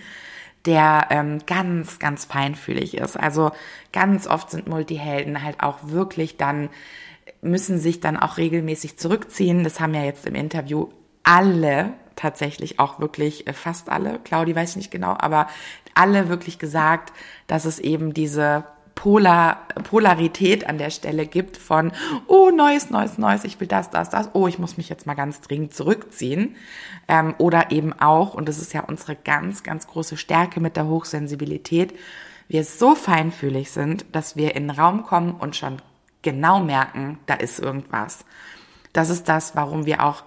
der 0.66 1.08
ähm, 1.10 1.40
ganz, 1.46 2.00
ganz 2.00 2.26
feinfühlig 2.26 2.98
ist. 2.98 3.18
Also 3.18 3.52
ganz 3.94 4.28
oft 4.28 4.52
sind 4.52 4.68
Multihelden 4.68 5.42
halt 5.42 5.62
auch 5.62 5.78
wirklich 5.84 6.38
dann, 6.38 6.70
müssen 7.42 7.80
sich 7.80 8.02
dann 8.02 8.18
auch 8.18 8.38
regelmäßig 8.38 8.98
zurückziehen. 8.98 9.64
Das 9.64 9.80
haben 9.80 9.94
ja 9.94 10.04
jetzt 10.04 10.26
im 10.26 10.36
Interview 10.36 10.90
alle 11.24 11.94
tatsächlich 12.16 12.80
auch 12.80 13.00
wirklich, 13.00 13.48
äh, 13.48 13.54
fast 13.54 13.90
alle, 13.90 14.20
Claudi 14.20 14.56
weiß 14.56 14.72
ich 14.72 14.76
nicht 14.76 14.92
genau, 14.92 15.16
aber 15.18 15.48
alle 15.94 16.28
wirklich 16.28 16.60
gesagt, 16.60 17.14
dass 17.48 17.66
es 17.66 17.80
eben 17.80 18.14
diese 18.14 18.66
Polar, 19.00 19.66
Polarität 19.86 20.68
an 20.68 20.78
der 20.78 20.90
Stelle 20.90 21.26
gibt 21.26 21.56
von, 21.56 21.94
oh, 22.28 22.50
neues, 22.50 22.90
neues, 22.90 23.18
neues, 23.18 23.46
ich 23.46 23.58
will 23.62 23.68
das, 23.68 23.90
das, 23.90 24.10
das, 24.10 24.32
oh, 24.34 24.46
ich 24.48 24.60
muss 24.60 24.76
mich 24.76 24.90
jetzt 24.90 25.06
mal 25.06 25.14
ganz 25.14 25.40
dringend 25.40 25.74
zurückziehen. 25.74 26.58
Ähm, 27.08 27.34
oder 27.38 27.72
eben 27.72 27.94
auch, 27.94 28.34
und 28.34 28.50
das 28.50 28.58
ist 28.60 28.74
ja 28.74 28.82
unsere 28.82 29.16
ganz, 29.16 29.64
ganz 29.64 29.88
große 29.88 30.18
Stärke 30.18 30.60
mit 30.60 30.76
der 30.76 30.88
Hochsensibilität, 30.88 31.98
wir 32.50 32.66
so 32.66 32.94
feinfühlig 32.94 33.72
sind, 33.72 34.06
dass 34.12 34.36
wir 34.36 34.54
in 34.56 34.68
den 34.68 34.78
Raum 34.78 35.04
kommen 35.06 35.32
und 35.32 35.56
schon 35.56 35.78
genau 36.22 36.60
merken, 36.60 37.20
da 37.26 37.36
ist 37.36 37.60
irgendwas. 37.60 38.26
Das 38.92 39.10
ist 39.10 39.30
das, 39.30 39.56
warum 39.56 39.86
wir 39.86 40.04
auch 40.04 40.24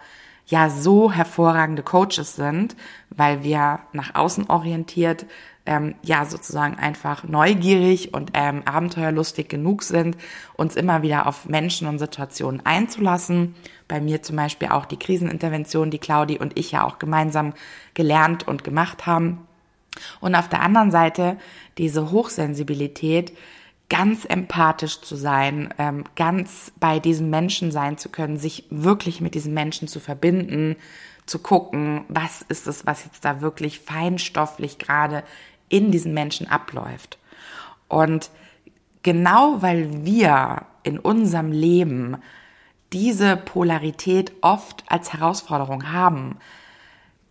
ja 0.47 0.71
so 0.71 1.13
hervorragende 1.13 1.83
Coaches 1.83 2.37
sind, 2.37 2.75
weil 3.11 3.43
wir 3.43 3.81
nach 3.93 4.15
außen 4.15 4.49
orientiert 4.49 5.27
ähm, 5.67 5.95
ja 6.03 6.25
sozusagen 6.25 6.75
einfach 6.77 7.25
neugierig 7.25 8.15
und 8.15 8.31
ähm, 8.35 8.63
abenteuerlustig 8.65 9.49
genug 9.49 9.83
sind, 9.83 10.17
uns 10.55 10.77
immer 10.77 11.03
wieder 11.03 11.27
auf 11.27 11.47
Menschen 11.47 11.87
und 11.87 11.99
Situationen 11.99 12.65
einzulassen. 12.67 13.55
Bei 13.89 14.01
mir 14.01 14.23
zum 14.23 14.37
Beispiel 14.37 14.69
auch 14.69 14.87
die 14.87 14.99
Krisenintervention, 14.99 15.91
die 15.91 15.99
Claudi 15.99 16.39
und 16.39 16.59
ich 16.59 16.73
ja 16.73 16.85
auch 16.85 16.99
gemeinsam 16.99 17.55
gelernt 17.95 18.49
und 18.49 18.65
gemacht 18.65 19.07
haben. 19.07 19.47
Und 20.21 20.35
auf 20.35 20.49
der 20.49 20.63
anderen 20.63 20.91
Seite 20.91 21.37
diese 21.79 22.11
Hochsensibilität, 22.11 23.33
ganz 23.89 24.25
empathisch 24.25 25.03
zu 25.03 25.17
sein, 25.17 25.75
ähm, 25.79 26.05
ganz 26.17 26.73
bei 26.81 26.99
diesem 26.99 27.29
Menschen 27.29 27.71
sein 27.71 27.99
zu 27.99 28.09
können, 28.09 28.39
sich 28.39 28.65
wirklich 28.71 29.21
mit 29.21 29.35
diesem 29.35 29.53
Menschen 29.53 29.87
zu 29.87 30.01
verbinden, 30.01 30.77
zu 31.27 31.39
gucken, 31.39 32.05
was 32.09 32.43
ist 32.43 32.67
es, 32.67 32.87
was 32.87 33.05
jetzt 33.05 33.25
da 33.25 33.41
wirklich 33.43 33.81
feinstofflich 33.81 34.79
gerade 34.79 35.23
in 35.73 35.91
diesen 35.91 36.13
Menschen 36.13 36.47
abläuft. 36.47 37.19
Und 37.89 38.31
genau 39.03 39.63
weil 39.63 40.05
wir 40.05 40.67
in 40.83 40.99
unserem 40.99 41.51
Leben 41.51 42.19
diese 42.93 43.37
Polarität 43.37 44.33
oft 44.43 44.85
als 44.87 45.15
Herausforderung 45.15 45.91
haben, 45.91 46.37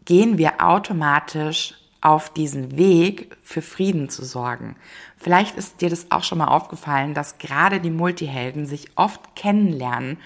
gehen 0.05 0.39
wir 0.39 0.65
automatisch 0.65 1.75
auf 2.01 2.33
diesen 2.33 2.77
Weg 2.77 3.37
für 3.43 3.61
Frieden 3.61 4.09
zu 4.09 4.25
sorgen. 4.25 4.75
Vielleicht 5.17 5.55
ist 5.55 5.81
dir 5.81 5.91
das 5.91 6.09
auch 6.09 6.23
schon 6.23 6.39
mal 6.39 6.47
aufgefallen, 6.47 7.13
dass 7.13 7.37
gerade 7.37 7.79
die 7.79 7.91
Multihelden 7.91 8.65
sich 8.65 8.87
oft 8.95 9.35
kennenlernen 9.35 10.17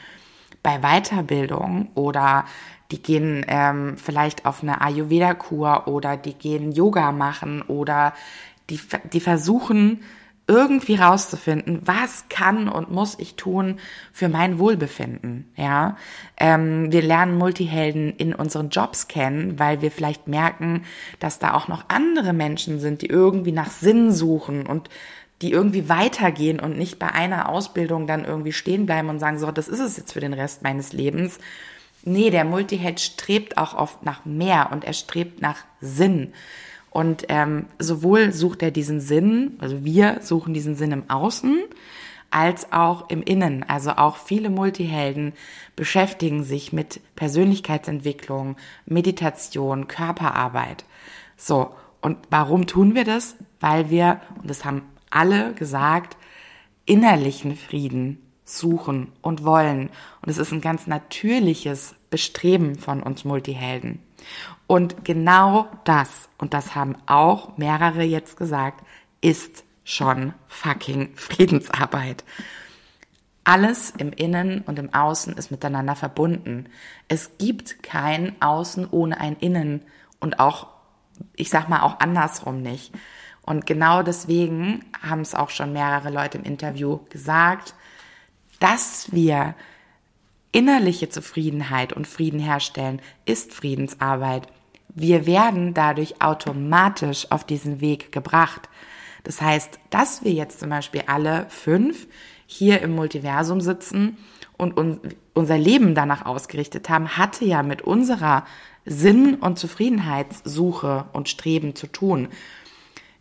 bei 0.63 0.79
Weiterbildung 0.79 1.89
oder 1.95 2.45
die 2.91 3.01
gehen 3.01 3.45
ähm, 3.47 3.97
vielleicht 3.97 4.45
auf 4.45 4.61
eine 4.61 4.81
Ayurveda-Kur 4.81 5.87
oder 5.87 6.17
die 6.17 6.33
gehen 6.33 6.71
Yoga 6.71 7.11
machen 7.11 7.61
oder 7.63 8.13
die, 8.69 8.79
die 9.11 9.19
versuchen 9.19 10.01
irgendwie 10.47 10.95
rauszufinden, 10.95 11.81
was 11.85 12.25
kann 12.29 12.69
und 12.69 12.91
muss 12.91 13.17
ich 13.17 13.35
tun 13.35 13.79
für 14.13 14.29
mein 14.29 14.59
Wohlbefinden. 14.59 15.51
Ja, 15.55 15.97
ähm, 16.37 16.91
wir 16.91 17.01
lernen 17.01 17.37
Multihelden 17.37 18.15
in 18.15 18.35
unseren 18.35 18.69
Jobs 18.69 19.07
kennen, 19.07 19.57
weil 19.57 19.81
wir 19.81 19.89
vielleicht 19.89 20.27
merken, 20.27 20.83
dass 21.19 21.39
da 21.39 21.55
auch 21.55 21.67
noch 21.67 21.85
andere 21.87 22.33
Menschen 22.33 22.79
sind, 22.79 23.01
die 23.01 23.07
irgendwie 23.07 23.53
nach 23.53 23.71
Sinn 23.71 24.11
suchen 24.11 24.67
und 24.67 24.89
die 25.41 25.51
irgendwie 25.51 25.89
weitergehen 25.89 26.59
und 26.59 26.77
nicht 26.77 26.99
bei 26.99 27.11
einer 27.11 27.49
Ausbildung 27.49 28.05
dann 28.05 28.23
irgendwie 28.23 28.53
stehen 28.53 28.85
bleiben 28.85 29.09
und 29.09 29.19
sagen, 29.19 29.39
so, 29.39 29.51
das 29.51 29.67
ist 29.67 29.79
es 29.79 29.97
jetzt 29.97 30.13
für 30.13 30.21
den 30.21 30.33
Rest 30.33 30.63
meines 30.63 30.93
Lebens, 30.93 31.39
Nee, 32.05 32.29
der 32.29 32.45
Multiheld 32.45 32.99
strebt 32.99 33.57
auch 33.57 33.73
oft 33.73 34.03
nach 34.05 34.25
mehr 34.25 34.69
und 34.71 34.85
er 34.85 34.93
strebt 34.93 35.41
nach 35.41 35.57
Sinn. 35.81 36.33
Und 36.91 37.25
ähm, 37.27 37.65
sowohl 37.79 38.31
sucht 38.31 38.61
er 38.61 38.71
diesen 38.71 39.01
Sinn, 39.01 39.57
also 39.59 39.83
wir 39.83 40.19
suchen 40.21 40.53
diesen 40.53 40.75
Sinn 40.75 40.91
im 40.91 41.09
Außen, 41.09 41.63
als 42.29 42.71
auch 42.71 43.09
im 43.09 43.23
Innen. 43.23 43.63
Also 43.63 43.91
auch 43.91 44.17
viele 44.17 44.49
Multihelden 44.49 45.33
beschäftigen 45.75 46.43
sich 46.43 46.71
mit 46.71 47.01
Persönlichkeitsentwicklung, 47.15 48.55
Meditation, 48.85 49.87
Körperarbeit. 49.87 50.85
So, 51.37 51.71
und 52.01 52.17
warum 52.29 52.67
tun 52.67 52.93
wir 52.93 53.03
das? 53.03 53.35
Weil 53.59 53.89
wir, 53.89 54.21
und 54.41 54.49
das 54.49 54.63
haben 54.63 54.83
alle 55.09 55.53
gesagt, 55.53 56.17
innerlichen 56.85 57.55
Frieden 57.55 58.21
suchen 58.43 59.11
und 59.21 59.43
wollen. 59.43 59.89
Und 60.21 60.29
es 60.29 60.37
ist 60.37 60.51
ein 60.51 60.61
ganz 60.61 60.87
natürliches 60.87 61.94
Bestreben 62.15 62.77
von 62.77 63.03
uns 63.03 63.25
Multihelden. 63.25 63.99
Und 64.67 65.03
genau 65.03 65.67
das, 65.83 66.29
und 66.37 66.53
das 66.53 66.73
haben 66.73 66.95
auch 67.07 67.57
mehrere 67.57 68.03
jetzt 68.03 68.37
gesagt, 68.37 68.85
ist 69.19 69.65
schon 69.83 70.33
fucking 70.47 71.13
Friedensarbeit. 71.15 72.23
Alles 73.43 73.89
im 73.97 74.13
Innen 74.13 74.61
und 74.61 74.79
im 74.79 74.93
Außen 74.93 75.33
ist 75.33 75.51
miteinander 75.51 75.97
verbunden. 75.97 76.69
Es 77.09 77.37
gibt 77.37 77.83
kein 77.83 78.41
Außen 78.41 78.87
ohne 78.91 79.19
ein 79.19 79.35
Innen 79.35 79.81
und 80.21 80.39
auch, 80.39 80.67
ich 81.35 81.49
sag 81.49 81.67
mal, 81.67 81.81
auch 81.81 81.99
andersrum 81.99 82.61
nicht. 82.61 82.93
Und 83.41 83.65
genau 83.65 84.03
deswegen 84.03 84.85
haben 85.01 85.19
es 85.19 85.35
auch 85.35 85.49
schon 85.49 85.73
mehrere 85.73 86.11
Leute 86.11 86.37
im 86.37 86.45
Interview 86.45 86.99
gesagt, 87.09 87.73
dass 88.61 89.11
wir 89.11 89.53
innerliche 90.55 91.09
Zufriedenheit 91.09 91.91
und 91.91 92.07
Frieden 92.07 92.39
herstellen, 92.39 93.01
ist 93.25 93.53
Friedensarbeit. 93.53 94.47
Wir 94.87 95.25
werden 95.25 95.73
dadurch 95.73 96.21
automatisch 96.21 97.29
auf 97.29 97.43
diesen 97.43 97.81
Weg 97.81 98.13
gebracht. 98.13 98.69
Das 99.25 99.41
heißt, 99.41 99.79
dass 99.89 100.23
wir 100.23 100.31
jetzt 100.31 100.61
zum 100.61 100.69
Beispiel 100.69 101.03
alle 101.07 101.45
fünf 101.49 102.07
hier 102.47 102.81
im 102.81 102.95
Multiversum 102.95 103.59
sitzen 103.59 104.17
und 104.55 104.79
unser 105.33 105.57
Leben 105.57 105.93
danach 105.93 106.25
ausgerichtet 106.25 106.87
haben, 106.87 107.17
hatte 107.17 107.43
ja 107.43 107.61
mit 107.61 107.81
unserer 107.81 108.45
Sinn- 108.85 109.35
und 109.35 109.59
Zufriedenheitssuche 109.59 111.07
und 111.11 111.27
Streben 111.27 111.75
zu 111.75 111.87
tun. 111.87 112.29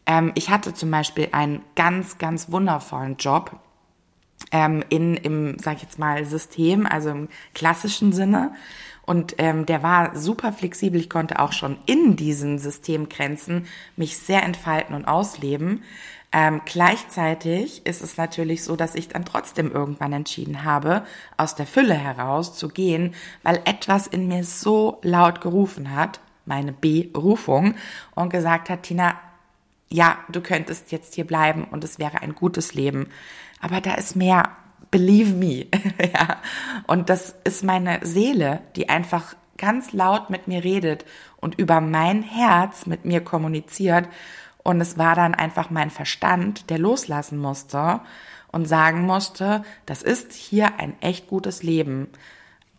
Ähm, 0.06 0.30
ich 0.36 0.50
hatte 0.50 0.72
zum 0.72 0.92
Beispiel 0.92 1.30
einen 1.32 1.62
ganz, 1.74 2.18
ganz 2.18 2.52
wundervollen 2.52 3.16
Job 3.16 3.58
ähm, 4.54 4.84
in, 4.88 5.16
im, 5.16 5.58
sag 5.58 5.76
ich 5.76 5.82
jetzt 5.82 5.98
mal, 5.98 6.24
System, 6.24 6.86
also 6.86 7.10
im 7.10 7.28
klassischen 7.54 8.12
Sinne. 8.12 8.54
Und 9.02 9.34
ähm, 9.38 9.66
der 9.66 9.82
war 9.82 10.16
super 10.16 10.52
flexibel. 10.52 11.00
Ich 11.00 11.10
konnte 11.10 11.40
auch 11.40 11.52
schon 11.52 11.76
in 11.86 12.14
diesen 12.14 12.60
Systemgrenzen 12.60 13.66
mich 13.96 14.16
sehr 14.16 14.44
entfalten 14.44 14.94
und 14.94 15.06
ausleben. 15.06 15.82
Ähm, 16.30 16.62
gleichzeitig 16.64 17.84
ist 17.84 18.00
es 18.00 18.16
natürlich 18.16 18.62
so, 18.62 18.76
dass 18.76 18.94
ich 18.94 19.08
dann 19.08 19.24
trotzdem 19.24 19.72
irgendwann 19.72 20.12
entschieden 20.12 20.62
habe, 20.62 21.04
aus 21.36 21.56
der 21.56 21.66
Fülle 21.66 21.94
heraus 21.94 22.56
zu 22.56 22.68
gehen, 22.68 23.14
weil 23.42 23.60
etwas 23.64 24.06
in 24.06 24.28
mir 24.28 24.44
so 24.44 24.98
laut 25.02 25.40
gerufen 25.40 25.94
hat, 25.94 26.20
meine 26.46 26.72
Berufung, 26.72 27.74
und 28.14 28.30
gesagt 28.30 28.70
hat, 28.70 28.84
Tina, 28.84 29.16
ja, 29.90 30.18
du 30.28 30.40
könntest 30.40 30.92
jetzt 30.92 31.14
hier 31.14 31.26
bleiben 31.26 31.64
und 31.70 31.84
es 31.84 31.98
wäre 31.98 32.22
ein 32.22 32.34
gutes 32.34 32.74
Leben. 32.74 33.08
Aber 33.64 33.80
da 33.80 33.94
ist 33.94 34.14
mehr, 34.14 34.50
believe 34.90 35.32
me. 35.32 35.68
ja. 36.12 36.36
Und 36.86 37.08
das 37.08 37.34
ist 37.44 37.64
meine 37.64 38.00
Seele, 38.02 38.60
die 38.76 38.90
einfach 38.90 39.36
ganz 39.56 39.94
laut 39.94 40.28
mit 40.28 40.48
mir 40.48 40.62
redet 40.62 41.06
und 41.38 41.58
über 41.58 41.80
mein 41.80 42.22
Herz 42.22 42.84
mit 42.84 43.06
mir 43.06 43.22
kommuniziert 43.22 44.06
und 44.62 44.82
es 44.82 44.98
war 44.98 45.14
dann 45.14 45.34
einfach 45.34 45.70
mein 45.70 45.88
Verstand, 45.88 46.68
der 46.68 46.78
loslassen 46.78 47.38
musste 47.38 48.00
und 48.52 48.66
sagen 48.66 49.06
musste, 49.06 49.64
das 49.86 50.02
ist 50.02 50.34
hier 50.34 50.78
ein 50.78 51.00
echt 51.00 51.26
gutes 51.26 51.62
Leben. 51.62 52.08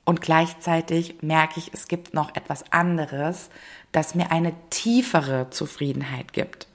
Und 0.04 0.22
gleichzeitig 0.22 1.24
merke 1.24 1.60
ich, 1.60 1.74
es 1.74 1.88
gibt 1.88 2.14
noch 2.14 2.36
etwas 2.36 2.72
anderes, 2.72 3.50
das 3.92 4.14
mir 4.14 4.32
eine 4.32 4.54
tiefere 4.70 5.50
Zufriedenheit 5.50 6.32
gibt. 6.32 6.68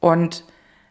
Und 0.00 0.44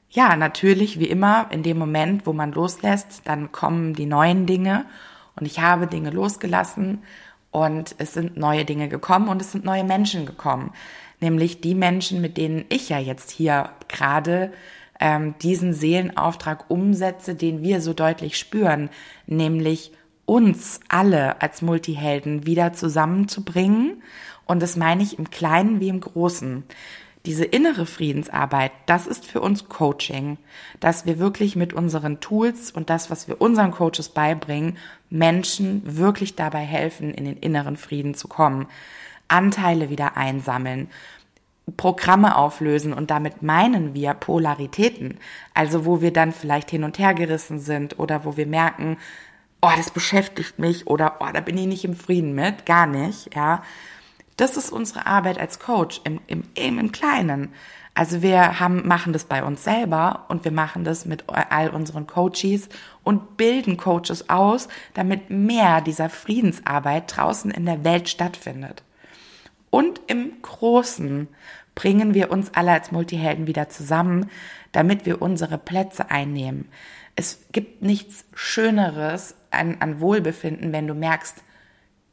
ja, 0.10 0.36
natürlich, 0.36 1.00
wie 1.00 1.10
immer, 1.10 1.48
in 1.52 1.64
dem 1.64 1.78
Moment, 1.78 2.26
wo 2.26 2.34
man 2.34 2.52
loslässt, 2.52 3.22
dann 3.26 3.52
kommen 3.52 3.94
die 3.94 4.06
neuen 4.06 4.46
Dinge. 4.46 4.86
Und 5.36 5.46
ich 5.46 5.60
habe 5.60 5.88
Dinge 5.88 6.10
losgelassen 6.10 7.04
und 7.52 7.96
es 7.98 8.14
sind 8.14 8.38
neue 8.38 8.66
Dinge 8.66 8.90
gekommen 8.90 9.30
und 9.30 9.42
es 9.42 9.52
sind 9.52 9.66
neue 9.66 9.84
Menschen 9.84 10.26
gekommen 10.26 10.72
nämlich 11.20 11.62
die 11.62 11.76
Menschen, 11.76 12.22
mit 12.22 12.38
denen 12.38 12.66
ich 12.70 12.90
ja 12.90 13.00
jetzt 13.00 13.32
hier 13.32 13.70
gerade 13.88 14.52
ähm, 15.00 15.36
diesen 15.42 15.74
Seelenauftrag 15.74 16.70
umsetze, 16.70 17.36
den 17.36 17.62
wir 17.62 17.82
so 17.82 17.94
deutlich 17.94 18.38
spüren, 18.38 18.90
nämlich 19.26 19.92
uns 20.26 20.80
alle 20.90 21.42
als 21.42 21.62
Multihelden 21.62 22.46
wieder 22.46 22.74
zusammenzubringen. 22.74 24.04
Und 24.46 24.62
das 24.62 24.76
meine 24.76 25.04
ich 25.04 25.18
im 25.20 25.30
Kleinen 25.30 25.80
wie 25.80 25.90
im 25.90 26.02
Großen. 26.02 26.64
Diese 27.28 27.44
innere 27.44 27.86
Friedensarbeit, 27.86 28.72
das 28.86 29.06
ist 29.06 29.26
für 29.26 29.42
uns 29.42 29.68
Coaching, 29.68 30.38
dass 30.80 31.06
wir 31.06 31.20
wirklich 31.20 31.58
mit 31.58 31.74
unseren 31.74 32.22
Tools 32.22 32.72
und 32.72 32.90
das, 32.90 33.12
was 33.12 33.28
wir 33.28 33.42
unseren 33.42 33.72
Coaches 33.72 34.08
beibringen, 34.08 34.78
Menschen 35.10 35.82
wirklich 35.86 36.36
dabei 36.36 36.62
helfen, 36.62 37.14
in 37.14 37.26
den 37.26 37.36
inneren 37.36 37.76
Frieden 37.76 38.16
zu 38.16 38.30
kommen. 38.30 38.68
Anteile 39.28 39.90
wieder 39.90 40.16
einsammeln, 40.16 40.90
Programme 41.76 42.38
auflösen 42.38 42.94
und 42.94 43.12
damit 43.12 43.42
meinen 43.42 43.94
wir 43.94 44.14
Polaritäten, 44.14 45.18
also 45.54 45.86
wo 45.86 46.00
wir 46.00 46.14
dann 46.14 46.32
vielleicht 46.32 46.72
hin 46.72 46.86
und 46.86 46.98
her 46.98 47.14
gerissen 47.14 47.60
sind 47.60 48.00
oder 48.00 48.24
wo 48.24 48.38
wir 48.38 48.48
merken, 48.48 48.96
oh, 49.62 49.72
das 49.76 49.92
beschäftigt 49.92 50.60
mich 50.60 50.88
oder 50.88 51.18
oh, 51.20 51.28
da 51.34 51.42
bin 51.42 51.58
ich 51.58 51.68
nicht 51.68 51.84
im 51.84 51.98
Frieden 51.98 52.36
mit, 52.36 52.66
gar 52.66 52.88
nicht, 52.88 53.36
ja. 53.36 53.64
Das 54.38 54.56
ist 54.56 54.72
unsere 54.72 55.06
Arbeit 55.08 55.40
als 55.40 55.60
Coach 55.60 56.02
im, 56.04 56.22
im, 56.28 56.44
im 56.56 56.92
Kleinen. 56.92 57.54
Also 57.96 58.22
wir 58.22 58.60
haben, 58.60 58.88
machen 58.88 59.12
das 59.12 59.26
bei 59.26 59.44
uns 59.44 59.64
selber 59.64 60.26
und 60.30 60.46
wir 60.46 60.52
machen 60.52 60.84
das 60.84 61.06
mit 61.06 61.24
all 61.28 61.72
unseren 61.72 62.06
Coaches 62.06 62.70
und 63.04 63.38
bilden 63.38 63.78
Coaches 63.78 64.30
aus, 64.30 64.68
damit 64.94 65.32
mehr 65.32 65.82
dieser 65.82 66.08
Friedensarbeit 66.08 67.18
draußen 67.18 67.50
in 67.50 67.66
der 67.66 67.84
Welt 67.84 68.08
stattfindet. 68.08 68.84
Und 69.72 70.00
im 70.06 70.40
Großen 70.44 71.28
bringen 71.74 72.14
wir 72.14 72.30
uns 72.30 72.54
alle 72.54 72.72
als 72.72 72.92
Multihelden 72.92 73.48
wieder 73.48 73.70
zusammen, 73.70 74.30
damit 74.72 75.08
wir 75.08 75.20
unsere 75.20 75.58
Plätze 75.58 76.12
einnehmen. 76.12 76.70
Es 77.16 77.48
gibt 77.52 77.82
nichts 77.82 78.26
Schöneres 78.36 79.36
an, 79.50 79.78
an 79.80 80.00
Wohlbefinden, 80.00 80.72
wenn 80.72 80.86
du 80.86 80.94
merkst, 80.94 81.44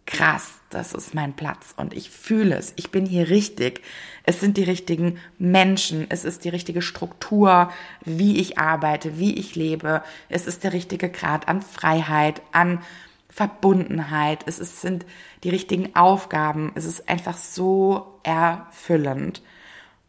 krass, 0.07 0.59
das 0.71 0.93
ist 0.93 1.15
mein 1.15 1.35
Platz 1.35 1.75
und 1.77 1.95
ich 1.95 2.11
fühle 2.11 2.57
es, 2.57 2.73
ich 2.77 2.91
bin 2.91 3.07
hier 3.07 3.29
richtig. 3.31 3.83
Es 4.25 4.41
sind 4.41 4.57
die 4.57 4.65
richtigen 4.65 5.19
Menschen, 5.39 6.07
es 6.09 6.25
ist 6.25 6.45
die 6.45 6.49
richtige 6.49 6.83
Struktur, 6.83 7.71
wie 8.05 8.39
ich 8.39 8.59
arbeite, 8.59 9.19
wie 9.19 9.35
ich 9.35 9.55
lebe. 9.55 10.03
Es 10.29 10.47
ist 10.47 10.65
der 10.65 10.73
richtige 10.73 11.11
Grad 11.11 11.49
an 11.49 11.63
Freiheit, 11.63 12.43
an 12.53 12.83
Verbundenheit, 13.29 14.45
es 14.47 14.59
ist, 14.59 14.81
sind 14.81 15.05
die 15.43 15.51
richtigen 15.51 15.97
Aufgaben, 15.97 16.73
es 16.77 16.85
ist 16.85 17.09
einfach 17.09 17.37
so 17.37 18.21
erfüllend. 18.23 19.43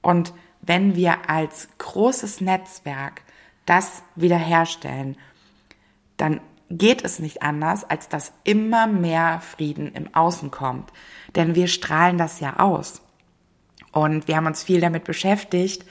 Und 0.01 0.33
wenn 0.61 0.95
wir 0.95 1.29
als 1.29 1.69
großes 1.77 2.41
Netzwerk 2.41 3.21
das 3.65 4.03
wiederherstellen, 4.15 5.17
dann 6.17 6.39
geht 6.69 7.03
es 7.03 7.19
nicht 7.19 7.41
anders, 7.41 7.83
als 7.89 8.09
dass 8.09 8.33
immer 8.43 8.87
mehr 8.87 9.41
Frieden 9.41 9.91
im 9.93 10.13
Außen 10.13 10.51
kommt. 10.51 10.91
Denn 11.35 11.55
wir 11.55 11.67
strahlen 11.67 12.17
das 12.17 12.39
ja 12.39 12.59
aus. 12.59 13.01
Und 13.91 14.27
wir 14.27 14.35
haben 14.35 14.47
uns 14.47 14.63
viel 14.63 14.81
damit 14.81 15.03
beschäftigt, 15.03 15.85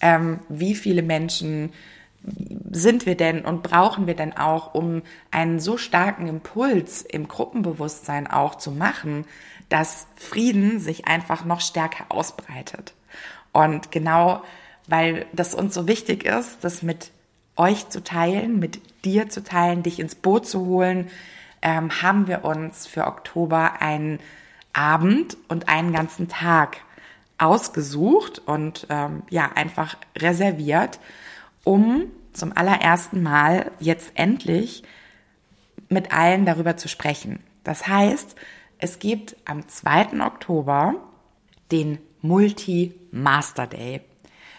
ähm, 0.00 0.40
wie 0.48 0.74
viele 0.74 1.02
Menschen 1.02 1.72
sind 2.70 3.04
wir 3.04 3.16
denn 3.16 3.44
und 3.44 3.64
brauchen 3.64 4.06
wir 4.06 4.14
denn 4.14 4.36
auch, 4.36 4.74
um 4.74 5.02
einen 5.32 5.58
so 5.58 5.76
starken 5.76 6.28
Impuls 6.28 7.02
im 7.02 7.26
Gruppenbewusstsein 7.26 8.28
auch 8.28 8.54
zu 8.54 8.70
machen, 8.70 9.26
dass 9.68 10.06
Frieden 10.16 10.78
sich 10.78 11.08
einfach 11.08 11.44
noch 11.44 11.60
stärker 11.60 12.06
ausbreitet. 12.10 12.94
Und 13.52 13.90
genau 13.90 14.42
weil 14.86 15.26
das 15.32 15.54
uns 15.54 15.74
so 15.74 15.86
wichtig 15.86 16.24
ist, 16.24 16.58
das 16.62 16.82
mit 16.82 17.10
euch 17.56 17.88
zu 17.88 18.02
teilen, 18.02 18.58
mit 18.58 18.80
dir 19.04 19.28
zu 19.28 19.42
teilen, 19.42 19.82
dich 19.82 20.00
ins 20.00 20.14
Boot 20.14 20.46
zu 20.46 20.66
holen, 20.66 21.10
ähm, 21.60 22.02
haben 22.02 22.26
wir 22.26 22.44
uns 22.44 22.86
für 22.86 23.06
Oktober 23.06 23.80
einen 23.80 24.18
Abend 24.72 25.36
und 25.48 25.68
einen 25.68 25.92
ganzen 25.92 26.28
Tag 26.28 26.78
ausgesucht 27.38 28.40
und 28.46 28.86
ähm, 28.90 29.22
ja 29.30 29.50
einfach 29.54 29.96
reserviert, 30.16 30.98
um 31.64 32.04
zum 32.32 32.56
allerersten 32.56 33.22
Mal 33.22 33.70
jetzt 33.78 34.12
endlich 34.14 34.82
mit 35.88 36.12
allen 36.12 36.46
darüber 36.46 36.76
zu 36.76 36.88
sprechen. 36.88 37.40
Das 37.64 37.86
heißt, 37.86 38.34
es 38.78 38.98
gibt 38.98 39.36
am 39.44 39.68
2. 39.68 40.24
Oktober 40.24 40.94
den 41.70 41.98
Multi-Master 42.22 43.66
Day. 43.66 44.00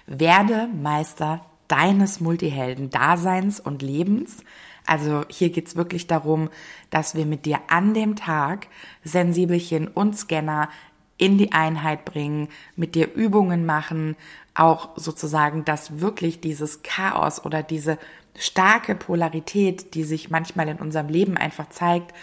Werde 0.06 0.68
Meister 0.68 1.46
deines 1.74 2.20
Multihelden-Daseins 2.20 3.60
und 3.60 3.82
Lebens. 3.82 4.44
Also 4.86 5.26
hier 5.28 5.50
geht's 5.50 5.76
wirklich 5.76 6.06
darum, 6.06 6.52
dass 6.92 7.16
wir 7.16 7.26
mit 7.26 7.48
dir 7.48 7.62
an 7.68 7.96
dem 7.96 8.16
Tag 8.16 8.68
Sensibelchen 9.04 9.88
und 9.88 10.16
Scanner 10.16 10.70
in 11.18 11.40
die 11.40 11.52
Einheit 11.52 12.06
bringen, 12.06 12.50
mit 12.76 12.94
dir 12.94 13.12
Übungen 13.16 13.66
machen, 13.66 14.16
auch 14.54 14.90
sozusagen, 14.98 15.66
dass 15.66 16.00
wirklich 16.00 16.42
dieses 16.42 16.84
Chaos 16.84 17.44
oder 17.44 17.64
diese 17.64 17.98
starke 18.38 18.94
Polarität, 18.94 19.96
die 19.96 20.04
sich 20.04 20.30
manchmal 20.30 20.68
in 20.68 20.78
unserem 20.78 21.10
Leben 21.10 21.38
einfach 21.38 21.70
zeigt, 21.70 22.14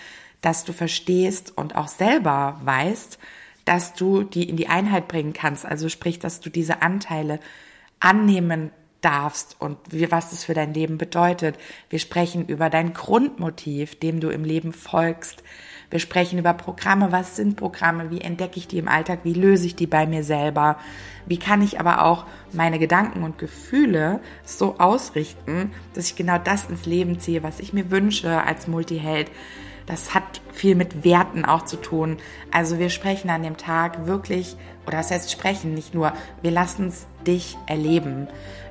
dass 0.43 0.65
du 0.65 0.73
verstehst 0.73 1.57
und 1.59 1.75
auch 1.75 1.89
selber 1.89 2.61
weißt, 2.63 3.19
dass 3.65 3.95
du 3.95 4.23
die 4.23 4.49
in 4.49 4.57
die 4.57 4.69
Einheit 4.69 5.09
bringen 5.09 5.33
kannst. 5.33 5.67
Also 5.67 5.89
sprich, 5.89 6.21
dass 6.21 6.39
du 6.39 6.51
diese 6.51 6.83
Anteile 6.83 7.41
annehmen 7.99 8.71
darfst 9.01 9.57
und 9.59 9.79
wie, 9.91 10.11
was 10.11 10.31
das 10.31 10.45
für 10.45 10.55
dein 10.55 10.75
Leben 10.75 10.99
bedeutet. 10.99 11.57
Wir 11.89 11.99
sprechen 11.99 12.47
über 12.47 12.71
dein 12.71 12.93
Grundmotiv, 12.93 13.99
dem 13.99 14.21
du 14.21 14.29
im 14.29 14.45
Leben 14.45 14.73
folgst. 14.73 15.43
Wir 15.91 15.99
sprechen 15.99 16.39
über 16.39 16.55
Programme. 16.55 17.11
Was 17.11 17.35
sind 17.35 17.57
Programme? 17.57 18.11
Wie 18.11 18.21
entdecke 18.21 18.59
ich 18.59 18.69
die 18.69 18.79
im 18.79 18.89
Alltag? 18.89 19.21
Wie 19.25 19.35
löse 19.35 19.67
ich 19.67 19.75
die 19.75 19.89
bei 19.89 20.07
mir 20.07 20.23
selber? 20.23 20.79
Wie 21.27 21.39
kann 21.39 21.63
ich 21.63 21.81
aber 21.81 22.05
auch 22.05 22.27
meine 22.53 22.79
Gedanken 22.79 23.25
und 23.25 23.39
Gefühle 23.39 24.21
so 24.45 24.79
ausrichten, 24.79 25.73
dass 25.95 26.07
ich 26.07 26.17
genau 26.17 26.39
das 26.39 26.67
ins 26.67 26.87
Leben 26.87 27.19
ziehe, 27.19 27.43
was 27.43 27.59
ich 27.61 27.73
mir 27.73 27.91
wünsche 27.91 28.43
als 28.43 28.69
Multiheld? 28.69 29.31
Das 29.87 30.15
hat 30.15 30.41
viel 30.53 30.77
mit 30.77 31.03
Werten 31.05 31.45
auch 31.45 31.65
zu 31.65 31.77
tun. 31.77 32.19
Also 32.53 32.79
wir 32.79 32.91
sprechen 32.91 33.29
an 33.29 33.43
dem 33.43 33.57
Tag 33.57 34.07
wirklich, 34.07 34.57
oder 34.87 34.99
das 34.99 35.11
heißt 35.11 35.33
sprechen 35.33 35.75
nicht 35.75 35.95
nur, 35.95 36.13
wir 36.43 36.53
lassen 36.53 36.87
es 36.87 37.09
dich 37.27 37.59
erleben. 37.67 38.29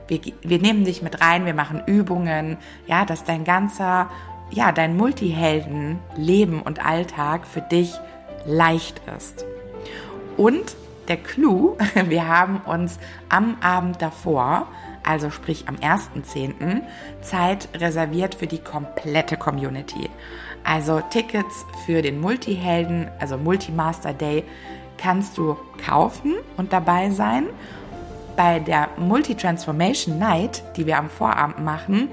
Wir, 0.10 0.20
wir 0.42 0.60
nehmen 0.60 0.84
dich 0.84 1.02
mit 1.02 1.22
rein, 1.22 1.46
wir 1.46 1.54
machen 1.54 1.82
Übungen, 1.86 2.58
ja, 2.88 3.06
dass 3.06 3.24
dein 3.24 3.44
ganzer, 3.46 4.10
ja, 4.52 4.72
dein 4.72 4.98
Multihelden-Leben 4.98 6.62
und 6.62 6.86
Alltag 6.86 7.48
für 7.48 7.62
dich 7.62 7.94
leicht 8.46 9.02
ist. 9.16 9.46
Und 10.36 10.76
der 11.08 11.18
Clou, 11.18 11.78
wir 12.06 12.28
haben 12.28 12.58
uns 12.66 13.00
am 13.30 13.58
Abend 13.62 14.02
davor, 14.02 14.68
also 15.04 15.30
sprich 15.30 15.68
am 15.68 15.76
1.10., 15.76 16.82
Zeit 17.22 17.70
reserviert 17.76 18.36
für 18.36 18.48
die 18.48 18.60
komplette 18.60 19.38
Community. 19.38 20.10
Also 20.64 21.02
Tickets 21.10 21.66
für 21.86 22.02
den 22.02 22.20
Multihelden, 22.20 23.10
also 23.20 23.38
Multimaster 23.38 24.14
Day, 24.14 24.44
kannst 24.98 25.38
du 25.38 25.58
kaufen 25.86 26.36
und 26.58 26.74
dabei 26.74 27.10
sein. 27.10 27.48
Bei 28.40 28.60
der 28.60 28.88
Multi-Transformation 28.96 30.18
Night, 30.18 30.64
die 30.78 30.86
wir 30.86 30.98
am 30.98 31.10
Vorabend 31.10 31.60
machen, 31.60 32.08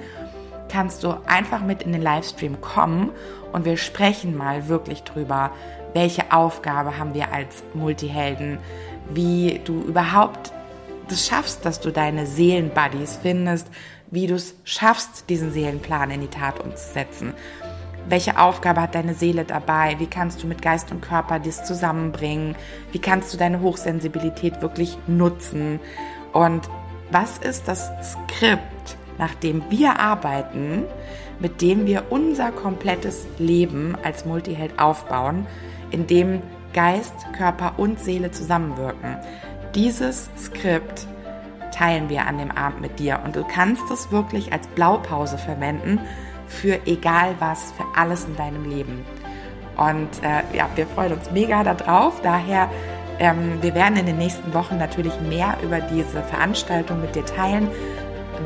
kannst 0.69 1.05
du 1.05 1.15
einfach 1.25 1.61
mit 1.63 1.85
in 1.85 1.93
den 1.93 2.03
Livestream 2.03 2.61
kommen 2.61 3.13
und 3.53 3.65
wir 3.65 3.77
sprechen 3.77 4.37
mal 4.37 4.67
wirklich 4.67 5.05
drüber, 5.05 5.53
welche 5.95 6.33
Aufgabe 6.33 6.99
haben 6.99 7.15
wir 7.15 7.33
als 7.33 7.63
Multihelden, 7.75 8.59
wie 9.09 9.61
du 9.65 9.83
überhaupt 9.83 10.51
das 11.09 11.29
schaffst, 11.29 11.65
dass 11.65 11.79
du 11.79 11.93
deine 11.93 12.27
Seelenbuddies 12.27 13.21
findest, 13.23 13.69
wie 14.11 14.27
du 14.27 14.35
es 14.35 14.57
schaffst, 14.65 15.31
diesen 15.31 15.53
Seelenplan 15.53 16.11
in 16.11 16.23
die 16.23 16.27
Tat 16.27 16.59
umzusetzen. 16.59 17.35
Welche 18.09 18.37
Aufgabe 18.37 18.83
hat 18.83 18.97
deine 18.97 19.15
Seele 19.15 19.45
dabei? 19.45 19.95
Wie 20.01 20.07
kannst 20.07 20.43
du 20.43 20.49
mit 20.49 20.61
Geist 20.61 20.91
und 20.91 21.03
Körper 21.03 21.39
das 21.39 21.65
zusammenbringen? 21.65 22.57
Wie 22.91 23.01
kannst 23.01 23.33
du 23.33 23.37
deine 23.37 23.61
Hochsensibilität 23.61 24.61
wirklich 24.61 24.99
nutzen? 25.07 25.79
Und 26.37 26.69
was 27.11 27.39
ist 27.39 27.67
das 27.67 27.91
Skript, 28.03 28.99
nach 29.17 29.35
dem 29.37 29.63
wir 29.71 29.99
arbeiten, 29.99 30.85
mit 31.41 31.63
dem 31.63 31.87
wir 31.87 32.05
unser 32.11 32.53
komplettes 32.53 33.27
Leben 33.39 33.97
als 34.03 34.27
Multiheld 34.27 34.79
aufbauen, 34.79 35.47
in 35.91 36.07
dem 36.07 36.43
Geist, 36.75 37.15
Körper 37.39 37.79
und 37.79 37.99
Seele 38.01 38.33
zusammenwirken? 38.33 39.17
Dieses 39.75 40.29
Skript 40.39 41.07
teilen 41.73 42.11
wir 42.11 42.27
an 42.27 42.37
dem 42.37 42.51
Abend 42.51 42.83
mit 42.83 42.99
dir 42.99 43.21
und 43.25 43.35
du 43.35 43.43
kannst 43.43 43.91
es 43.91 44.13
wirklich 44.13 44.53
als 44.53 44.67
Blaupause 44.67 45.39
verwenden 45.39 46.01
für 46.49 46.87
egal 46.87 47.35
was, 47.39 47.73
für 47.73 47.85
alles 47.99 48.27
in 48.27 48.37
deinem 48.37 48.69
Leben. 48.69 49.07
Und 49.79 50.23
äh, 50.23 50.43
ja, 50.55 50.69
wir 50.75 50.87
freuen 50.87 51.15
uns 51.15 51.31
mega 51.31 51.65
darauf. 51.65 52.21
Daher, 52.21 52.69
ähm, 53.19 53.59
wir 53.63 53.75
werden 53.75 53.97
in 53.97 54.07
den 54.07 54.19
nächsten 54.19 54.53
Wochen 54.53 54.79
natürlich 54.79 55.19
mehr 55.21 55.57
über 55.63 55.81
diese 55.81 56.23
Veranstaltung 56.23 57.01
mit 57.01 57.15
dir 57.15 57.25
teilen. 57.25 57.69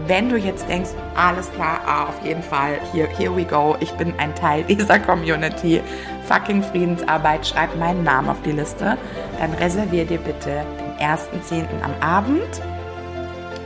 Wenn 0.07 0.29
du 0.29 0.37
jetzt 0.37 0.69
denkst, 0.69 0.91
alles 1.17 1.51
klar, 1.53 1.81
ah, 1.87 2.05
auf 2.05 2.25
jeden 2.25 2.43
Fall, 2.43 2.79
here, 2.93 3.09
here 3.09 3.35
we 3.35 3.45
go, 3.45 3.77
ich 3.81 3.91
bin 3.93 4.15
ein 4.19 4.35
Teil 4.35 4.63
dieser 4.65 5.01
Community, 5.01 5.81
fucking 6.29 6.63
Friedensarbeit, 6.63 7.47
schreib 7.47 7.77
meinen 7.77 8.05
Namen 8.05 8.29
auf 8.29 8.41
die 8.43 8.53
Liste, 8.53 8.97
dann 9.39 9.53
reservier 9.55 10.05
dir 10.05 10.19
bitte 10.19 10.65
den 10.79 11.07
1.10. 11.07 11.65
am 11.83 11.93
Abend 12.01 12.63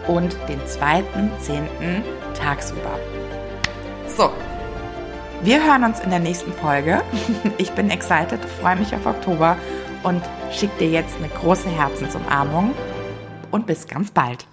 und 0.07 0.37
den 0.49 0.61
2.10. 0.61 2.03
tagsüber. 2.35 2.99
So, 4.07 4.31
wir 5.43 5.63
hören 5.63 5.85
uns 5.85 6.01
in 6.01 6.09
der 6.09 6.21
nächsten 6.21 6.53
Folge. 6.55 7.03
Ich 7.59 7.71
bin 7.73 7.91
excited, 7.91 8.41
freue 8.63 8.77
mich 8.77 8.95
auf 8.95 9.05
Oktober 9.05 9.57
und 10.05 10.23
schicke 10.53 10.79
dir 10.79 10.91
jetzt 10.91 11.17
eine 11.19 11.29
große 11.29 11.69
Herzensumarmung 11.69 12.75
und 13.51 13.67
bis 13.67 13.89
ganz 13.89 14.11
bald. 14.11 14.47